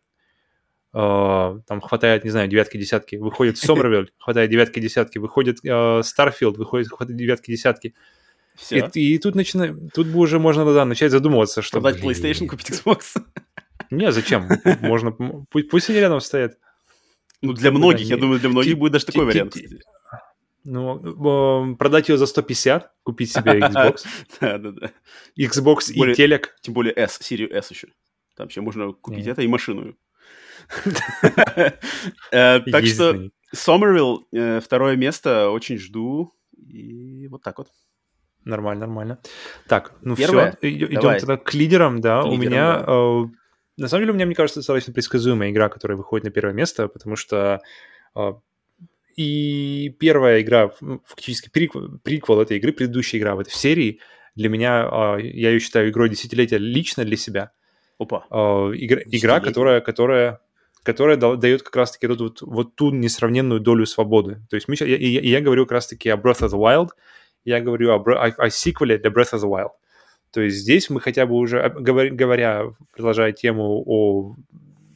[0.95, 6.59] Э, там хватает, не знаю, девятки, десятки, выходит Сомервиль, хватает девятки, десятки, выходит Starfield, э,
[6.59, 7.95] выходит хватает девятки, десятки.
[8.55, 8.91] Все.
[8.93, 11.81] И, и тут начинает, тут бы уже можно да, начать задумываться, что...
[11.81, 13.19] Продать PlayStation, купить Xbox.
[13.89, 14.47] Не, зачем?
[14.81, 15.13] Можно,
[15.49, 16.59] пусть, пусть они рядом стоят.
[17.43, 19.55] Ну, для многих, я думаю, для многих будет даже такой вариант.
[20.63, 24.05] Ну, продать ее за 150, купить себе Xbox.
[24.39, 24.91] Да-да-да.
[25.37, 26.55] Xbox и телек.
[26.61, 27.89] Тем более S, серию S еще.
[28.37, 29.95] Там еще можно купить это и машину.
[32.31, 36.31] Э, так что Сомервилл, э, второе место, очень жду.
[36.57, 37.67] И вот так вот.
[38.45, 39.19] Нормально, нормально.
[39.67, 42.23] Так, ну все, идем тогда к лидерам, да.
[42.23, 43.23] у меня, э,
[43.77, 46.87] на самом деле, у меня, мне кажется, достаточно предсказуемая игра, которая выходит на первое место,
[46.87, 47.61] потому что
[49.15, 50.71] и первая игра,
[51.05, 53.99] фактически приквел этой игры, предыдущая игра в этой серии,
[54.35, 57.51] для меня, я ее считаю игрой десятилетия лично для себя.
[57.99, 58.25] Опа.
[58.73, 60.39] Игра, игра которая, которая
[60.83, 64.41] которая дает как раз-таки вот, вот, вот ту несравненную долю свободы.
[64.49, 66.89] То есть мы, я, я, я говорю как раз-таки о Breath of the Wild,
[67.45, 69.71] я говорю о, о, о сиквеле для Breath of the Wild.
[70.33, 74.35] То есть здесь мы хотя бы уже, говоря, продолжая тему о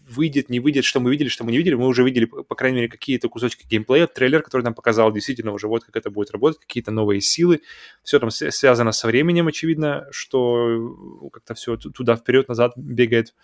[0.09, 2.77] выйдет, не выйдет, что мы видели, что мы не видели, мы уже видели, по крайней
[2.77, 6.59] мере, какие-то кусочки геймплея, трейлер, который нам показал действительно уже вот как это будет работать,
[6.61, 7.61] какие-то новые силы,
[8.03, 13.35] все там связано со временем, очевидно, что как-то все туда вперед-назад бегает.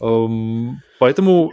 [0.00, 1.52] Эм, поэтому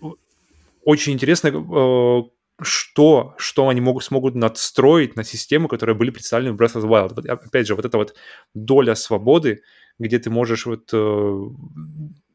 [0.84, 2.22] очень интересно, э,
[2.60, 6.88] что, что они могут, смогут надстроить на систему, которые были представлены в Breath of the
[6.88, 7.14] Wild.
[7.14, 8.14] Вот, опять же, вот эта вот
[8.54, 9.62] доля свободы,
[9.98, 11.40] где ты можешь вот э,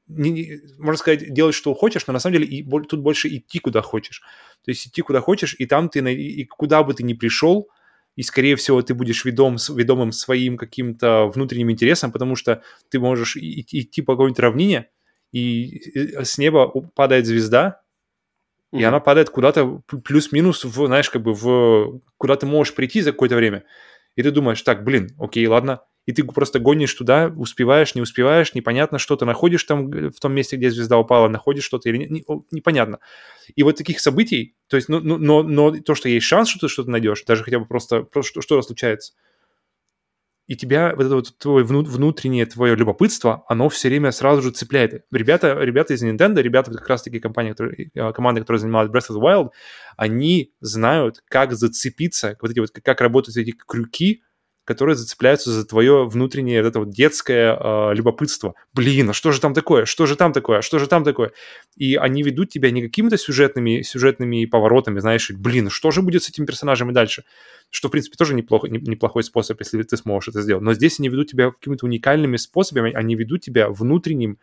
[0.07, 3.81] не, можно сказать, делать, что хочешь, но на самом деле и, тут больше идти, куда
[3.81, 4.21] хочешь.
[4.63, 7.69] То есть идти, куда хочешь, и там ты, и куда бы ты ни пришел,
[8.15, 13.37] и, скорее всего, ты будешь ведом, ведомым своим каким-то внутренним интересом, потому что ты можешь
[13.37, 14.89] идти по какой-нибудь равнине,
[15.31, 15.81] и
[16.23, 17.81] с неба падает звезда.
[18.71, 22.01] И она падает куда-то плюс-минус в, знаешь, как бы в...
[22.17, 23.63] Куда ты можешь прийти за какое-то время.
[24.15, 28.55] И ты думаешь, так, блин, окей, ладно, и ты просто гонишь туда, успеваешь, не успеваешь,
[28.55, 32.25] непонятно, что ты находишь там в том месте, где звезда упала, находишь что-то или не,
[32.49, 32.99] непонятно.
[33.55, 36.61] И вот таких событий, то есть, ну, ну, но, но то, что есть шанс, что
[36.61, 39.13] ты что-то найдешь, даже хотя бы просто, просто что-то случается,
[40.47, 45.05] и тебя вот это вот твое внутреннее твое любопытство, оно все время сразу же цепляет.
[45.11, 49.17] Ребята, ребята из Nintendo, ребята как раз-таки компания, которые, э, команда, которая занималась Breath of
[49.17, 49.49] the Wild,
[49.97, 54.23] они знают, как зацепиться, вот эти вот, как работают эти крюки,
[54.67, 58.53] которые зацепляются за твое внутреннее это вот детское э, любопытство.
[58.73, 59.85] Блин, а что же там такое?
[59.85, 60.57] Что же там такое?
[60.57, 61.31] А что же там такое?
[61.77, 66.29] И они ведут тебя не какими-то сюжетными, сюжетными поворотами, знаешь, блин, что же будет с
[66.29, 67.23] этим персонажем и дальше?
[67.69, 70.61] Что, в принципе, тоже неплохо, не, неплохой способ, если ты сможешь это сделать.
[70.61, 74.37] Но здесь они ведут тебя какими-то уникальными способами, они ведут тебя внутренним,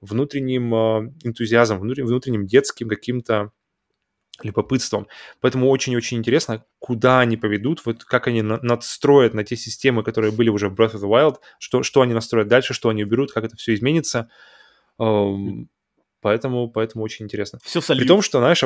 [0.00, 3.52] внутренним э, энтузиазмом, внутренним, внутренним детским каким-то
[4.44, 5.06] любопытством.
[5.40, 10.32] Поэтому очень-очень интересно, куда они поведут, вот как они на- надстроят на те системы, которые
[10.32, 13.32] были уже в Breath of the Wild, что, что они настроят дальше, что они уберут,
[13.32, 14.30] как это все изменится.
[14.98, 15.66] Um,
[16.20, 17.58] поэтому, поэтому очень интересно.
[17.62, 18.62] Все При том, что, знаешь,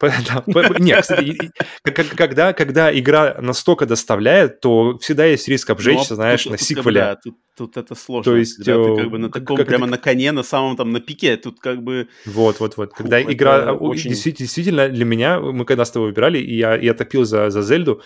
[0.78, 1.50] нет, кстати,
[1.82, 7.16] когда, когда игра настолько доставляет, то всегда есть риск обжечься, ну, знаешь, на сиквеле.
[7.56, 8.32] Тут, это сложно.
[8.32, 11.36] То есть, ты как бы на таком, прямо на коне, на самом там, на пике,
[11.36, 12.06] тут как бы...
[12.26, 12.92] Вот, вот, вот.
[12.92, 13.76] Когда игра...
[13.94, 18.00] Действительно, для меня, мы когда с тобой выбирали, и я, топил за, Зельду,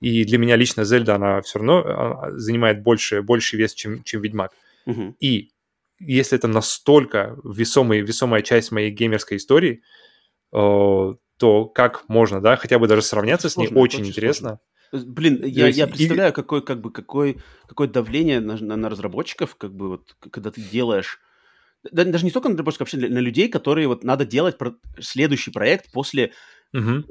[0.00, 4.20] и для меня лично Зельда, она все равно а, занимает больше, больше вес, чем, чем
[4.20, 4.52] Ведьмак.
[5.20, 5.50] И
[5.98, 9.82] если это настолько весомый, весомая часть моей геймерской истории,
[10.50, 11.18] то
[11.66, 14.60] как можно, да, хотя бы даже сравняться сложно, с ней, очень интересно.
[14.90, 15.12] Сложно.
[15.12, 16.34] Блин, я, есть, я представляю, и...
[16.34, 17.36] какое, как бы, какое,
[17.66, 21.20] какое давление на, на, на разработчиков, как бы, вот, когда ты делаешь
[21.90, 25.90] даже не только на разработчиков, вообще на людей, которые вот надо делать про следующий проект
[25.92, 26.32] после
[26.72, 27.04] угу.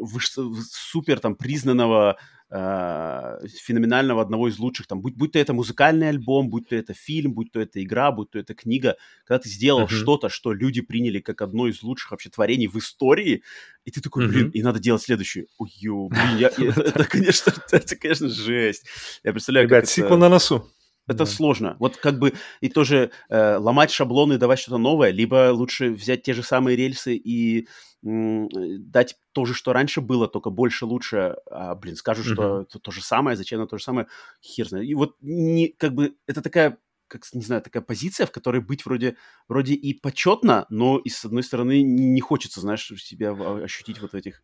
[0.62, 2.18] супер там признанного
[2.50, 6.94] э, феноменального одного из лучших, там, будь, будь то это музыкальный альбом, будь то это
[6.94, 9.90] фильм, будь то это игра, будь то это книга, когда ты сделал uh-huh.
[9.90, 13.44] что-то, что люди приняли как одно из лучших вообще творений в истории,
[13.86, 14.52] и ты такой, блин, uh-huh.
[14.52, 15.46] и надо делать следующее.
[15.58, 18.86] Ой, блин, я, это, конечно, это, конечно, жесть.
[19.24, 20.70] Я представляю, Ребят, сиквел на носу.
[21.10, 21.26] Это да.
[21.26, 21.76] сложно.
[21.80, 26.34] Вот как бы и тоже э, ломать шаблоны давать что-то новое, либо лучше взять те
[26.34, 27.68] же самые рельсы и
[28.02, 31.36] дать то же, что раньше было, только больше, лучше.
[31.52, 32.34] А, блин, скажут, mm-hmm.
[32.34, 34.08] что это то же самое, зачем на то же самое,
[34.42, 34.88] хер знает.
[34.88, 36.78] И вот не, как бы это такая
[37.10, 39.18] как, не знаю, такая позиция, в которой быть вроде,
[39.48, 44.44] вроде и почетно, но и с одной стороны не хочется, знаешь, себя ощутить вот этих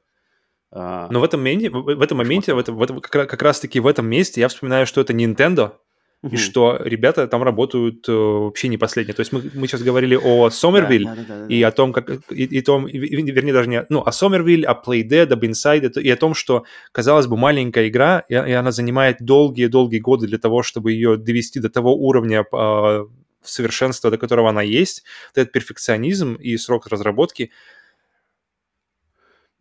[0.71, 3.79] а, но в этом моменте, в этом моменте, в этом, в этом, как, как раз-таки
[3.79, 5.77] в этом месте я вспоминаю, что это Nintendo,
[6.25, 6.35] угу.
[6.35, 9.13] и что ребята там работают э, вообще не последние.
[9.13, 11.93] То есть мы, мы сейчас говорили о Сомервиль да, да, да, да, и о том,
[11.93, 16.01] как и, и том, и, вернее даже не, ну, о Сомервиль, о Playdead, об Inside,
[16.01, 20.37] и о том, что казалось бы маленькая игра, и, и она занимает долгие-долгие годы для
[20.37, 23.05] того, чтобы ее довести до того уровня э,
[23.43, 25.03] совершенства, до которого она есть,
[25.35, 27.51] вот этот перфекционизм и срок разработки.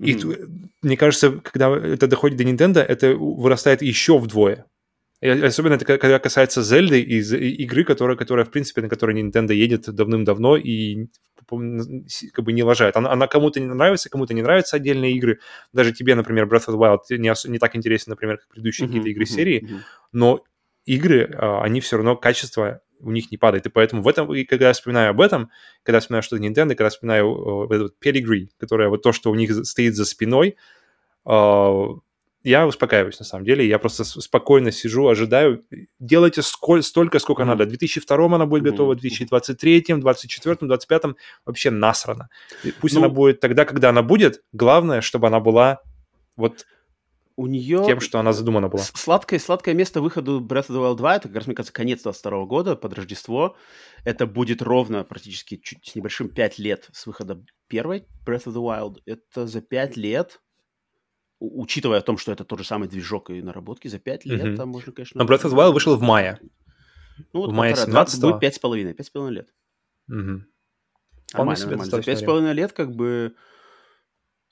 [0.01, 0.71] И mm-hmm.
[0.83, 4.67] мне кажется, когда это доходит до Nintendo, это вырастает еще вдвое.
[5.21, 9.55] И особенно это когда касается Зельды из игры, которая, которая, в принципе, на которой Nintendo
[9.55, 11.07] едет давным-давно, и
[12.33, 12.97] как бы не лажает.
[12.97, 15.41] Она, она кому-то не нравится, кому-то не нравятся отдельные игры.
[15.73, 18.89] Даже тебе, например, Breath of the Wild не, не так интересен, например, как предыдущие uh-huh,
[18.89, 19.69] какие-то игры uh-huh, серии,
[20.13, 20.43] но
[20.85, 23.67] игры, а, они все равно качество у них не падает.
[23.67, 25.51] И поэтому в этом, и когда я вспоминаю об этом,
[25.83, 29.31] когда я вспоминаю что-то Nintendo, когда я вспоминаю uh, этот pedigree, которое вот то, что
[29.31, 30.57] у них стоит за спиной,
[31.27, 31.99] uh,
[32.45, 33.67] я успокаиваюсь, на самом деле.
[33.67, 35.65] Я просто спокойно сижу, ожидаю.
[35.99, 37.47] Делайте сколь, столько, сколько mm-hmm.
[37.47, 37.65] надо.
[37.65, 38.71] В 2002 она будет mm-hmm.
[38.71, 41.17] готова, в 2023, 2024, 2025
[41.47, 42.29] вообще насрано.
[42.81, 44.43] Пусть ну, она будет тогда, когда она будет.
[44.53, 45.81] Главное, чтобы она была
[46.37, 46.67] вот
[47.37, 48.83] у нее тем, что она задумана была.
[48.83, 52.03] Сладкое, сладкое место выхода Breath of the Wild 2, это, как раз, мне кажется, конец
[52.03, 53.57] 22 года, под Рождество.
[54.05, 58.63] Это будет ровно практически чуть с небольшим 5 лет с выхода первой Breath of the
[58.63, 58.99] Wild.
[59.07, 60.41] Это за 5 лет
[61.53, 64.57] учитывая о том, что это тот же самый движок и наработки, за 5 лет mm-hmm.
[64.57, 65.23] там можно, конечно...
[65.23, 66.39] Но Breath of the Wild вышел в мае.
[67.33, 69.49] Ну, вот в мае 17 будет 5,5, 5,5 лет.
[70.09, 70.43] Угу.
[71.35, 71.85] Нормально, нормально.
[71.85, 73.35] За 5,5 лет как бы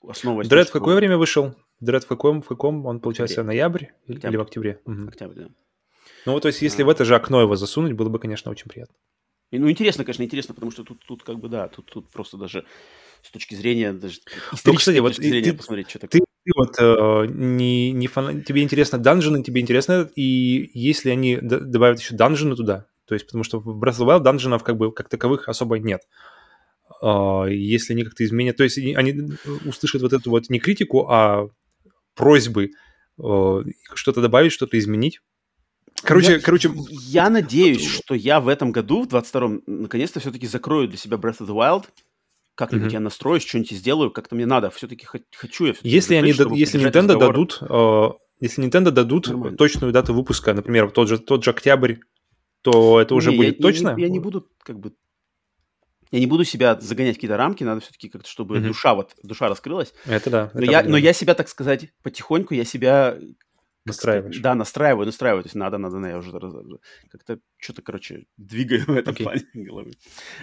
[0.07, 0.43] основа...
[0.43, 1.55] Дред в какое время вышел?
[1.79, 3.47] Дред в каком, в каком он, получается, октябрь.
[3.47, 4.27] ноябрь октябрь.
[4.27, 4.81] или в октябре?
[4.85, 5.07] Угу.
[5.07, 5.49] Октябрь, да.
[6.25, 6.85] Ну, вот, то есть, если а...
[6.85, 8.95] в это же окно его засунуть, было бы, конечно, очень приятно.
[9.53, 12.37] И, ну, интересно, конечно, интересно, потому что тут, тут как бы, да, тут, тут просто
[12.37, 12.65] даже
[13.21, 14.19] с точки зрения даже
[14.65, 16.21] ну, кстати, вот точки зрения ты, посмотреть, что такое.
[16.21, 18.41] Ты, ты вот э, не, не фан...
[18.41, 23.43] тебе интересно данжены, тебе интересно, и если они добавят еще данжены туда, то есть потому
[23.43, 26.01] что в Breath of the Wild данженов как бы как таковых особо нет.
[27.03, 29.33] Э, если они как-то изменят, то есть они
[29.65, 31.47] услышат вот эту вот не критику, а
[32.15, 32.71] просьбы
[33.21, 33.63] э,
[33.93, 35.19] что-то добавить, что-то изменить,
[36.03, 36.71] Короче, я, короче...
[36.89, 41.39] Я надеюсь, что я в этом году, в 22-м, наконец-то все-таки закрою для себя Breath
[41.39, 41.85] of the Wild,
[42.55, 42.93] как-нибудь mm-hmm.
[42.93, 45.73] я настроюсь, что-нибудь сделаю, как-то мне надо, все-таки хочу я.
[45.81, 47.27] Если они, да, если Nintendo разговор.
[47.27, 48.09] дадут, э,
[48.41, 49.57] если Nintendo дадут Нормально.
[49.57, 51.95] точную дату выпуска, например, тот же тот же октябрь,
[52.61, 53.89] то это уже не, будет я, точно.
[53.97, 54.93] Я, я не буду как бы
[56.11, 58.67] я не буду себя загонять в какие-то рамки, надо все-таки как-то, чтобы mm-hmm.
[58.67, 59.95] душа вот душа раскрылась.
[60.05, 60.51] Это да.
[60.53, 63.17] Но, это я, но я себя, так сказать, потихоньку я себя
[63.85, 64.39] Настраиваешь.
[64.39, 65.43] Да, настраиваю, настраиваю.
[65.43, 69.23] То есть надо, надо, я уже как-то что-то, короче, двигаю в этом okay.
[69.23, 69.91] плане головы.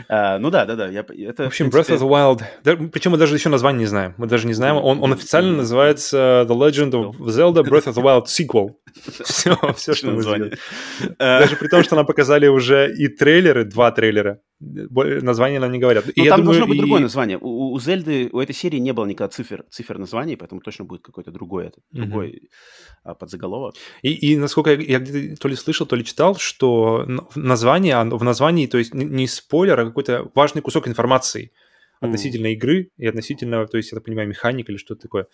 [0.09, 0.89] А, ну да, да, да.
[0.89, 1.95] Я, это, в общем, в принципе...
[1.95, 2.43] Breath of the Wild.
[2.65, 4.15] Да, причем мы даже еще название не знаем.
[4.19, 4.77] Мы даже не знаем.
[4.77, 8.75] Он, он официально называется The Legend of Zelda Breath of the Wild Sequel.
[9.25, 10.51] Все, все что мы знаем.
[11.19, 14.41] Даже при том, что нам показали уже и трейлеры, два трейлера.
[14.61, 16.05] Название нам не говорят.
[16.15, 17.39] Ну, там должно быть другое название.
[17.41, 21.03] У, у Зельды, у этой серии не было никогда цифр, цифр названий, поэтому точно будет
[21.03, 22.51] какой-то другой, другой
[23.05, 23.15] mm-hmm.
[23.31, 23.74] Подзаголовок.
[24.02, 28.24] И, и насколько я, я где-то то ли слышал, то ли читал, что название, в
[28.24, 31.52] названии, то есть не спойлер, а какой-то важный кусок информации
[32.01, 32.52] относительно mm.
[32.52, 35.27] игры и относительно, то есть, я так понимаю, механика или что-то такое.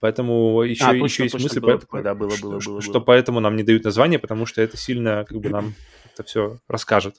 [0.00, 2.02] Поэтому еще, а, точно, еще есть мысли, было по...
[2.02, 5.24] да, было, было, что, было, что поэтому нам не дают название, потому что это сильно
[5.28, 5.74] как бы нам
[6.12, 7.16] это все расскажет.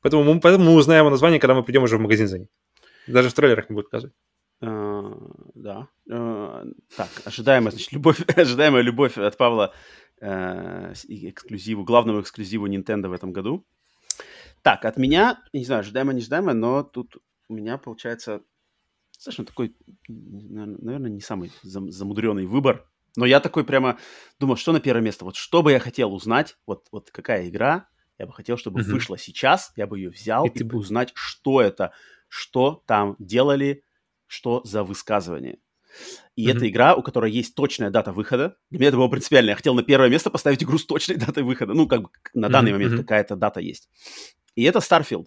[0.00, 2.48] Поэтому мы, поэтому мы узнаем название, когда мы придем уже в магазин за ним.
[3.06, 4.14] Даже в трейлерах не будет указывать.
[4.62, 5.88] Uh, да.
[6.08, 9.74] Uh, так, ожидаемая, значит, любовь, ожидаемая любовь от Павла
[10.20, 13.66] uh, эксклюзиву, главному эксклюзиву Nintendo в этом году.
[14.62, 17.18] Так, от меня, не знаю, ожидаемо, не ожидаемо, но тут
[17.48, 18.42] у меня получается
[19.14, 19.76] достаточно такой,
[20.08, 22.88] наверное, не самый замудренный выбор.
[23.16, 23.98] Но я такой прямо
[24.38, 25.24] думал, что на первое место.
[25.24, 27.88] Вот что бы я хотел узнать, вот, вот какая игра,
[28.18, 28.92] я бы хотел, чтобы uh-huh.
[28.92, 31.92] вышла сейчас, я бы ее взял и, и бы узнать, что это,
[32.28, 33.84] что там делали,
[34.26, 35.58] что за высказывание.
[36.34, 36.56] И mm-hmm.
[36.56, 38.56] это игра, у которой есть точная дата выхода.
[38.70, 39.50] Для меня это было принципиально.
[39.50, 41.72] Я хотел на первое место поставить игру с точной датой выхода.
[41.72, 42.74] Ну, как бы на данный mm-hmm.
[42.74, 43.88] момент какая-то дата есть.
[44.54, 45.26] И это Starfield.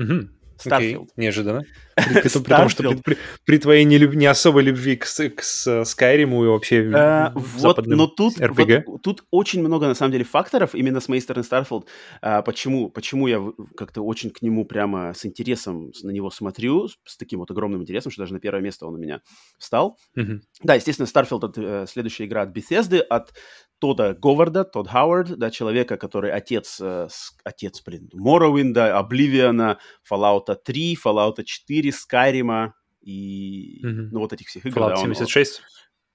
[0.00, 0.28] Mm-hmm.
[0.64, 1.06] Starfield.
[1.06, 1.08] Okay.
[1.16, 1.64] Неожиданно.
[1.94, 5.04] При, при, при том, что при, при, при твоей не, люб, не особой любви к,
[5.04, 8.84] к, к Skyrim и вообще uh, вот, но тут, RPG.
[8.86, 11.86] Вот, тут очень много, на самом деле, факторов именно с моей стороны Starfield.
[12.22, 13.42] Uh, почему, почему я
[13.76, 18.10] как-то очень к нему прямо с интересом на него смотрю, с таким вот огромным интересом,
[18.10, 19.20] что даже на первое место он у меня
[19.58, 19.98] встал.
[20.16, 20.40] Uh-huh.
[20.62, 21.20] Да, естественно, это
[21.60, 23.34] uh, следующая игра от Bethesda, от
[23.82, 27.08] Тода Говарда, Тод Хауард, да, человека, который отец, э,
[27.42, 34.08] отец, блин, Моровинда, Обливиана, Fallout 3, Fallout 4, Skyrim и, mm-hmm.
[34.12, 34.78] ну, вот этих всех игр.
[34.78, 35.58] Fallout да, 76?
[35.58, 35.64] Он,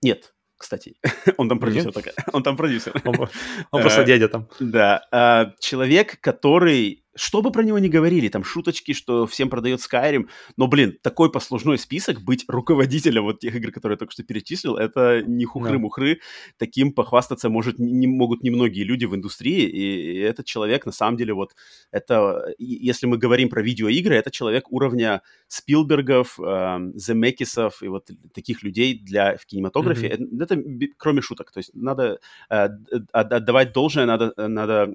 [0.01, 0.95] нет, кстати.
[1.37, 2.11] он там продюсер только.
[2.33, 2.93] Он там продюсер.
[3.05, 3.29] он,
[3.71, 4.49] он просто дядя там.
[4.59, 5.01] Да.
[5.11, 10.27] А, человек, который что бы про него ни говорили, там шуточки, что всем продает Skyrim,
[10.55, 14.77] но, блин, такой послужной список, быть руководителем вот тех игр, которые я только что перечислил,
[14.77, 16.21] это не хухры-мухры, да.
[16.57, 21.17] таким похвастаться может, не могут немногие люди в индустрии, и, и этот человек, на самом
[21.17, 21.55] деле, вот,
[21.91, 28.63] это, если мы говорим про видеоигры, это человек уровня Спилбергов, э, Земекисов и вот таких
[28.63, 30.43] людей для, в кинематографе, mm-hmm.
[30.43, 30.63] это, это
[30.97, 32.19] кроме шуток, то есть надо
[32.49, 32.69] э,
[33.11, 34.87] отдавать должное, надо, надо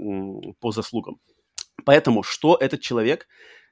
[0.61, 1.19] по заслугам.
[1.85, 3.27] Поэтому что этот человек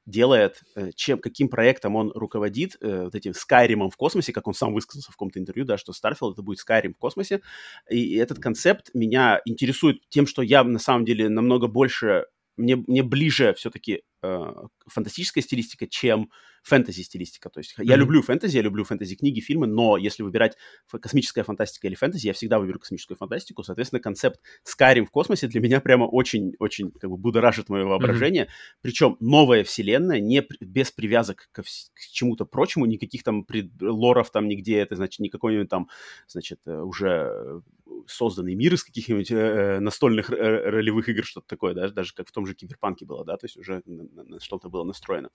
[0.07, 4.55] делает, э, чем, каким проектом он руководит, э, вот этим Skyrim в космосе, как он
[4.55, 7.43] сам высказался в каком-то интервью, да, что Starfield это будет Skyrim в космосе.
[7.89, 12.27] И этот концепт меня интересует тем, что я на самом деле намного больше
[12.57, 14.53] мне, мне ближе все-таки э,
[14.87, 16.31] фантастическая стилистика, чем
[16.63, 17.51] фэнтези-стилистика.
[17.51, 17.85] То есть mm-hmm.
[17.85, 20.57] я люблю фэнтези, я люблю фэнтези-книги, фильмы, но если выбирать
[21.01, 23.63] космическая фантастика или фэнтези, я всегда выберу космическую фантастику.
[23.63, 28.45] Соответственно, концепт Skyrim в космосе для меня прямо очень-очень как бы будоражит мое воображение.
[28.45, 28.79] Mm-hmm.
[28.83, 34.49] Причем новая вселенная, не, без привязок к, к чему-то прочему, никаких там пред, лоров там
[34.49, 35.89] нигде, это значит, какой-нибудь там,
[36.27, 37.63] значит, э, уже
[38.07, 42.29] созданный мир из каких-нибудь э, э настольных э, ролевых игр, что-то такое, да, даже как
[42.29, 45.31] в том же Киберпанке было, да, то есть уже на, на что-то было настроено.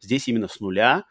[0.00, 1.04] Здесь именно с нуля.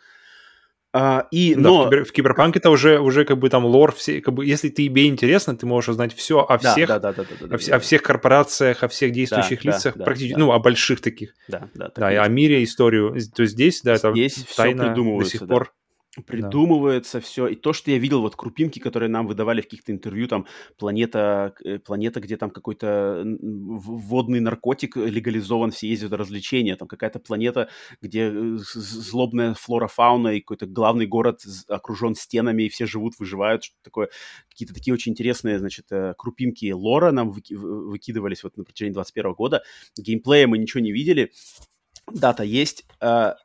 [0.96, 1.84] А, и, да, но...
[1.84, 5.08] в, кибер, в Киберпанке-то уже, уже как бы там лор, все, как бы, если тебе
[5.08, 7.80] интересно, ты можешь узнать все о всех, да, да, да, да, да, о, да, о
[7.80, 11.34] всех корпорациях, о всех действующих да, лицах, да, практически, да, ну, о больших таких.
[11.48, 11.92] Да, да.
[11.96, 13.16] Да, и о мире историю.
[13.36, 15.74] То есть здесь, да, здесь это тайна до сих пор
[16.22, 17.22] придумывается да.
[17.22, 17.48] все.
[17.48, 20.46] И то, что я видел, вот крупинки, которые нам выдавали в каких-то интервью, там
[20.78, 27.70] планета, э, планета, где там какой-то водный наркотик легализован, все ездят развлечения, там какая-то планета,
[28.02, 33.76] где э, злобная флора-фауна и какой-то главный город окружен стенами, и все живут, выживают, что
[33.84, 34.10] такое.
[34.50, 39.64] Какие-то такие очень интересные, значит, э, крупинки лора нам выкидывались вот на протяжении 21 года.
[39.98, 41.32] Геймплея мы ничего не видели,
[42.12, 42.86] дата есть,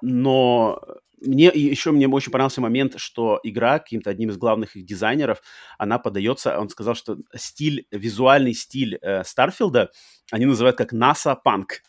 [0.02, 0.80] но
[1.20, 5.40] мне еще мне очень понравился момент, что игра каким-то одним из главных их дизайнеров,
[5.78, 9.90] она подается, он сказал, что стиль, визуальный стиль э, Старфилда
[10.30, 11.80] они называют как NASA Punk.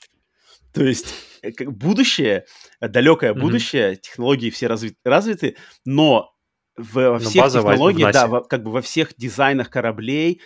[0.73, 2.45] То есть э, как будущее,
[2.81, 3.39] далекое mm-hmm.
[3.39, 6.33] будущее, технологии все разви- развиты, но
[6.77, 10.41] в, во всех технологиях, да, во, как бы во всех дизайнах кораблей,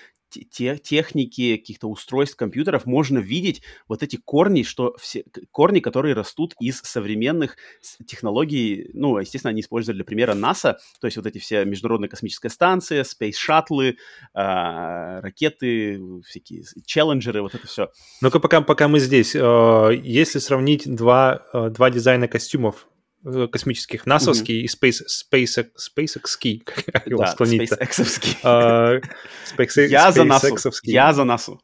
[0.51, 6.55] те, техники, каких-то устройств компьютеров можно видеть вот эти корни, что все, корни, которые растут
[6.59, 7.57] из современных
[8.05, 12.49] технологий, ну, естественно, они использовали для примера НАСА, то есть вот эти все международные космические
[12.49, 13.95] станции, space шаттлы, э,
[15.19, 17.89] ракеты, всякие челленджеры, вот это все.
[18.21, 22.87] Ну-ка, пока, пока мы здесь, э, если сравнить два, э, два дизайна костюмов
[23.51, 24.65] космических, насовский mm-hmm.
[24.65, 26.59] и Space, Space, SpaceX,
[26.91, 28.37] как его да, склонить SpaceX.
[28.43, 29.03] Uh,
[29.57, 30.57] SpaceX, Я за НАСУ.
[30.83, 31.61] Я за НАСУ.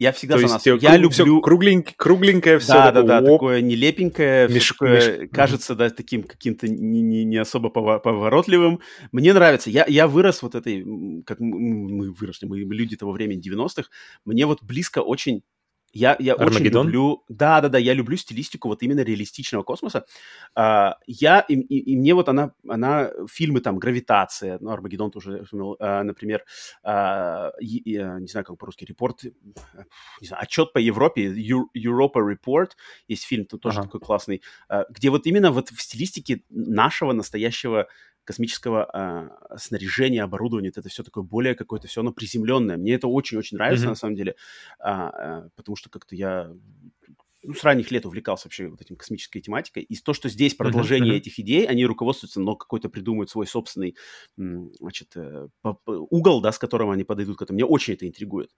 [0.00, 0.66] Я всегда То за нас.
[0.66, 1.10] Я люблю...
[1.10, 2.72] Все кругленькое, кругленькое все.
[2.72, 4.68] Да, да, да, такое нелепенькое, меш...
[4.68, 5.30] такое, меш...
[5.30, 8.80] кажется, да, таким каким-то не, не, не особо поворотливым.
[9.12, 9.68] Мне нравится.
[9.68, 10.86] Я, я вырос вот этой,
[11.26, 13.90] как мы выросли, мы люди того времени 90-х,
[14.24, 15.42] мне вот близко очень
[15.92, 17.24] я, я очень люблю...
[17.28, 20.06] Да, да, да, я люблю стилистику вот именно реалистичного космоса.
[20.56, 25.44] Uh, я, и, и, и мне вот она, она, фильмы там, «Гравитация», ну, «Армагеддон» тоже,
[25.52, 26.44] uh, например,
[26.84, 29.24] uh, и, и, не знаю, как по-русски, репорт,
[30.20, 31.32] не знаю, отчет по Европе,
[31.74, 32.70] Europa Report,
[33.08, 33.86] есть фильм тоже ага.
[33.86, 34.42] такой классный,
[34.90, 37.88] где вот именно вот в стилистике нашего настоящего
[38.30, 38.88] космического
[39.50, 42.76] э, снаряжения, оборудования, это все такое более какое-то все оно приземленное.
[42.76, 43.88] Мне это очень-очень нравится, mm-hmm.
[43.88, 44.36] на самом деле,
[44.78, 46.52] а, а, потому что как-то я
[47.42, 49.82] ну, с ранних лет увлекался вообще вот этим космической тематикой.
[49.82, 51.16] И то, что здесь продолжение mm-hmm.
[51.16, 53.96] этих идей, они руководствуются, но какой-то придумают свой собственный,
[54.36, 55.48] значит, э,
[55.86, 57.56] угол, да, с которым они подойдут к этому.
[57.56, 58.50] Мне очень это интригует.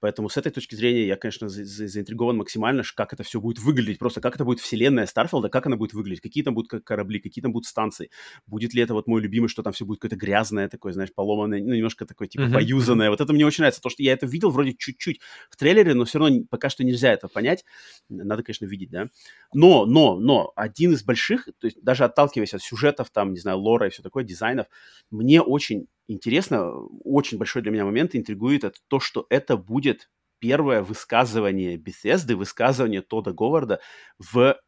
[0.00, 3.58] Поэтому с этой точки зрения я, конечно, за за заинтригован максимально, как это все будет
[3.58, 7.18] выглядеть, просто как это будет вселенная Старфилда, как она будет выглядеть, какие там будут корабли,
[7.18, 8.10] какие там будут станции,
[8.46, 11.60] будет ли это вот мой любимый, что там все будет какое-то грязное такое, знаешь, поломанное,
[11.60, 13.10] ну, немножко такое, типа, поюзанное.
[13.10, 15.20] Вот это мне очень нравится, то, что я это видел вроде чуть-чуть
[15.50, 17.64] в трейлере, но все равно пока что нельзя это понять.
[18.08, 19.08] Надо, конечно, видеть, да.
[19.52, 23.58] Но, но, но, один из больших, то есть даже отталкиваясь от сюжетов, там, не знаю,
[23.58, 24.66] лора и все такое, дизайнов,
[25.10, 26.72] мне очень интересно,
[27.04, 30.10] очень большой для меня момент интригует это то, что это будет
[30.40, 33.80] первое высказывание Bethesda, высказывание Тода Говарда
[34.18, 34.58] в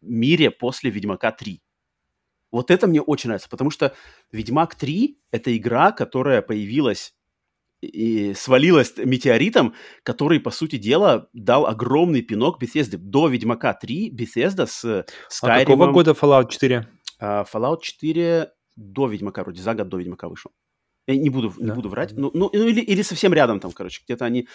[0.00, 1.62] мире после Ведьмака 3.
[2.52, 3.94] Вот это мне очень нравится, потому что
[4.32, 7.14] Ведьмак 3— это игра, которая появилась
[7.82, 12.96] и свалилась метеоритом, который, по сути дела, дал огромный пинок Bethesda.
[12.96, 15.04] До Ведьмака 3 Bethesda с Skyrim...
[15.42, 16.88] А какого года Fallout 4?
[17.20, 20.52] Uh, Fallout 4 до Ведьмака, вроде за год до Ведьмака вышел.
[21.06, 21.66] Я не буду, да.
[21.66, 22.12] не буду врать.
[22.16, 24.48] Ну, ну, или, или совсем рядом там, короче, где-то они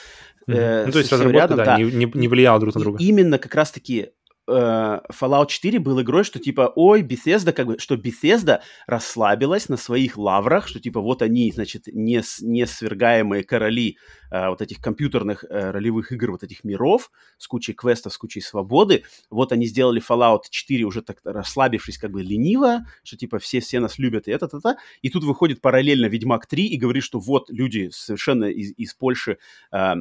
[0.48, 1.78] э, Ну, то есть разработка, рядом, да, да.
[1.78, 3.02] Не, не, не влияла друг на друга.
[3.02, 4.10] И именно как раз-таки
[4.50, 10.18] Fallout 4 был игрой, что типа, ой, Bethesda, как бы, что Bethesda расслабилась на своих
[10.18, 13.98] лаврах, что типа вот они, значит, не, не свергаемые короли
[14.32, 18.42] э, вот этих компьютерных э, ролевых игр, вот этих миров с кучей квестов, с кучей
[18.42, 19.04] свободы.
[19.30, 24.00] Вот они сделали Fallout 4 уже так расслабившись как бы лениво, что типа все-все нас
[24.00, 24.76] любят и это-то-то.
[25.02, 29.38] И тут выходит параллельно Ведьмак 3 и говорит, что вот люди совершенно из, из Польши
[29.72, 29.94] э,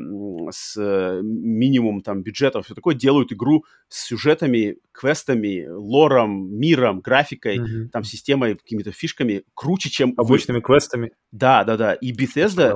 [0.50, 0.76] с
[1.22, 7.88] минимум там бюджетов, все такое, делают игру с сюжетом сюжетами, квестами, лором, миром, графикой, mm-hmm.
[7.92, 10.14] там, системой, какими-то фишками круче, чем...
[10.16, 10.62] Обычными вы...
[10.62, 11.12] квестами.
[11.32, 11.94] Да, да, да.
[11.94, 12.74] И Bethesda,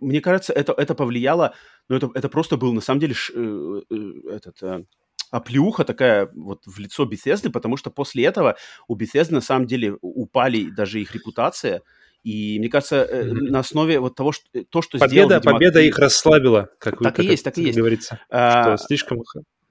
[0.00, 1.54] мне кажется, это, это повлияло,
[1.88, 4.62] ну, это, это просто был, на самом деле, ш, э, э, этот...
[4.62, 4.84] Э,
[5.30, 8.56] оплеуха такая вот в лицо Bethesda, потому что после этого
[8.86, 11.80] у Bethesda на самом деле упали даже их репутация,
[12.22, 13.50] и мне кажется, mm-hmm.
[13.50, 15.54] на основе вот того, что то, что победа, сделал Ведьмак...
[15.54, 17.78] Победа их расслабила, как, так вы, и есть, так и есть.
[17.78, 18.20] говорится.
[18.30, 19.22] А, что слишком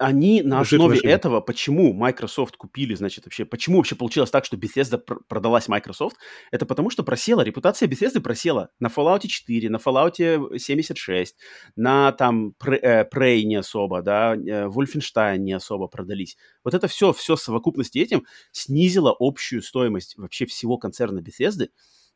[0.01, 4.97] они на основе этого, почему Microsoft купили, значит, вообще, почему вообще получилось так, что Bethesda
[4.97, 6.17] пр- продалась Microsoft,
[6.51, 11.35] это потому что просела, репутация Bethesda просела на Fallout 4, на Fallout 76,
[11.75, 16.37] на там э, Prey не особо, да, э, Wolfenstein не особо продались.
[16.63, 21.67] Вот это все, все в совокупности этим снизило общую стоимость вообще всего концерна Bethesda,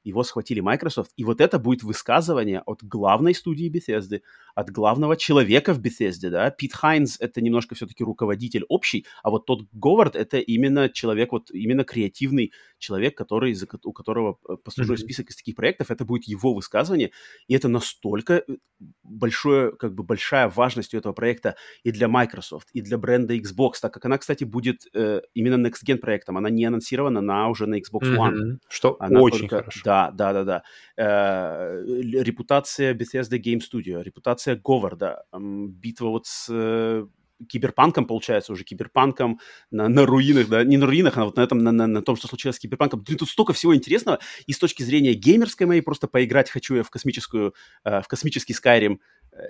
[0.06, 4.22] его схватили Microsoft, и вот это будет высказывание от главной студии Bethesda,
[4.54, 9.46] от главного человека в Bethesda, да, Пит Хайнс это немножко все-таки руководитель общий, а вот
[9.46, 15.00] тот Говард это именно человек, вот именно креативный человек, который, у которого э, послужной mm-hmm.
[15.00, 17.12] список из таких проектов, это будет его высказывание,
[17.48, 18.58] и это настолько э,
[19.04, 23.74] большое, как бы большая важность у этого проекта и для Microsoft, и для бренда Xbox,
[23.82, 27.66] так как она, кстати, будет э, именно Next Gen проектом, она не анонсирована на уже
[27.66, 28.34] на Xbox One.
[28.34, 28.58] Mm-hmm.
[28.70, 29.82] Что она очень только, хорошо.
[29.84, 30.64] Да, да, да, да.
[30.98, 37.06] Э, репутация Bethesda Game Studio, репутация Говарда, э, битва вот с э,
[37.50, 39.40] киберпанком, получается, уже киберпанком
[39.72, 42.16] на, на руинах, да, не на руинах, а вот на этом, на, на, на том,
[42.16, 43.02] что случилось с киберпанком.
[43.02, 46.84] Блин, тут столько всего интересного, и с точки зрения геймерской моей, просто поиграть хочу я
[46.84, 47.54] в космическую,
[47.84, 49.00] э, в космический Skyrim,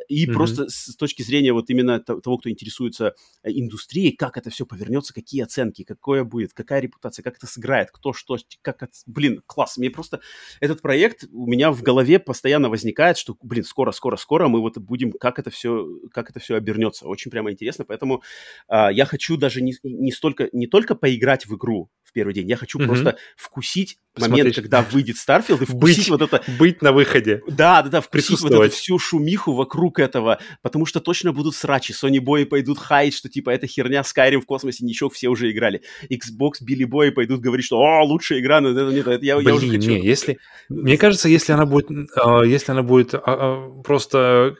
[0.07, 0.34] и mm-hmm.
[0.34, 5.14] просто с точки зрения вот именно того, кто интересуется э, индустрией, как это все повернется,
[5.14, 8.94] какие оценки, какое будет, какая репутация, как это сыграет, кто что, как это...
[9.06, 9.78] Блин, класс.
[9.78, 10.22] Мне просто
[10.60, 14.78] этот проект у меня в голове постоянно возникает, что, блин, скоро, скоро, скоро мы вот
[14.78, 17.07] будем, как это все, как это все обернется.
[17.07, 18.24] Очень прямо интересно, поэтому
[18.68, 22.47] а, я хочу даже не, не столько, не только поиграть в игру, первый день.
[22.47, 22.87] Я хочу mm-hmm.
[22.87, 24.39] просто вкусить Посмотреть.
[24.39, 26.41] момент, когда выйдет Starfield, и вкусить быть, вот это...
[26.57, 27.41] Быть на выходе.
[27.47, 31.91] Да, да, да, вкусить вот эту всю шумиху вокруг этого, потому что точно будут срачи.
[31.93, 35.81] Sony бои пойдут хаять, что типа это херня Skyrim в космосе, ничего, все уже играли.
[36.09, 39.49] Xbox, Билли бои пойдут говорить, что о, лучшая игра, но это нет, это я, Блин,
[39.49, 39.89] я уже хочу.
[39.89, 40.37] Не, если...
[40.69, 44.55] Мне кажется, если она будет, а, если она будет а, а, просто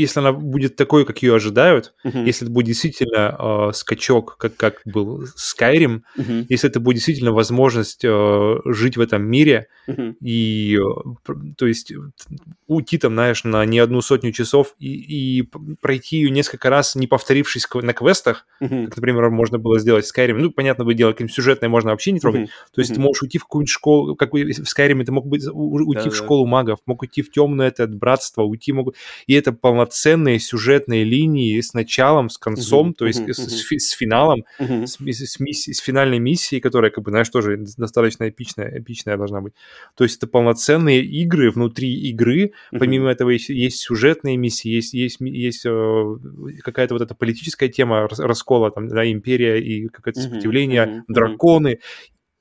[0.00, 2.24] если она будет такой, как ее ожидают, uh-huh.
[2.24, 6.46] если это будет действительно э, скачок, как, как был Skyrim, uh-huh.
[6.48, 10.14] если это будет действительно возможность э, жить в этом мире uh-huh.
[10.20, 11.92] и, э, то есть,
[12.66, 15.48] уйти там, знаешь, на не одну сотню часов и, и
[15.80, 18.86] пройти ее несколько раз, не повторившись на квестах, uh-huh.
[18.86, 20.34] как, например, можно было сделать в Skyrim.
[20.34, 22.42] Ну, понятно, вы дело, каким сюжетное можно вообще не трогать.
[22.42, 22.74] Uh-huh.
[22.74, 22.96] То есть uh-huh.
[22.96, 26.16] ты можешь уйти в какую-нибудь школу, как в Skyrim, ты мог быть, уйти да, в
[26.16, 26.50] школу да.
[26.50, 28.94] магов, мог уйти в темное это братство, уйти мог...
[29.26, 33.88] И это полноценно полноценные сюжетные линии с началом, с концом, uh-huh, то есть uh-huh, с,
[33.88, 34.86] с, финалом, uh-huh.
[34.86, 39.40] с, с, миссией, с финальной миссией, которая, как бы, знаешь, тоже достаточно эпичная, эпичная должна
[39.40, 39.54] быть.
[39.96, 42.52] То есть это полноценные игры внутри игры.
[42.72, 42.78] Uh-huh.
[42.78, 46.16] Помимо этого есть, есть сюжетные миссии, есть, есть, есть э,
[46.62, 51.80] какая-то вот эта политическая тема раскола, там, да, империя и какое-то сопротивление, uh-huh, драконы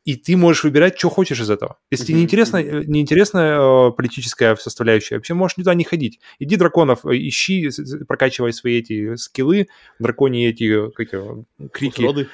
[0.06, 1.78] и ты можешь выбирать, что хочешь из этого.
[1.92, 6.20] Если тебе неинтересна, э, неинтересна э, политическая составляющая, вообще можешь туда не ходить.
[6.40, 7.70] Иди драконов, э, ищи,
[8.08, 9.68] прокачивай свои эти скиллы,
[10.00, 12.28] драконьи эти, как его, крики.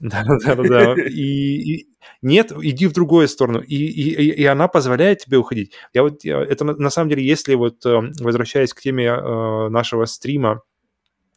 [0.00, 0.94] Да-да-да.
[1.08, 1.86] И,
[2.20, 3.60] нет, иди в другую сторону.
[3.60, 5.72] И, и, и она позволяет тебе уходить.
[5.94, 9.14] Я вот, это на самом деле, если вот, возвращаясь к теме
[9.70, 10.62] нашего стрима,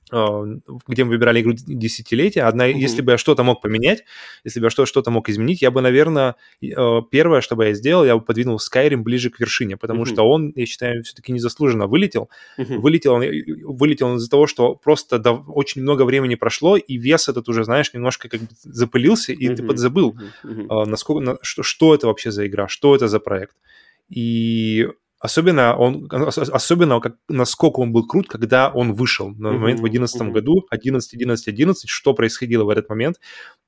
[0.10, 2.44] где мы выбирали игру десятилетия.
[2.44, 2.78] Одна, mm-hmm.
[2.78, 4.04] если бы я что-то мог поменять,
[4.44, 6.36] если бы я что-то мог изменить, я бы, наверное,
[6.76, 10.14] а, первое, что бы я сделал, я бы подвинул Skyrim ближе к вершине, потому mm-hmm.
[10.14, 12.30] что он, я считаю, все-таки незаслуженно вылетел.
[12.58, 12.78] Mm-hmm.
[12.78, 13.24] Вылетел он,
[13.76, 17.64] вылетел он из-за того, что просто до, очень много времени прошло, и вес этот уже,
[17.64, 19.56] знаешь, немножко как бы запылился, и mm-hmm.
[19.56, 20.86] ты подзабыл, mm-hmm.
[20.86, 23.56] насколько, на, что, что это вообще за игра, что это за проект.
[24.10, 24.88] И
[25.20, 29.90] Особенно он, особенно как, насколько он был крут, когда он вышел на момент uh-huh, в
[29.90, 30.32] 2011 uh-huh.
[30.32, 33.20] году, 11, 11, 11, что происходило в этот момент,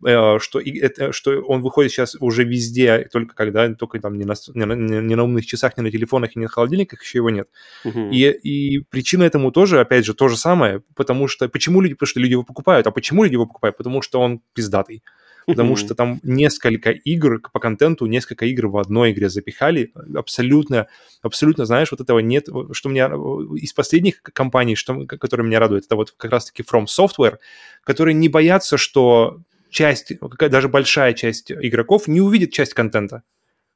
[0.06, 4.26] э, что, и, это, что он выходит сейчас уже везде, только когда, только там не
[4.26, 7.32] на, не, на, не на умных часах, не на телефонах, не на холодильниках, еще его
[7.32, 7.50] нет.
[7.84, 8.12] Uh-huh.
[8.12, 12.08] И, и причина этому тоже, опять же, то же самое, потому что, почему люди, потому
[12.08, 13.76] что люди его покупают, а почему люди его покупают?
[13.76, 15.02] Потому что он пиздатый
[15.50, 20.88] потому что там несколько игр по контенту, несколько игр в одной игре запихали, абсолютно,
[21.22, 23.08] абсолютно, знаешь, вот этого нет, что меня
[23.56, 27.38] из последних компаний, что, которые меня радуют, это вот как раз-таки From Software,
[27.84, 33.24] которые не боятся, что часть, даже большая часть игроков не увидит часть контента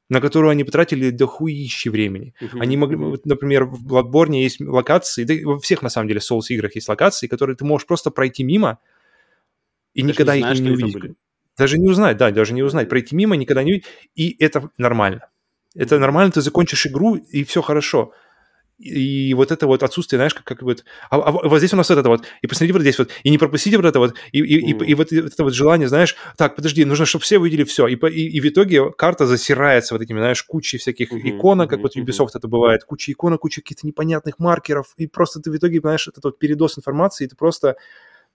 [0.10, 2.34] на которую они потратили дохуище времени.
[2.42, 2.60] Uh-huh.
[2.60, 6.48] Они могли, вот, например, в Bloodborne есть локации, да во всех, на самом деле, Souls
[6.50, 8.80] играх есть локации, которые ты можешь просто пройти мимо,
[9.94, 11.16] и даже никогда не знаешь, их не увидеть.
[11.58, 12.90] Даже не узнать, да, даже не узнать.
[12.90, 13.88] Пройти мимо, никогда не увидеть.
[14.16, 15.30] И это нормально.
[15.76, 18.14] Это нормально, ты закончишь игру, и все хорошо.
[18.80, 20.84] И вот это вот отсутствие, знаешь, как, как вот...
[21.10, 23.30] А, а вот здесь у нас вот это вот, и посмотрите вот здесь вот, и
[23.30, 24.84] не пропустите вот это вот, и, и, mm.
[24.84, 27.88] и, и вот это вот желание, знаешь, так, подожди, нужно, чтобы все увидели все.
[27.88, 31.38] И, и, и в итоге карта засирается вот этими, знаешь, кучей всяких mm-hmm.
[31.38, 31.82] иконок, как mm-hmm.
[31.84, 35.80] вот Ubisoft это бывает, куча иконок, куча каких-то непонятных маркеров, и просто ты в итоге,
[35.80, 37.78] знаешь, этот вот передос информации, и ты просто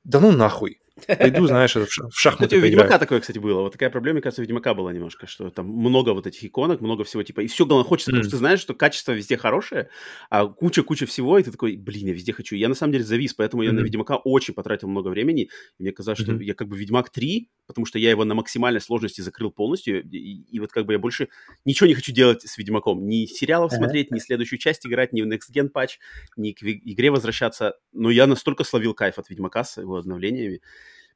[0.05, 0.81] да ну нахуй.
[1.07, 3.63] Пойду, знаешь, в шахматы Кстати, у Ведьмака такое, кстати, было.
[3.63, 6.81] Вот такая проблема, мне кажется, у Ведьмака была немножко, что там много вот этих иконок,
[6.81, 9.89] много всего, типа, и все, главное, хочется, потому что ты знаешь, что качество везде хорошее,
[10.31, 12.57] а куча-куча всего, и ты такой, блин, я везде хочу.
[12.57, 16.21] Я, на самом деле, завис, поэтому я на Ведьмака очень потратил много времени, мне казалось,
[16.21, 20.03] что я как бы Ведьмак 3, потому что я его на максимальной сложности закрыл полностью,
[20.03, 21.29] и, и вот как бы я больше
[21.65, 23.07] ничего не хочу делать с Ведьмаком.
[23.07, 25.99] Ни сериалов смотреть, ни следующую часть играть, ни в Next Gen патч,
[26.37, 27.75] ни к игре возвращаться.
[27.93, 30.61] Но я настолько словил кайф от Ведьмака с его обновлениями,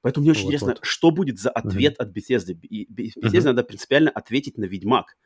[0.02, 0.80] Поэтому мне очень вот, интересно, вот.
[0.82, 2.08] что будет за ответ угу.
[2.08, 2.52] от Bethesda.
[2.52, 3.46] И Bethesda угу.
[3.46, 5.16] надо принципиально ответить на Ведьмак.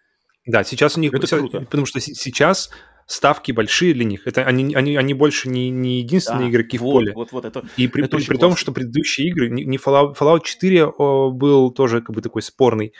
[0.46, 1.12] Да, сейчас у них...
[1.12, 1.60] Это круто.
[1.60, 2.70] Потому что сейчас
[3.06, 4.26] ставки большие для них.
[4.26, 7.12] Это они, они, они больше не, не единственные да, игроки вот, в поле.
[7.14, 10.16] Вот, вот, это, и при, это при, при том, что предыдущие игры, не, не Fallout,
[10.18, 12.92] Fallout 4 о, был тоже как бы такой спорный.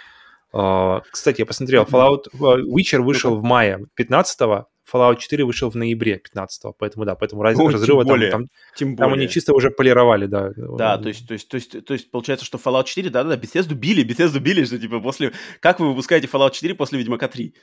[0.55, 5.75] Uh, кстати, я посмотрел, Fallout uh, Witcher вышел в мае 15-го, Fallout 4 вышел в
[5.75, 8.47] ноябре 15 поэтому да, поэтому раз, ну, разрыва тем более, там,
[8.77, 10.51] тем там они чисто уже полировали, да.
[10.57, 13.75] Да, то есть, то есть, то есть, то есть получается, что Fallout 4, да-да-да, Bethesda
[13.75, 15.33] били, Bethesda били, что типа после...
[15.61, 17.55] Как вы выпускаете Fallout 4 после Ведьмака 3?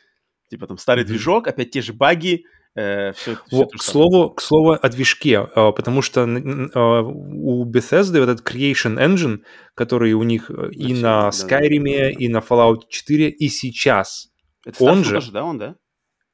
[0.50, 1.08] Типа там старый mm-hmm.
[1.08, 2.44] движок, опять те же баги,
[2.76, 8.20] э, все, все к, слову, к слову о движке, а, потому что а, у Bethesda
[8.20, 9.40] вот этот Creation Engine,
[9.76, 12.10] который у них да, и на Skyrim, да, да.
[12.10, 14.30] и на Fallout 4, и сейчас,
[14.66, 15.16] Это он же...
[15.16, 15.76] Тоже, да, он, да?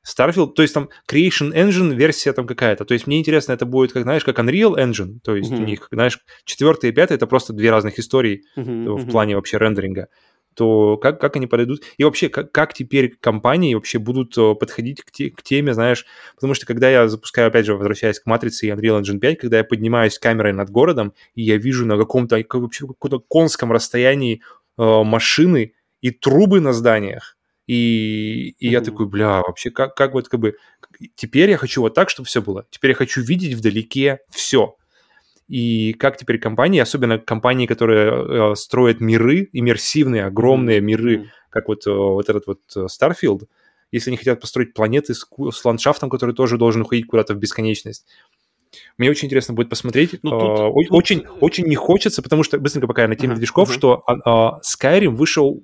[0.09, 2.85] Starfield, то есть там Creation Engine версия там какая-то.
[2.85, 5.19] То есть мне интересно, это будет, как знаешь, как Unreal Engine.
[5.23, 5.61] То есть uh-huh.
[5.61, 9.57] у них, знаешь, четвертый и пятый это просто две разных истории uh-huh, в плане вообще
[9.57, 10.07] рендеринга.
[10.55, 11.83] То как, как они подойдут?
[11.97, 16.05] И вообще, как, как теперь компании вообще будут э, подходить к, те, к теме, знаешь?
[16.35, 19.57] Потому что когда я запускаю, опять же, возвращаясь к матрице и Unreal Engine 5, когда
[19.59, 24.41] я поднимаюсь камерой над городом, и я вижу на каком-то как, вообще каком-то конском расстоянии
[24.77, 27.37] э, машины и трубы на зданиях,
[27.69, 28.71] и, и mm-hmm.
[28.71, 30.55] я такой, бля, вообще, как, как вот как бы...
[31.13, 32.65] Теперь я хочу вот так, чтобы все было.
[32.71, 34.75] Теперь я хочу видеть вдалеке все.
[35.47, 40.81] И как теперь компании, особенно компании, которые э, строят миры, иммерсивные, огромные mm-hmm.
[40.81, 43.43] миры, как вот, э, вот этот вот э, Starfield,
[43.91, 48.07] если они хотят построить планеты с, с ландшафтом, который тоже должен уходить куда-то в бесконечность.
[48.97, 50.17] Мне очень интересно будет посмотреть.
[50.23, 50.87] Ну, тут, uh, тут...
[50.89, 53.73] Очень, очень не хочется, потому что, быстренько пока я на теме uh-huh, движков, uh-huh.
[53.73, 55.61] что uh, Skyrim вышел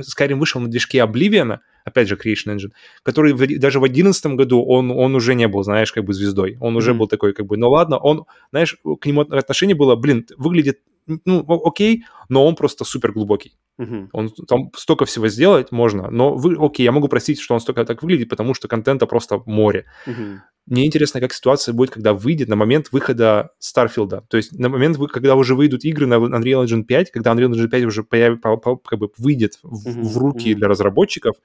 [0.00, 4.64] Skyrim вышел на движке Oblivion, опять же, Creation Engine, который в, даже в 2011 году
[4.64, 6.56] он, он уже не был, знаешь, как бы звездой.
[6.60, 6.94] Он уже mm-hmm.
[6.94, 11.44] был такой, как бы, ну ладно, он, знаешь, к нему отношение было, блин, выглядит, ну,
[11.64, 13.56] окей, но он просто супер глубокий.
[13.80, 14.08] Mm-hmm.
[14.12, 17.84] Он там столько всего сделать можно, но вы, окей, я могу простить, что он столько
[17.84, 19.84] так выглядит, потому что контента просто море.
[20.06, 20.38] Mm-hmm.
[20.66, 24.24] Мне интересно, как ситуация будет, когда выйдет на момент выхода Старфилда.
[24.28, 27.68] То есть на момент, когда уже выйдут игры на Unreal Engine 5, когда Unreal Engine
[27.68, 28.40] 5 уже появ...
[28.40, 31.36] как бы выйдет в, uh-huh, в руки для разработчиков,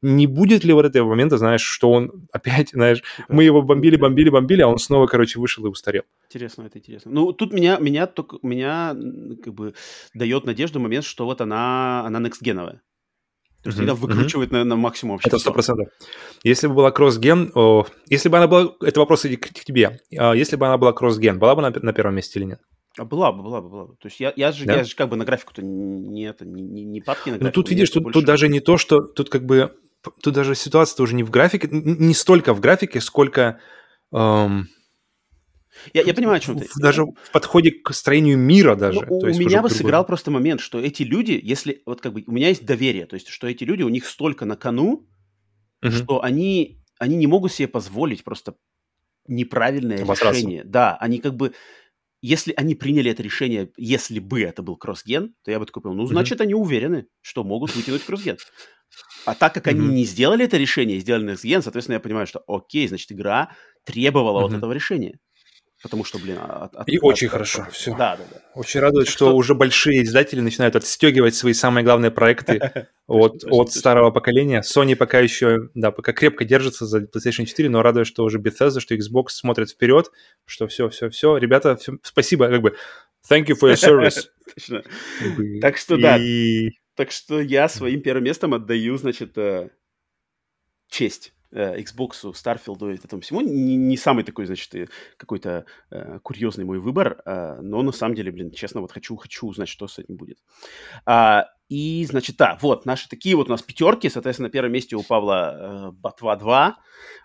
[0.00, 4.30] не будет ли вот этого момента, знаешь, что он опять, знаешь, мы его бомбили, бомбили,
[4.30, 6.04] бомбили, а он снова, короче, вышел и устарел.
[6.28, 7.10] Интересно, это интересно.
[7.10, 8.96] Ну, тут меня, меня, только, меня
[9.44, 9.74] как бы
[10.14, 12.80] дает надежду момент, что вот она, она next-геновая.
[13.62, 13.94] То есть mm-hmm.
[13.94, 15.28] выкручивает на, на максимум вообще.
[15.28, 15.88] Это сто процентов.
[16.42, 17.52] Если бы была кросс-ген,
[18.06, 21.38] если бы она была, это вопрос к, к тебе, а, если бы она была кросс-ген,
[21.38, 22.60] была бы на, на первом месте или нет?
[22.98, 23.96] А была бы, была бы, была бы.
[23.96, 24.78] То есть я, я, же, да?
[24.78, 27.44] я же как бы на графику-то не, это, не, не, не падки на графику.
[27.44, 28.18] Ну тут видишь, тут, больше...
[28.18, 29.74] тут даже не то, что тут как бы,
[30.22, 33.60] тут даже ситуация уже не в графике, не столько в графике, сколько...
[34.12, 34.68] Эм,
[35.94, 36.66] я, я понимаю, о чем ты.
[36.76, 39.00] Даже в подходе к строению мира даже.
[39.08, 39.70] Ну, у меня бы другой.
[39.70, 43.14] сыграл просто момент, что эти люди, если вот как бы у меня есть доверие, то
[43.14, 45.08] есть что эти люди, у них столько на кону,
[45.82, 45.90] угу.
[45.90, 48.54] что они, они не могут себе позволить просто
[49.26, 50.38] неправильное Обосраться.
[50.38, 50.64] решение.
[50.64, 51.52] Да, они как бы,
[52.22, 55.96] если они приняли это решение, если бы это был кроссген, то я бы такой понял,
[55.96, 56.44] ну, значит, угу.
[56.44, 58.36] они уверены, что могут вытянуть кроссген.
[59.24, 62.88] А так как они не сделали это решение, сделали next соответственно, я понимаю, что окей,
[62.88, 63.54] значит, игра
[63.84, 65.18] требовала вот этого решения.
[65.82, 66.38] Потому что, блин...
[66.38, 67.96] От, от, и от, очень от, хорошо, от, все.
[67.96, 68.40] Да, да, да.
[68.54, 73.72] Очень радует, что, что уже большие издатели начинают отстегивать свои самые главные проекты от, от
[73.72, 74.62] старого поколения.
[74.62, 78.80] Sony пока еще, да, пока крепко держится за PlayStation 4, но радует, что уже Bethesda,
[78.80, 80.10] что Xbox смотрят вперед,
[80.44, 81.38] что все, все, все.
[81.38, 82.76] Ребята, все, спасибо, как бы,
[83.30, 84.26] thank you for your service.
[84.54, 84.82] Точно.
[85.62, 86.18] Так что, да,
[86.94, 89.70] так что я своим первым местом отдаю, значит, э,
[90.90, 93.40] честь э, Xbox, Starfield и этому всему.
[93.40, 98.32] Не, не самый такой, значит, какой-то э, курьезный мой выбор, э, но на самом деле,
[98.32, 100.38] блин, честно, вот хочу, хочу узнать, что с этим будет.
[101.06, 104.08] А, и, значит, да, вот наши такие вот у нас пятерки.
[104.08, 106.76] Соответственно, на первом месте у Павла э, Батва 2,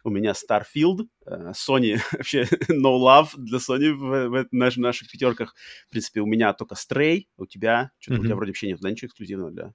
[0.03, 5.11] у меня Starfield, э, Sony, вообще no love для Sony в, в, в наших, наших
[5.11, 5.55] пятерках.
[5.87, 8.21] В принципе, у меня только Stray, у тебя, что-то mm-hmm.
[8.21, 9.73] у тебя вроде вообще нет, да, ничего эксклюзивного для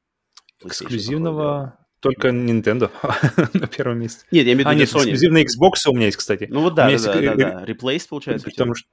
[0.63, 1.79] Эксклюзивного...
[2.01, 2.91] Только Nintendo
[3.53, 4.25] на первом месте.
[4.31, 4.99] Нет, я имею в виду а, нет, Sony.
[5.01, 6.47] эксклюзивный Xbox у меня есть, кстати.
[6.51, 7.65] Ну вот да, да, да, да, да.
[7.65, 8.89] Replaced, получается, Потому что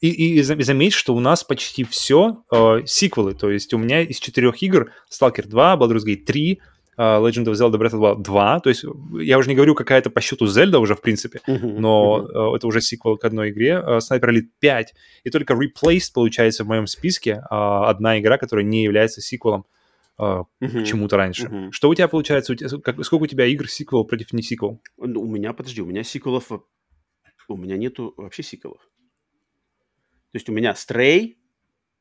[0.00, 3.34] и, и, и заметь, что у нас почти все э, сиквелы.
[3.34, 6.60] То есть у меня из четырех игр Stalker 2, Baldur's Gate 3,
[6.98, 8.60] э, Legend of Zelda Breath of the Wild 2.
[8.60, 8.84] То есть
[9.20, 12.52] я уже не говорю, какая-то по счету Зельда уже, в принципе, uh-huh, но uh-huh.
[12.52, 13.82] Э, это уже сиквел к одной игре.
[13.82, 14.94] Э, Sniper Elite 5.
[15.24, 19.76] И только Replaced, получается, в моем списке э, одна игра, которая не является сиквелом э,
[20.18, 21.70] uh-huh, к чему-то раньше.
[21.70, 22.52] Что у тебя получается?
[22.52, 24.82] У тебя, как, сколько у тебя игр сиквел против не сиквел?
[24.96, 26.50] Ну, у меня, подожди, у меня сиквелов...
[27.48, 28.80] У меня нету вообще сиквелов.
[30.32, 31.36] То есть у меня Stray,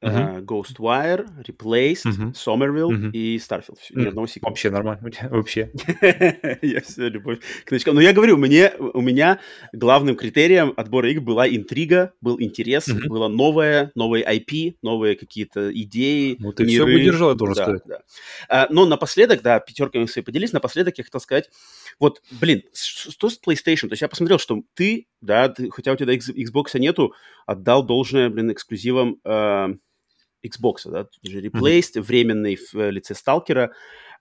[0.01, 0.37] uh-huh.
[0.37, 2.33] uh, Ghostwire, Replaced, uh-huh.
[2.33, 3.11] Somerville uh-huh.
[3.11, 3.77] и Starfield.
[3.91, 4.49] Ни одного сиквела.
[4.51, 5.09] Вообще нормально.
[5.29, 5.71] Вообще.
[6.61, 7.95] я все, любовь к новичкам.
[7.95, 9.39] Но я говорю, мне, у меня
[9.73, 13.07] главным критерием отбора игр была интрига, был интерес, uh-huh.
[13.07, 16.73] было новое, новые IP, новые какие-то идеи, Ну, ты миры.
[16.73, 17.81] все выдержал, я должен да, сказать.
[17.85, 18.01] Да.
[18.49, 21.49] А, но напоследок, да, пятерками свои поделись, напоследок я хотел сказать,
[21.99, 23.87] вот, блин, что с PlayStation?
[23.87, 27.13] То есть я посмотрел, что ты, да, ты, хотя у тебя Xbox нету,
[27.45, 29.67] отдал должное, блин, эксклюзивам э,
[30.45, 32.01] Xbox, да, тут же Replaced, mm-hmm.
[32.01, 33.71] временный в э, лице Сталкера,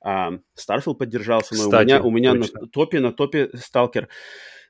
[0.04, 4.08] э, Starfield поддержался, но Кстати, у меня, у меня на топе, на топе Сталкер.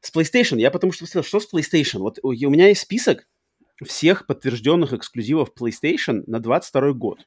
[0.00, 1.98] С PlayStation, я потому что сказал, что с PlayStation?
[1.98, 3.26] Вот у меня есть список
[3.82, 7.26] всех подтвержденных эксклюзивов PlayStation на 22 год.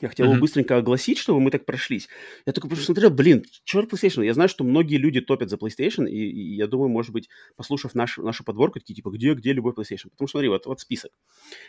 [0.00, 0.40] Я хотел его mm-hmm.
[0.40, 2.08] быстренько огласить, чтобы мы так прошлись.
[2.46, 4.24] Я только посмотрел, блин, черт PlayStation.
[4.24, 7.94] Я знаю, что многие люди топят за PlayStation, и, и я думаю, может быть, послушав
[7.94, 10.10] наш, нашу подборку, такие, типа, где, где любой PlayStation?
[10.10, 11.12] Потому что, смотри, вот, вот список.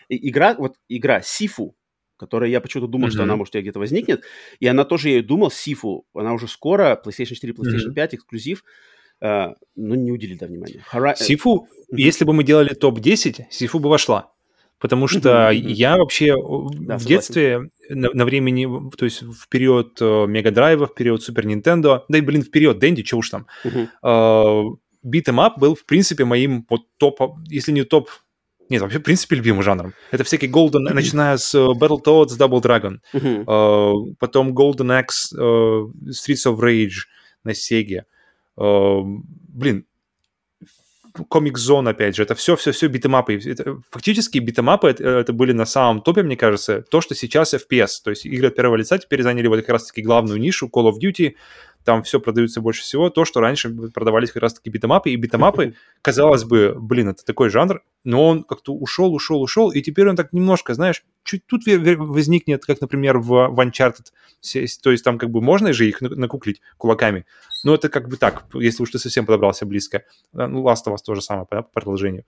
[0.09, 1.75] И, игра, вот игра Сифу,
[2.17, 3.11] которая я почему-то думал, mm-hmm.
[3.11, 4.23] что она, может, где-то возникнет,
[4.59, 7.93] и она тоже, я думал, Сифу, она уже скоро, PlayStation 4, PlayStation mm-hmm.
[7.93, 8.63] 5, эксклюзив,
[9.21, 10.83] Uh, но не уделили да, внимания.
[10.85, 11.15] Хара...
[11.15, 11.95] Сифу, mm-hmm.
[11.95, 14.33] если бы мы делали топ-10, Сифу бы вошла.
[14.83, 15.53] Потому что mm-hmm.
[15.53, 16.35] я вообще
[16.81, 21.45] да, в детстве на, на времени, то есть в период uh, Мегадрайва, в период Супер
[21.45, 23.87] Нинтендо, да и, блин, в период Дэнди, чего уж там, mm-hmm.
[24.03, 28.09] uh, Beat'em был, в принципе, моим вот топ, если не топ,
[28.67, 29.93] нет, вообще, в принципе, любимым жанром.
[30.11, 30.93] Это всякие Golden, mm-hmm.
[30.93, 34.15] начиная с uh, Battletoads, Double Dragon, mm-hmm.
[34.19, 37.05] потом Golden Axe, uh, Streets of Rage
[37.45, 38.01] на Sega.
[38.59, 39.01] Uh,
[39.47, 39.85] блин,
[41.15, 43.39] Comic Zone, опять же, это все-все-все битэмапы.
[43.45, 48.01] Это, фактически битэмапы это, это были на самом топе, мне кажется, то, что сейчас FPS.
[48.03, 50.99] То есть игры от первого лица теперь заняли вот как раз-таки главную нишу Call of
[50.99, 51.35] Duty,
[51.83, 56.43] там все продаются больше всего, то, что раньше продавались как раз-таки битэмапы, и битэмапы, казалось
[56.43, 60.33] бы, блин, это такой жанр, но он как-то ушел, ушел, ушел, и теперь он так
[60.33, 64.05] немножко, знаешь, чуть тут возникнет, как, например, в, в Uncharted,
[64.81, 67.25] то есть там как бы можно же их накуклить кулаками,
[67.63, 70.03] но это как бы так, если уж ты совсем подобрался близко.
[70.33, 72.25] Ну, Last of Us то же самое, по продолжению.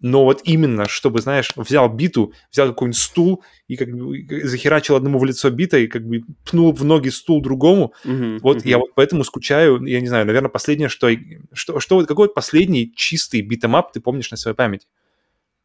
[0.00, 5.18] Но вот именно, чтобы, знаешь, взял биту, взял какой-нибудь стул и как бы захерачил одному
[5.18, 7.92] в лицо битой, как бы пнул в ноги стул другому.
[8.04, 8.68] Uh-huh, вот uh-huh.
[8.68, 11.10] я вот поэтому скучаю, я не знаю, наверное, последнее, что...
[11.52, 14.86] что, что какой вот последний чистый beat 'em up ты помнишь на своей памяти?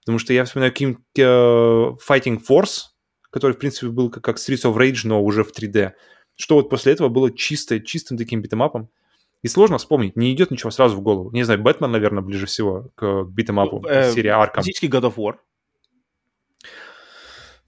[0.02, 2.92] Потому что я вспоминаю King э, Fighting Force,
[3.32, 5.94] который, в принципе, был как, как Streets of Rage, но уже в 3D.
[6.36, 8.90] Что вот после этого было чисто, чистым таким битэмапом?
[9.46, 11.30] И сложно вспомнить, не идет ничего сразу в голову.
[11.30, 14.64] Не знаю, Бэтмен, наверное, ближе всего к битэмапу, ну, э, серия Arkham.
[14.64, 15.36] Физически God of War.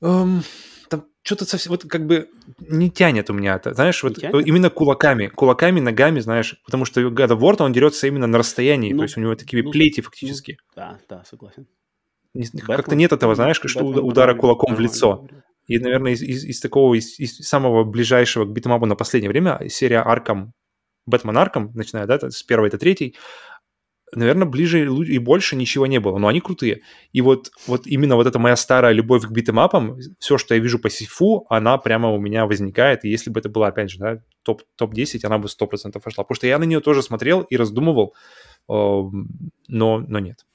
[0.02, 0.44] Um,
[0.90, 4.48] там что-то совсем, вот как бы не тянет у меня это, знаешь, вот тянет?
[4.48, 8.92] именно кулаками, кулаками, ногами, знаешь, потому что God of War, он дерется именно на расстоянии,
[8.92, 10.58] ну, то есть у него такие ну, плети фактически.
[10.76, 11.68] Ну, да, да, согласен.
[12.66, 15.28] Как-то нет этого, знаешь, что удара кулаком в лицо.
[15.68, 19.60] И, наверное, из, из, из такого, из, из самого ближайшего к битмапу на последнее время
[19.70, 20.54] серия Arkham
[21.08, 23.16] Бэтмен Арком, начиная, да, с первой до третьей,
[24.14, 26.82] наверное, ближе и больше ничего не было, но они крутые.
[27.12, 30.80] И вот, вот именно вот эта моя старая любовь к битэмапам, все, что я вижу
[30.80, 34.24] по Сифу, она прямо у меня возникает, и если бы это было, опять же, да,
[34.44, 36.24] топ, топ-10, она бы 100% вошла.
[36.24, 38.16] Потому что я на нее тоже смотрел и раздумывал,
[38.68, 39.12] но,
[39.68, 40.46] но нет.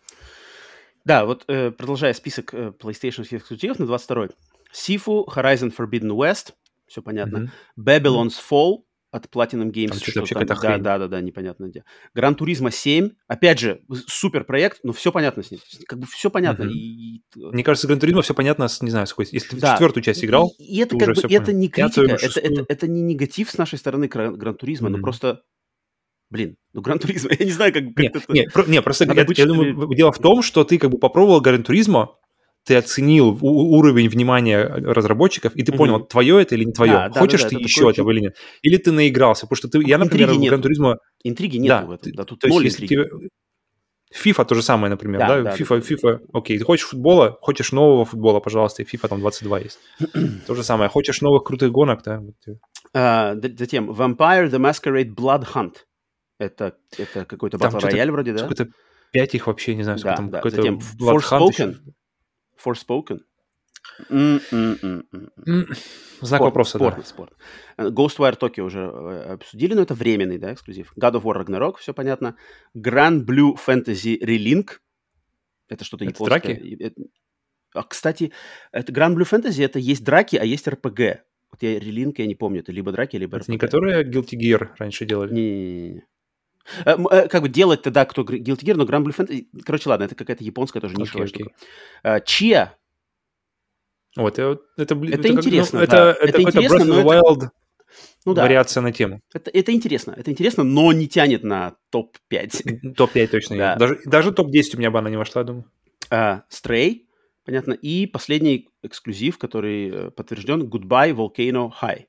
[1.04, 4.30] Да, вот э, продолжая список э, PlayStation эксклюзивов на 22-й.
[4.72, 6.52] Sifu, Horizon Forbidden West,
[6.86, 7.50] все понятно.
[7.76, 8.02] Mm-hmm.
[8.02, 9.88] Babylon's Fall, от Platinum Games.
[9.88, 11.84] Там что что там, да, да, да, да, непонятно где.
[12.14, 15.60] Gran Turismo 7, опять же, супер проект, но все понятно с ним.
[15.86, 16.64] Как бы все понятно.
[16.64, 16.70] Mm-hmm.
[16.70, 17.22] И...
[17.36, 19.28] Мне кажется, Gran Turismo все понятно, с, не знаю, с какой...
[19.30, 19.74] Если да.
[19.74, 23.02] четвертую часть играл, И, и это как бы, это не критика, это, это, это не
[23.02, 24.92] негатив с нашей стороны Gran Turismo, м-хм.
[24.92, 25.42] но просто
[26.30, 28.20] Блин, ну Гран Туризмо, я не знаю, как, как не, это...
[28.32, 31.42] Не, про, не просто я, я думаю, дело в том, что ты как бы попробовал
[31.42, 32.16] Гран Туризмо,
[32.64, 36.08] ты оценил уровень внимания разработчиков, и ты понял, mm-hmm.
[36.08, 36.92] твое это или не твое.
[36.92, 38.36] Да, Хочешь да, да, ты еще этого или нет?
[38.62, 39.46] Или ты наигрался?
[39.46, 40.98] Потому что ты, я, например, интриги в Гран Туризмо...
[41.24, 42.94] Интриги нет да, в этом, да, тут то ноль есть, интриги.
[42.94, 43.28] Тебе...
[44.14, 45.28] FIFA то же самое, например, да?
[45.28, 45.42] да?
[45.42, 46.08] да FIFA, да.
[46.08, 49.78] FIFA, окей, ты хочешь футбола, хочешь нового футбола, пожалуйста, и FIFA там 22 есть.
[50.46, 50.90] то же самое.
[50.90, 52.22] Хочешь новых крутых гонок, да?
[52.94, 55.76] Uh, затем Vampire the Masquerade Blood Hunt.
[56.38, 58.40] Это, это какой-то батл рояль вроде, да?
[58.40, 58.68] Какой-то
[59.12, 60.30] пять их вообще, не знаю, сколько да, там.
[60.30, 60.38] Да.
[60.38, 61.76] Какой-то Затем Forspoken.
[62.64, 63.20] Forspoken.
[66.20, 67.04] Знак вопроса, спорно, да.
[67.04, 67.36] Спорно.
[67.78, 70.92] Ghostwire Tokyo уже э, обсудили, но это временный, да, эксклюзив.
[70.96, 72.36] God of War Ragnarok, все понятно.
[72.76, 74.78] Grand Blue Fantasy Relink.
[75.68, 76.54] Это что-то это японское.
[76.54, 76.94] Драки?
[77.74, 78.32] А, кстати,
[78.70, 81.18] это Grand Blue Fantasy, это есть драки, а есть RPG.
[81.50, 83.50] Вот я Relink, я не помню, это либо драки, либо это RPG.
[83.50, 85.32] не которые Guilty Gear раньше делали?
[85.32, 85.98] Не-не-не.
[85.98, 86.11] Э, э,
[86.84, 89.46] как бы делать тогда, кто Guilty Gear, но Grand Blue Fantasy...
[89.64, 92.20] Короче, ладно, это какая-то японская тоже нишевая okay, штука.
[92.24, 92.76] Чья
[94.16, 96.10] вот, это, это, это, интересно, как, ну, да.
[96.12, 97.48] это, это, это интересно, Breath of the Wild
[98.24, 98.42] ну, да.
[98.42, 99.20] вариация на тему.
[99.32, 102.92] Это, это интересно, это интересно, но не тянет на топ-5.
[102.94, 103.76] Топ-5 точно да.
[103.76, 105.64] Даже, даже топ-10 у меня бы она не вошла, думаю.
[106.10, 107.06] Uh, Stray,
[107.44, 112.04] понятно, и последний эксклюзив, который э, подтвержден, Goodbye Volcano High.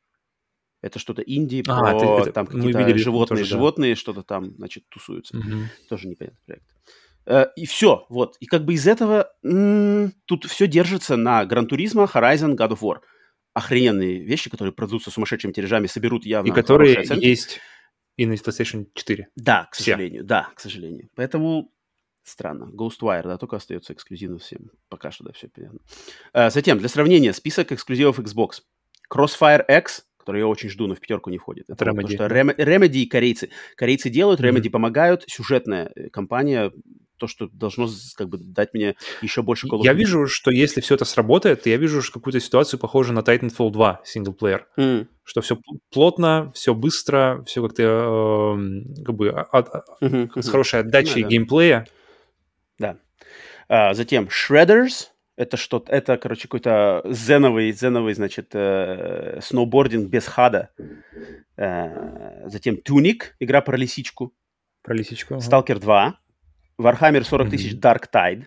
[0.83, 3.99] Это что-то инди, а, про это, там какие-то животные, тоже, животные, да.
[3.99, 5.37] что-то там, значит, тусуются.
[5.37, 5.47] Угу.
[5.89, 6.65] Тоже непонятный проект.
[7.25, 8.35] Э, и все, вот.
[8.41, 12.79] И как бы из этого м-м, тут все держится на Гран Туризма, Horizon, God of
[12.81, 12.97] War.
[13.53, 17.61] Охрененные вещи, которые продадутся сумасшедшими тиражами, соберут явно И которые есть
[18.17, 19.29] и на PlayStation 4.
[19.35, 21.09] Да, к сожалению, да, к сожалению.
[21.15, 21.71] Поэтому
[22.23, 22.69] странно.
[22.73, 24.71] Ghostwire, да, только остается эксклюзивным всем.
[24.89, 25.79] Пока что, да, все понятно.
[26.31, 28.61] А, затем, для сравнения, список эксклюзивов Xbox.
[29.11, 31.69] Crossfire X, который я очень жду, но в пятерку не входит.
[31.69, 32.15] Это Remedy.
[32.15, 33.49] что Remedy и корейцы.
[33.75, 34.69] Корейцы делают, Remedy mm-hmm.
[34.69, 36.71] помогают, сюжетная э, компания
[37.17, 40.95] то, что должно как бы дать мне еще больше Call Я вижу, что если все
[40.95, 44.67] это сработает, я вижу какую-то ситуацию похожую на Titanfall 2 синглплеер.
[44.77, 45.07] Mm.
[45.23, 45.57] Что все
[45.91, 47.83] плотно, все быстро, все как-то
[48.57, 49.69] э, как бы от,
[50.01, 50.41] mm-hmm.
[50.41, 51.29] с хорошей отдачей да.
[51.29, 51.87] геймплея.
[52.79, 52.97] Да.
[53.69, 55.12] А, затем Shredders.
[55.35, 60.69] Это что-то, это, короче, какой-то зеновый, зеновый, значит, э, сноубординг без хада.
[61.57, 64.33] Э, затем Tunic, игра про лисичку.
[64.83, 65.35] Про лисичку.
[65.35, 66.19] Stalker 2.
[66.79, 68.45] Warhammer 40 тысяч Dark Tide.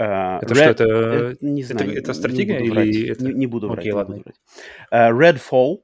[0.00, 3.24] Uh, это Red, что, это, это, не знаю, это, это стратегия не или это...
[3.24, 3.92] Не, не буду okay, врать.
[3.92, 4.14] Ладно.
[4.14, 4.34] Не буду
[4.90, 5.12] врать.
[5.12, 5.82] Uh, Redfall,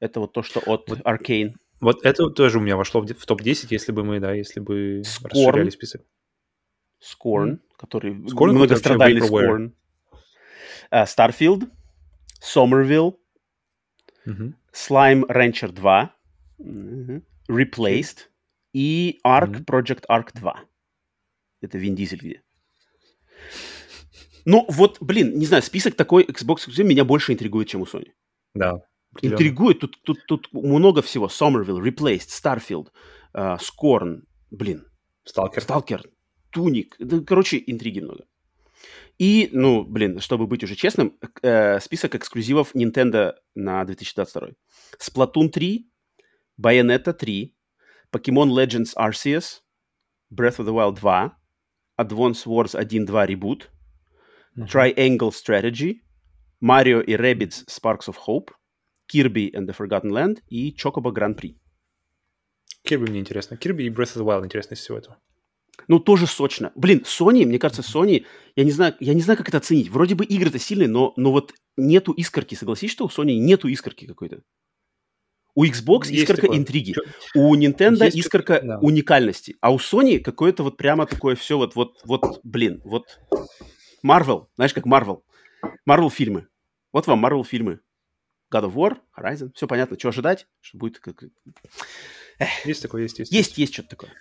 [0.00, 1.54] это вот то, что от вот, Arcane.
[1.80, 5.00] Вот это тоже у меня вошло в, в топ-10, если бы мы, да, если бы
[5.00, 5.28] Scorn.
[5.28, 6.02] расширяли список.
[7.02, 7.58] Scorn, mm.
[7.78, 9.72] Который Scorn, многострадальный Scorn.
[10.90, 11.70] Uh, Starfield,
[12.40, 13.14] Somerville,
[14.26, 14.54] mm-hmm.
[14.72, 16.10] Slime Rancher 2,
[16.60, 17.22] mm-hmm.
[17.48, 18.28] Replaced,
[18.72, 19.64] и Ark, mm-hmm.
[19.64, 20.54] Project Ark 2.
[21.62, 22.42] Это Вин Дизель где.
[24.44, 28.12] Ну, вот, блин, не знаю, список такой Xbox меня больше интригует, чем у Sony.
[28.54, 28.80] Да.
[29.20, 31.26] Интригует, тут, тут, тут много всего.
[31.26, 32.88] Somerville, Replaced, Starfield,
[33.34, 34.86] uh, Scorn, блин.
[35.26, 35.60] Stalker.
[35.60, 36.02] Stalker,
[36.50, 36.96] Туник.
[36.98, 38.24] Да, короче, интриги много.
[39.18, 44.54] И, ну, блин, чтобы быть уже честным, э, список эксклюзивов Nintendo на 2022.
[45.00, 45.90] Splatoon 3,
[46.56, 47.54] Bayonetta 3,
[48.12, 49.60] Pokemon Legends Arceus,
[50.30, 51.32] Breath of the Wild 2,
[51.96, 53.68] Advance Wars 1.2 Reboot,
[54.56, 54.66] uh-huh.
[54.66, 56.00] Triangle Strategy,
[56.60, 58.52] Mario и Rabbids Sparks of Hope,
[59.08, 61.56] Kirby and the Forgotten Land и Chocobo Grand Prix.
[62.84, 63.56] Kirby мне интересно.
[63.56, 65.18] Kirby и Breath of the Wild интересно из всего этого.
[65.86, 66.72] Ну, тоже сочно.
[66.74, 68.26] Блин, Sony, мне кажется, Sony,
[68.56, 69.88] я не знаю, я не знаю, как это оценить.
[69.88, 72.54] Вроде бы игры-то сильные, но, но вот нету искорки.
[72.54, 74.42] Согласись, что у Sony нету искорки какой-то?
[75.54, 76.58] У Xbox есть искорка такое.
[76.58, 76.94] интриги,
[77.34, 78.78] у Nintendo есть искорка да.
[78.78, 83.18] уникальности, а у Sony какое-то вот прямо такое все вот, вот, вот, блин, вот
[84.06, 85.22] Marvel, знаешь, как Marvel,
[85.88, 86.46] Marvel фильмы.
[86.92, 87.80] Вот вам Marvel фильмы.
[88.54, 91.24] God of War, Horizon, все понятно, что ожидать, что будет как...
[92.38, 92.48] Эх.
[92.64, 93.32] Есть такое, есть, есть.
[93.32, 94.12] Есть, есть что-то такое.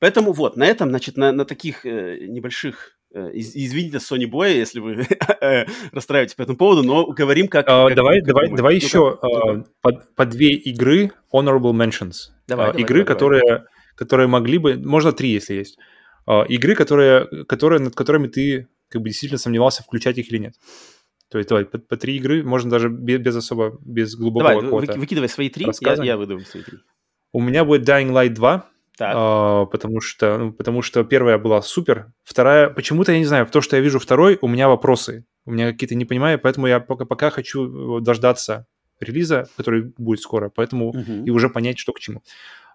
[0.00, 4.78] Поэтому вот, на этом, значит, на, на таких э, небольших Э, извините, Sony Boy, если
[4.78, 5.04] вы
[5.40, 7.66] э, расстраиваетесь по этому поводу, но говорим как...
[7.66, 12.30] Uh, как давай, как давай, давай ну, еще uh, по, по две игры Honorable Mentions.
[12.46, 13.64] Давай, uh, давай, игры, давай, которые, давай.
[13.96, 14.76] которые могли бы...
[14.76, 15.76] Можно три, если есть.
[16.28, 20.54] Uh, игры, которые, которые, над которыми ты как бы действительно сомневался, включать их или нет.
[21.30, 24.86] То есть давай, по, по три игры, можно даже без, без особо, без глубокого Давай,
[24.86, 26.78] вы, выкидывай свои три, я, я выдумаю свои три.
[27.32, 28.68] У меня будет Dying Light 2,
[29.00, 33.50] а, потому что, ну, потому что первая была супер, вторая, почему-то я не знаю, в
[33.50, 36.80] то, что я вижу второй, у меня вопросы, у меня какие-то не понимаю, поэтому я
[36.80, 38.66] пока, пока хочу дождаться
[39.00, 41.24] релиза, который будет скоро, поэтому uh-huh.
[41.24, 42.22] и уже понять, что к чему.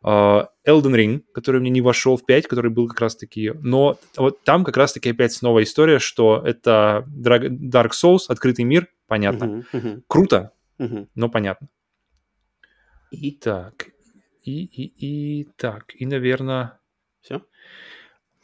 [0.03, 3.53] Uh, Elden Ring, который мне не вошел в 5, который был как раз-таки...
[3.61, 9.45] Но вот там как раз-таки опять новая история, что это Dark Souls, открытый мир, понятно.
[9.45, 10.01] Uh-huh, uh-huh.
[10.07, 11.07] Круто, uh-huh.
[11.15, 11.69] но понятно.
[13.09, 13.87] И так,
[14.45, 16.79] и, и, и так, и, наверное...
[17.21, 17.41] Все?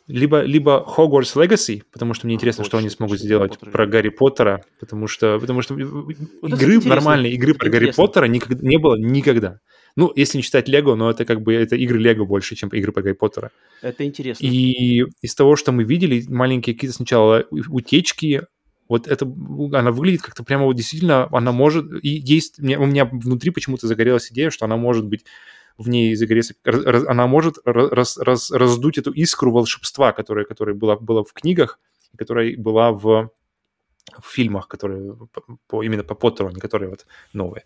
[0.08, 4.66] Либо, либо Hogwarts Legacy, потому что мне интересно, что они смогут сделать про Гарри Поттера,
[4.80, 9.60] потому что, потому что вот игры, нормальные игры про Гарри Поттера никогда, не было никогда.
[9.96, 12.92] Ну, если не считать Лего, но это как бы это игры Лего больше, чем игры
[12.92, 13.52] по Гарри Поттера.
[13.82, 14.44] Это интересно.
[14.46, 18.42] И из того, что мы видели, маленькие какие-то сначала утечки,
[18.90, 23.52] вот это, она выглядит как-то прямо вот действительно, она может, и есть, у меня внутри
[23.52, 25.24] почему-то загорелась идея, что она может быть
[25.78, 26.54] в ней загореться,
[27.08, 31.80] она может раз, раз, раздуть эту искру волшебства, которая, которая была, была в книгах,
[32.18, 33.30] которая была в,
[34.20, 35.18] в фильмах, которые
[35.68, 37.64] по, именно по Поттеру, а не которые вот новые.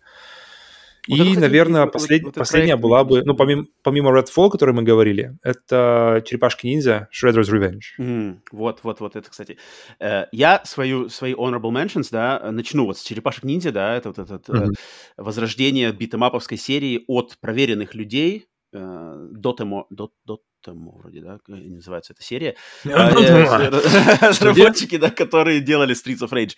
[1.08, 2.24] Вот и, наверное, вот, послед...
[2.24, 7.50] вот последняя была бы, ну, помимо, помимо Redfall, о которой мы говорили, это Черепашки-ниндзя Shredder's
[7.50, 7.80] Revenge.
[7.98, 9.58] Mm, вот, вот, вот, это, кстати.
[10.00, 14.52] Э, я свою, свои honorable mentions, да, начну вот с Черепашек-ниндзя, да, это вот это
[14.52, 14.74] mm-hmm.
[15.16, 22.56] возрождение битэмаповской серии от проверенных людей, э, Дотемо, дот, Дотемо вроде, да, называется эта серия.
[22.84, 26.56] Разработчики, да, которые делали Streets of Rage.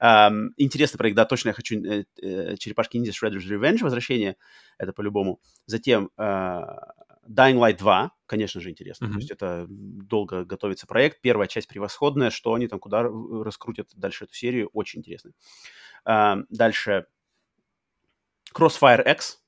[0.00, 4.36] Um, интересный проект, да, точно я хочу э, э, Черепашки Ниндзя Shredder's Revenge, возвращение,
[4.78, 5.40] это по-любому.
[5.66, 9.06] Затем э, Dying Light 2, конечно же, интересно.
[9.06, 9.12] Mm-hmm.
[9.12, 11.20] То есть это долго готовится проект.
[11.20, 15.32] Первая часть превосходная, что они там куда раскрутят дальше эту серию, очень интересно.
[16.04, 17.06] Uh, дальше
[18.54, 19.41] Crossfire X,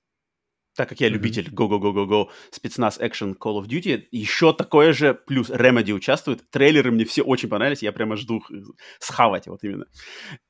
[0.75, 5.93] так как я любитель go-go-go-go-go, спецназ Action Call of Duty, еще такое же, плюс Remedy
[5.93, 6.49] участвует.
[6.51, 8.43] Трейлеры мне все очень понравились, я прямо жду
[8.99, 9.87] схавать вот именно.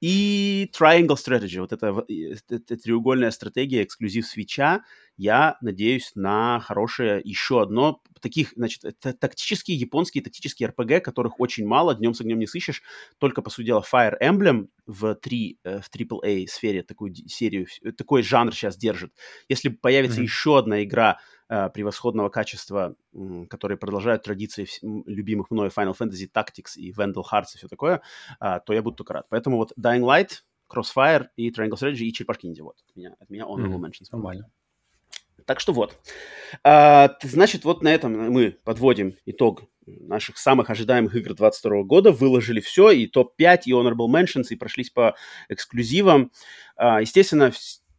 [0.01, 4.83] И Triangle Strategy, вот это, это, это треугольная стратегия, эксклюзив свеча,
[5.17, 8.03] я надеюсь на хорошее еще одно.
[8.21, 12.83] Таких, значит, тактические японские тактические RPG, которых очень мало, днем с огнем не сыщешь.
[13.19, 17.67] Только, по сути дела, Fire Emblem в, 3, э, в AAA сфере такую серию,
[17.97, 19.13] такой жанр сейчас держит.
[19.49, 20.25] Если появится mm-hmm.
[20.25, 21.19] еще одна игра
[21.49, 27.55] э, превосходного качества, э, которые продолжают традиции любимых мной Final Fantasy Tactics и Vandal Hearts
[27.55, 28.03] и все такое,
[28.41, 29.27] э, то я буду только рад.
[29.29, 32.65] Поэтому вот Dying Light, Crossfire и Triangle Strategy и Черепашки Ниндзя.
[32.65, 33.91] Вот от меня, от меня honorable mm-hmm.
[33.91, 34.09] mentions.
[34.11, 34.51] Нормально.
[35.47, 35.99] Так что вот.
[36.63, 42.13] А, значит, вот на этом мы подводим итог наших самых ожидаемых игр 2022 года.
[42.13, 45.15] Выложили все, и топ-5, и honorable mentions, и прошлись по
[45.49, 46.33] эксклюзивам.
[46.77, 47.53] А, естественно,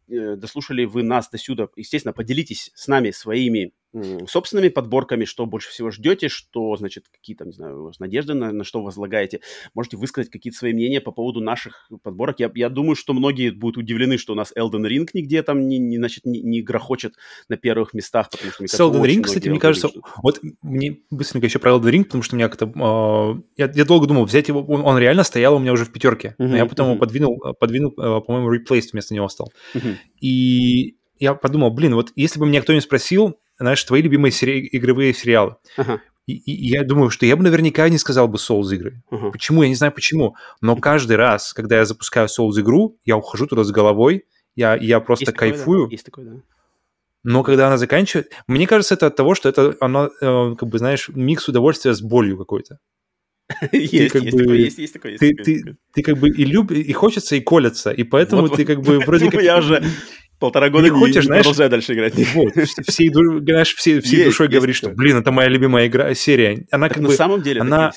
[0.08, 1.68] э, дослушали вы нас до сюда.
[1.76, 3.72] Естественно, поделитесь с нами своими
[4.26, 8.52] собственными подборками, что больше всего ждете, что, значит, какие-то, не знаю, у вас надежды, на,
[8.52, 9.40] на что возлагаете.
[9.74, 12.40] Можете высказать какие-то свои мнения по поводу наших подборок.
[12.40, 15.78] Я, я думаю, что многие будут удивлены, что у нас Elden Ring нигде там не,
[15.78, 17.14] не, значит, не, не грохочет
[17.48, 20.00] на первых местах, потому что, мне кажется, Elden Ring, кстати, мне кажется, что...
[20.22, 22.66] вот мне быстренько еще про Elden Ring, потому что у меня как-то...
[22.66, 25.92] Э, я, я долго думал, взять его, он, он реально стоял у меня уже в
[25.92, 26.90] пятерке, uh-huh, но я потом uh-huh.
[26.90, 29.52] его подвинул, подвинул, э, по-моему, Replaced вместо него стал.
[29.74, 29.94] Uh-huh.
[30.20, 35.14] И я подумал, блин, вот если бы меня кто-нибудь спросил, знаешь, твои любимые сери- игровые
[35.14, 35.56] сериалы.
[35.76, 36.00] Ага.
[36.26, 39.02] И, и я думаю, что я бы наверняка не сказал бы Souls игры.
[39.12, 39.30] Uh-huh.
[39.30, 39.62] Почему?
[39.62, 40.34] Я не знаю почему.
[40.60, 44.24] Но каждый раз, когда я запускаю Souls игру, я ухожу туда с головой,
[44.56, 45.64] я, я просто Есть кайфую.
[45.64, 45.92] Такое, да?
[45.92, 46.32] Есть такое, да.
[47.22, 50.78] Но когда она заканчивает, мне кажется, это от того, что это оно, э, как бы,
[50.78, 52.78] знаешь, микс удовольствия с болью какой-то.
[53.72, 55.18] Есть, есть такое, есть, есть такое.
[55.18, 58.98] Ты, ты, как бы и любишь, и хочется, и колется, и поэтому ты как бы
[59.06, 59.40] вроде как...
[59.40, 59.84] Я уже
[60.38, 62.14] полтора года не хочешь, знаешь, продолжаю дальше играть.
[62.34, 62.52] Вот,
[62.86, 66.66] всей, знаешь, всей, всей есть, душой есть говоришь, что, блин, это моя любимая игра, серия.
[66.70, 67.92] Она так как на бы, самом деле она,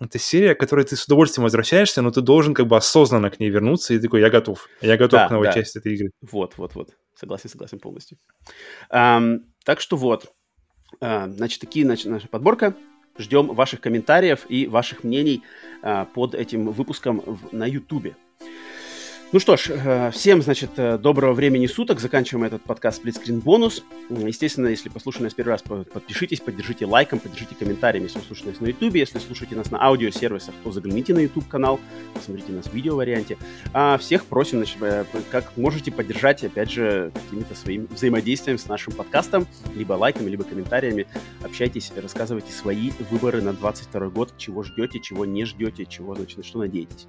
[0.00, 3.38] это серия, к которой ты с удовольствием возвращаешься, но ты должен как бы осознанно к
[3.38, 5.52] ней вернуться и такой, я готов, я готов да, к новой да.
[5.52, 6.10] части этой игры.
[6.20, 8.18] Вот, вот, вот, согласен, согласен полностью.
[8.92, 10.32] Um, так что вот,
[11.00, 12.74] uh, значит, такие, значит, наша подборка.
[13.16, 15.44] Ждем ваших комментариев и ваших мнений
[15.84, 18.14] uh, под этим выпуском в, на YouTube.
[19.34, 21.98] Ну что ж, э, всем, значит, э, доброго времени суток.
[21.98, 23.82] Заканчиваем этот подкаст «Сплитскрин бонус».
[24.08, 28.60] Естественно, если послушали нас первый раз, подпишитесь, поддержите лайком, поддержите комментариями, если вы слушаете нас
[28.60, 28.94] на YouTube.
[28.94, 31.80] Если слушаете нас на аудиосервисах, то загляните на YouTube-канал,
[32.14, 33.36] посмотрите нас в видео-варианте.
[33.72, 38.92] А всех просим, значит, э, как можете поддержать, опять же, каким-то своим взаимодействием с нашим
[38.92, 41.08] подкастом, либо лайками, либо комментариями.
[41.42, 46.44] Общайтесь, рассказывайте свои выборы на 22 год, чего ждете, чего не ждете, чего, значит, на
[46.44, 47.08] что надеетесь.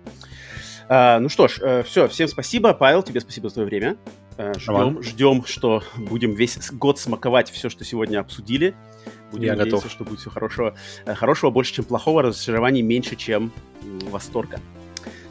[0.87, 2.73] А, ну что ж, э, все, всем спасибо.
[2.73, 3.97] Павел, тебе спасибо за твое время.
[4.37, 8.75] Э, ждем, ждем, что будем весь год смаковать все, что сегодня обсудили.
[9.31, 9.91] Будем Я надеяться, готов.
[9.91, 10.75] что будет все хорошего.
[11.05, 13.51] Э, хорошего больше, чем плохого, разочарований меньше, чем
[14.09, 14.59] восторга.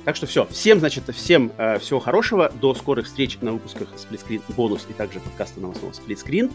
[0.05, 0.47] Так что все.
[0.47, 2.51] Всем, значит, всем э, всего хорошего.
[2.61, 6.51] До скорых встреч на выпусках Сплитскрин бонус и также подкаста новостного Сплитскрин.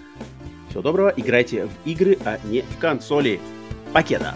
[0.70, 3.40] Всего доброго, играйте в игры, а не в консоли.
[3.92, 4.36] Покеда!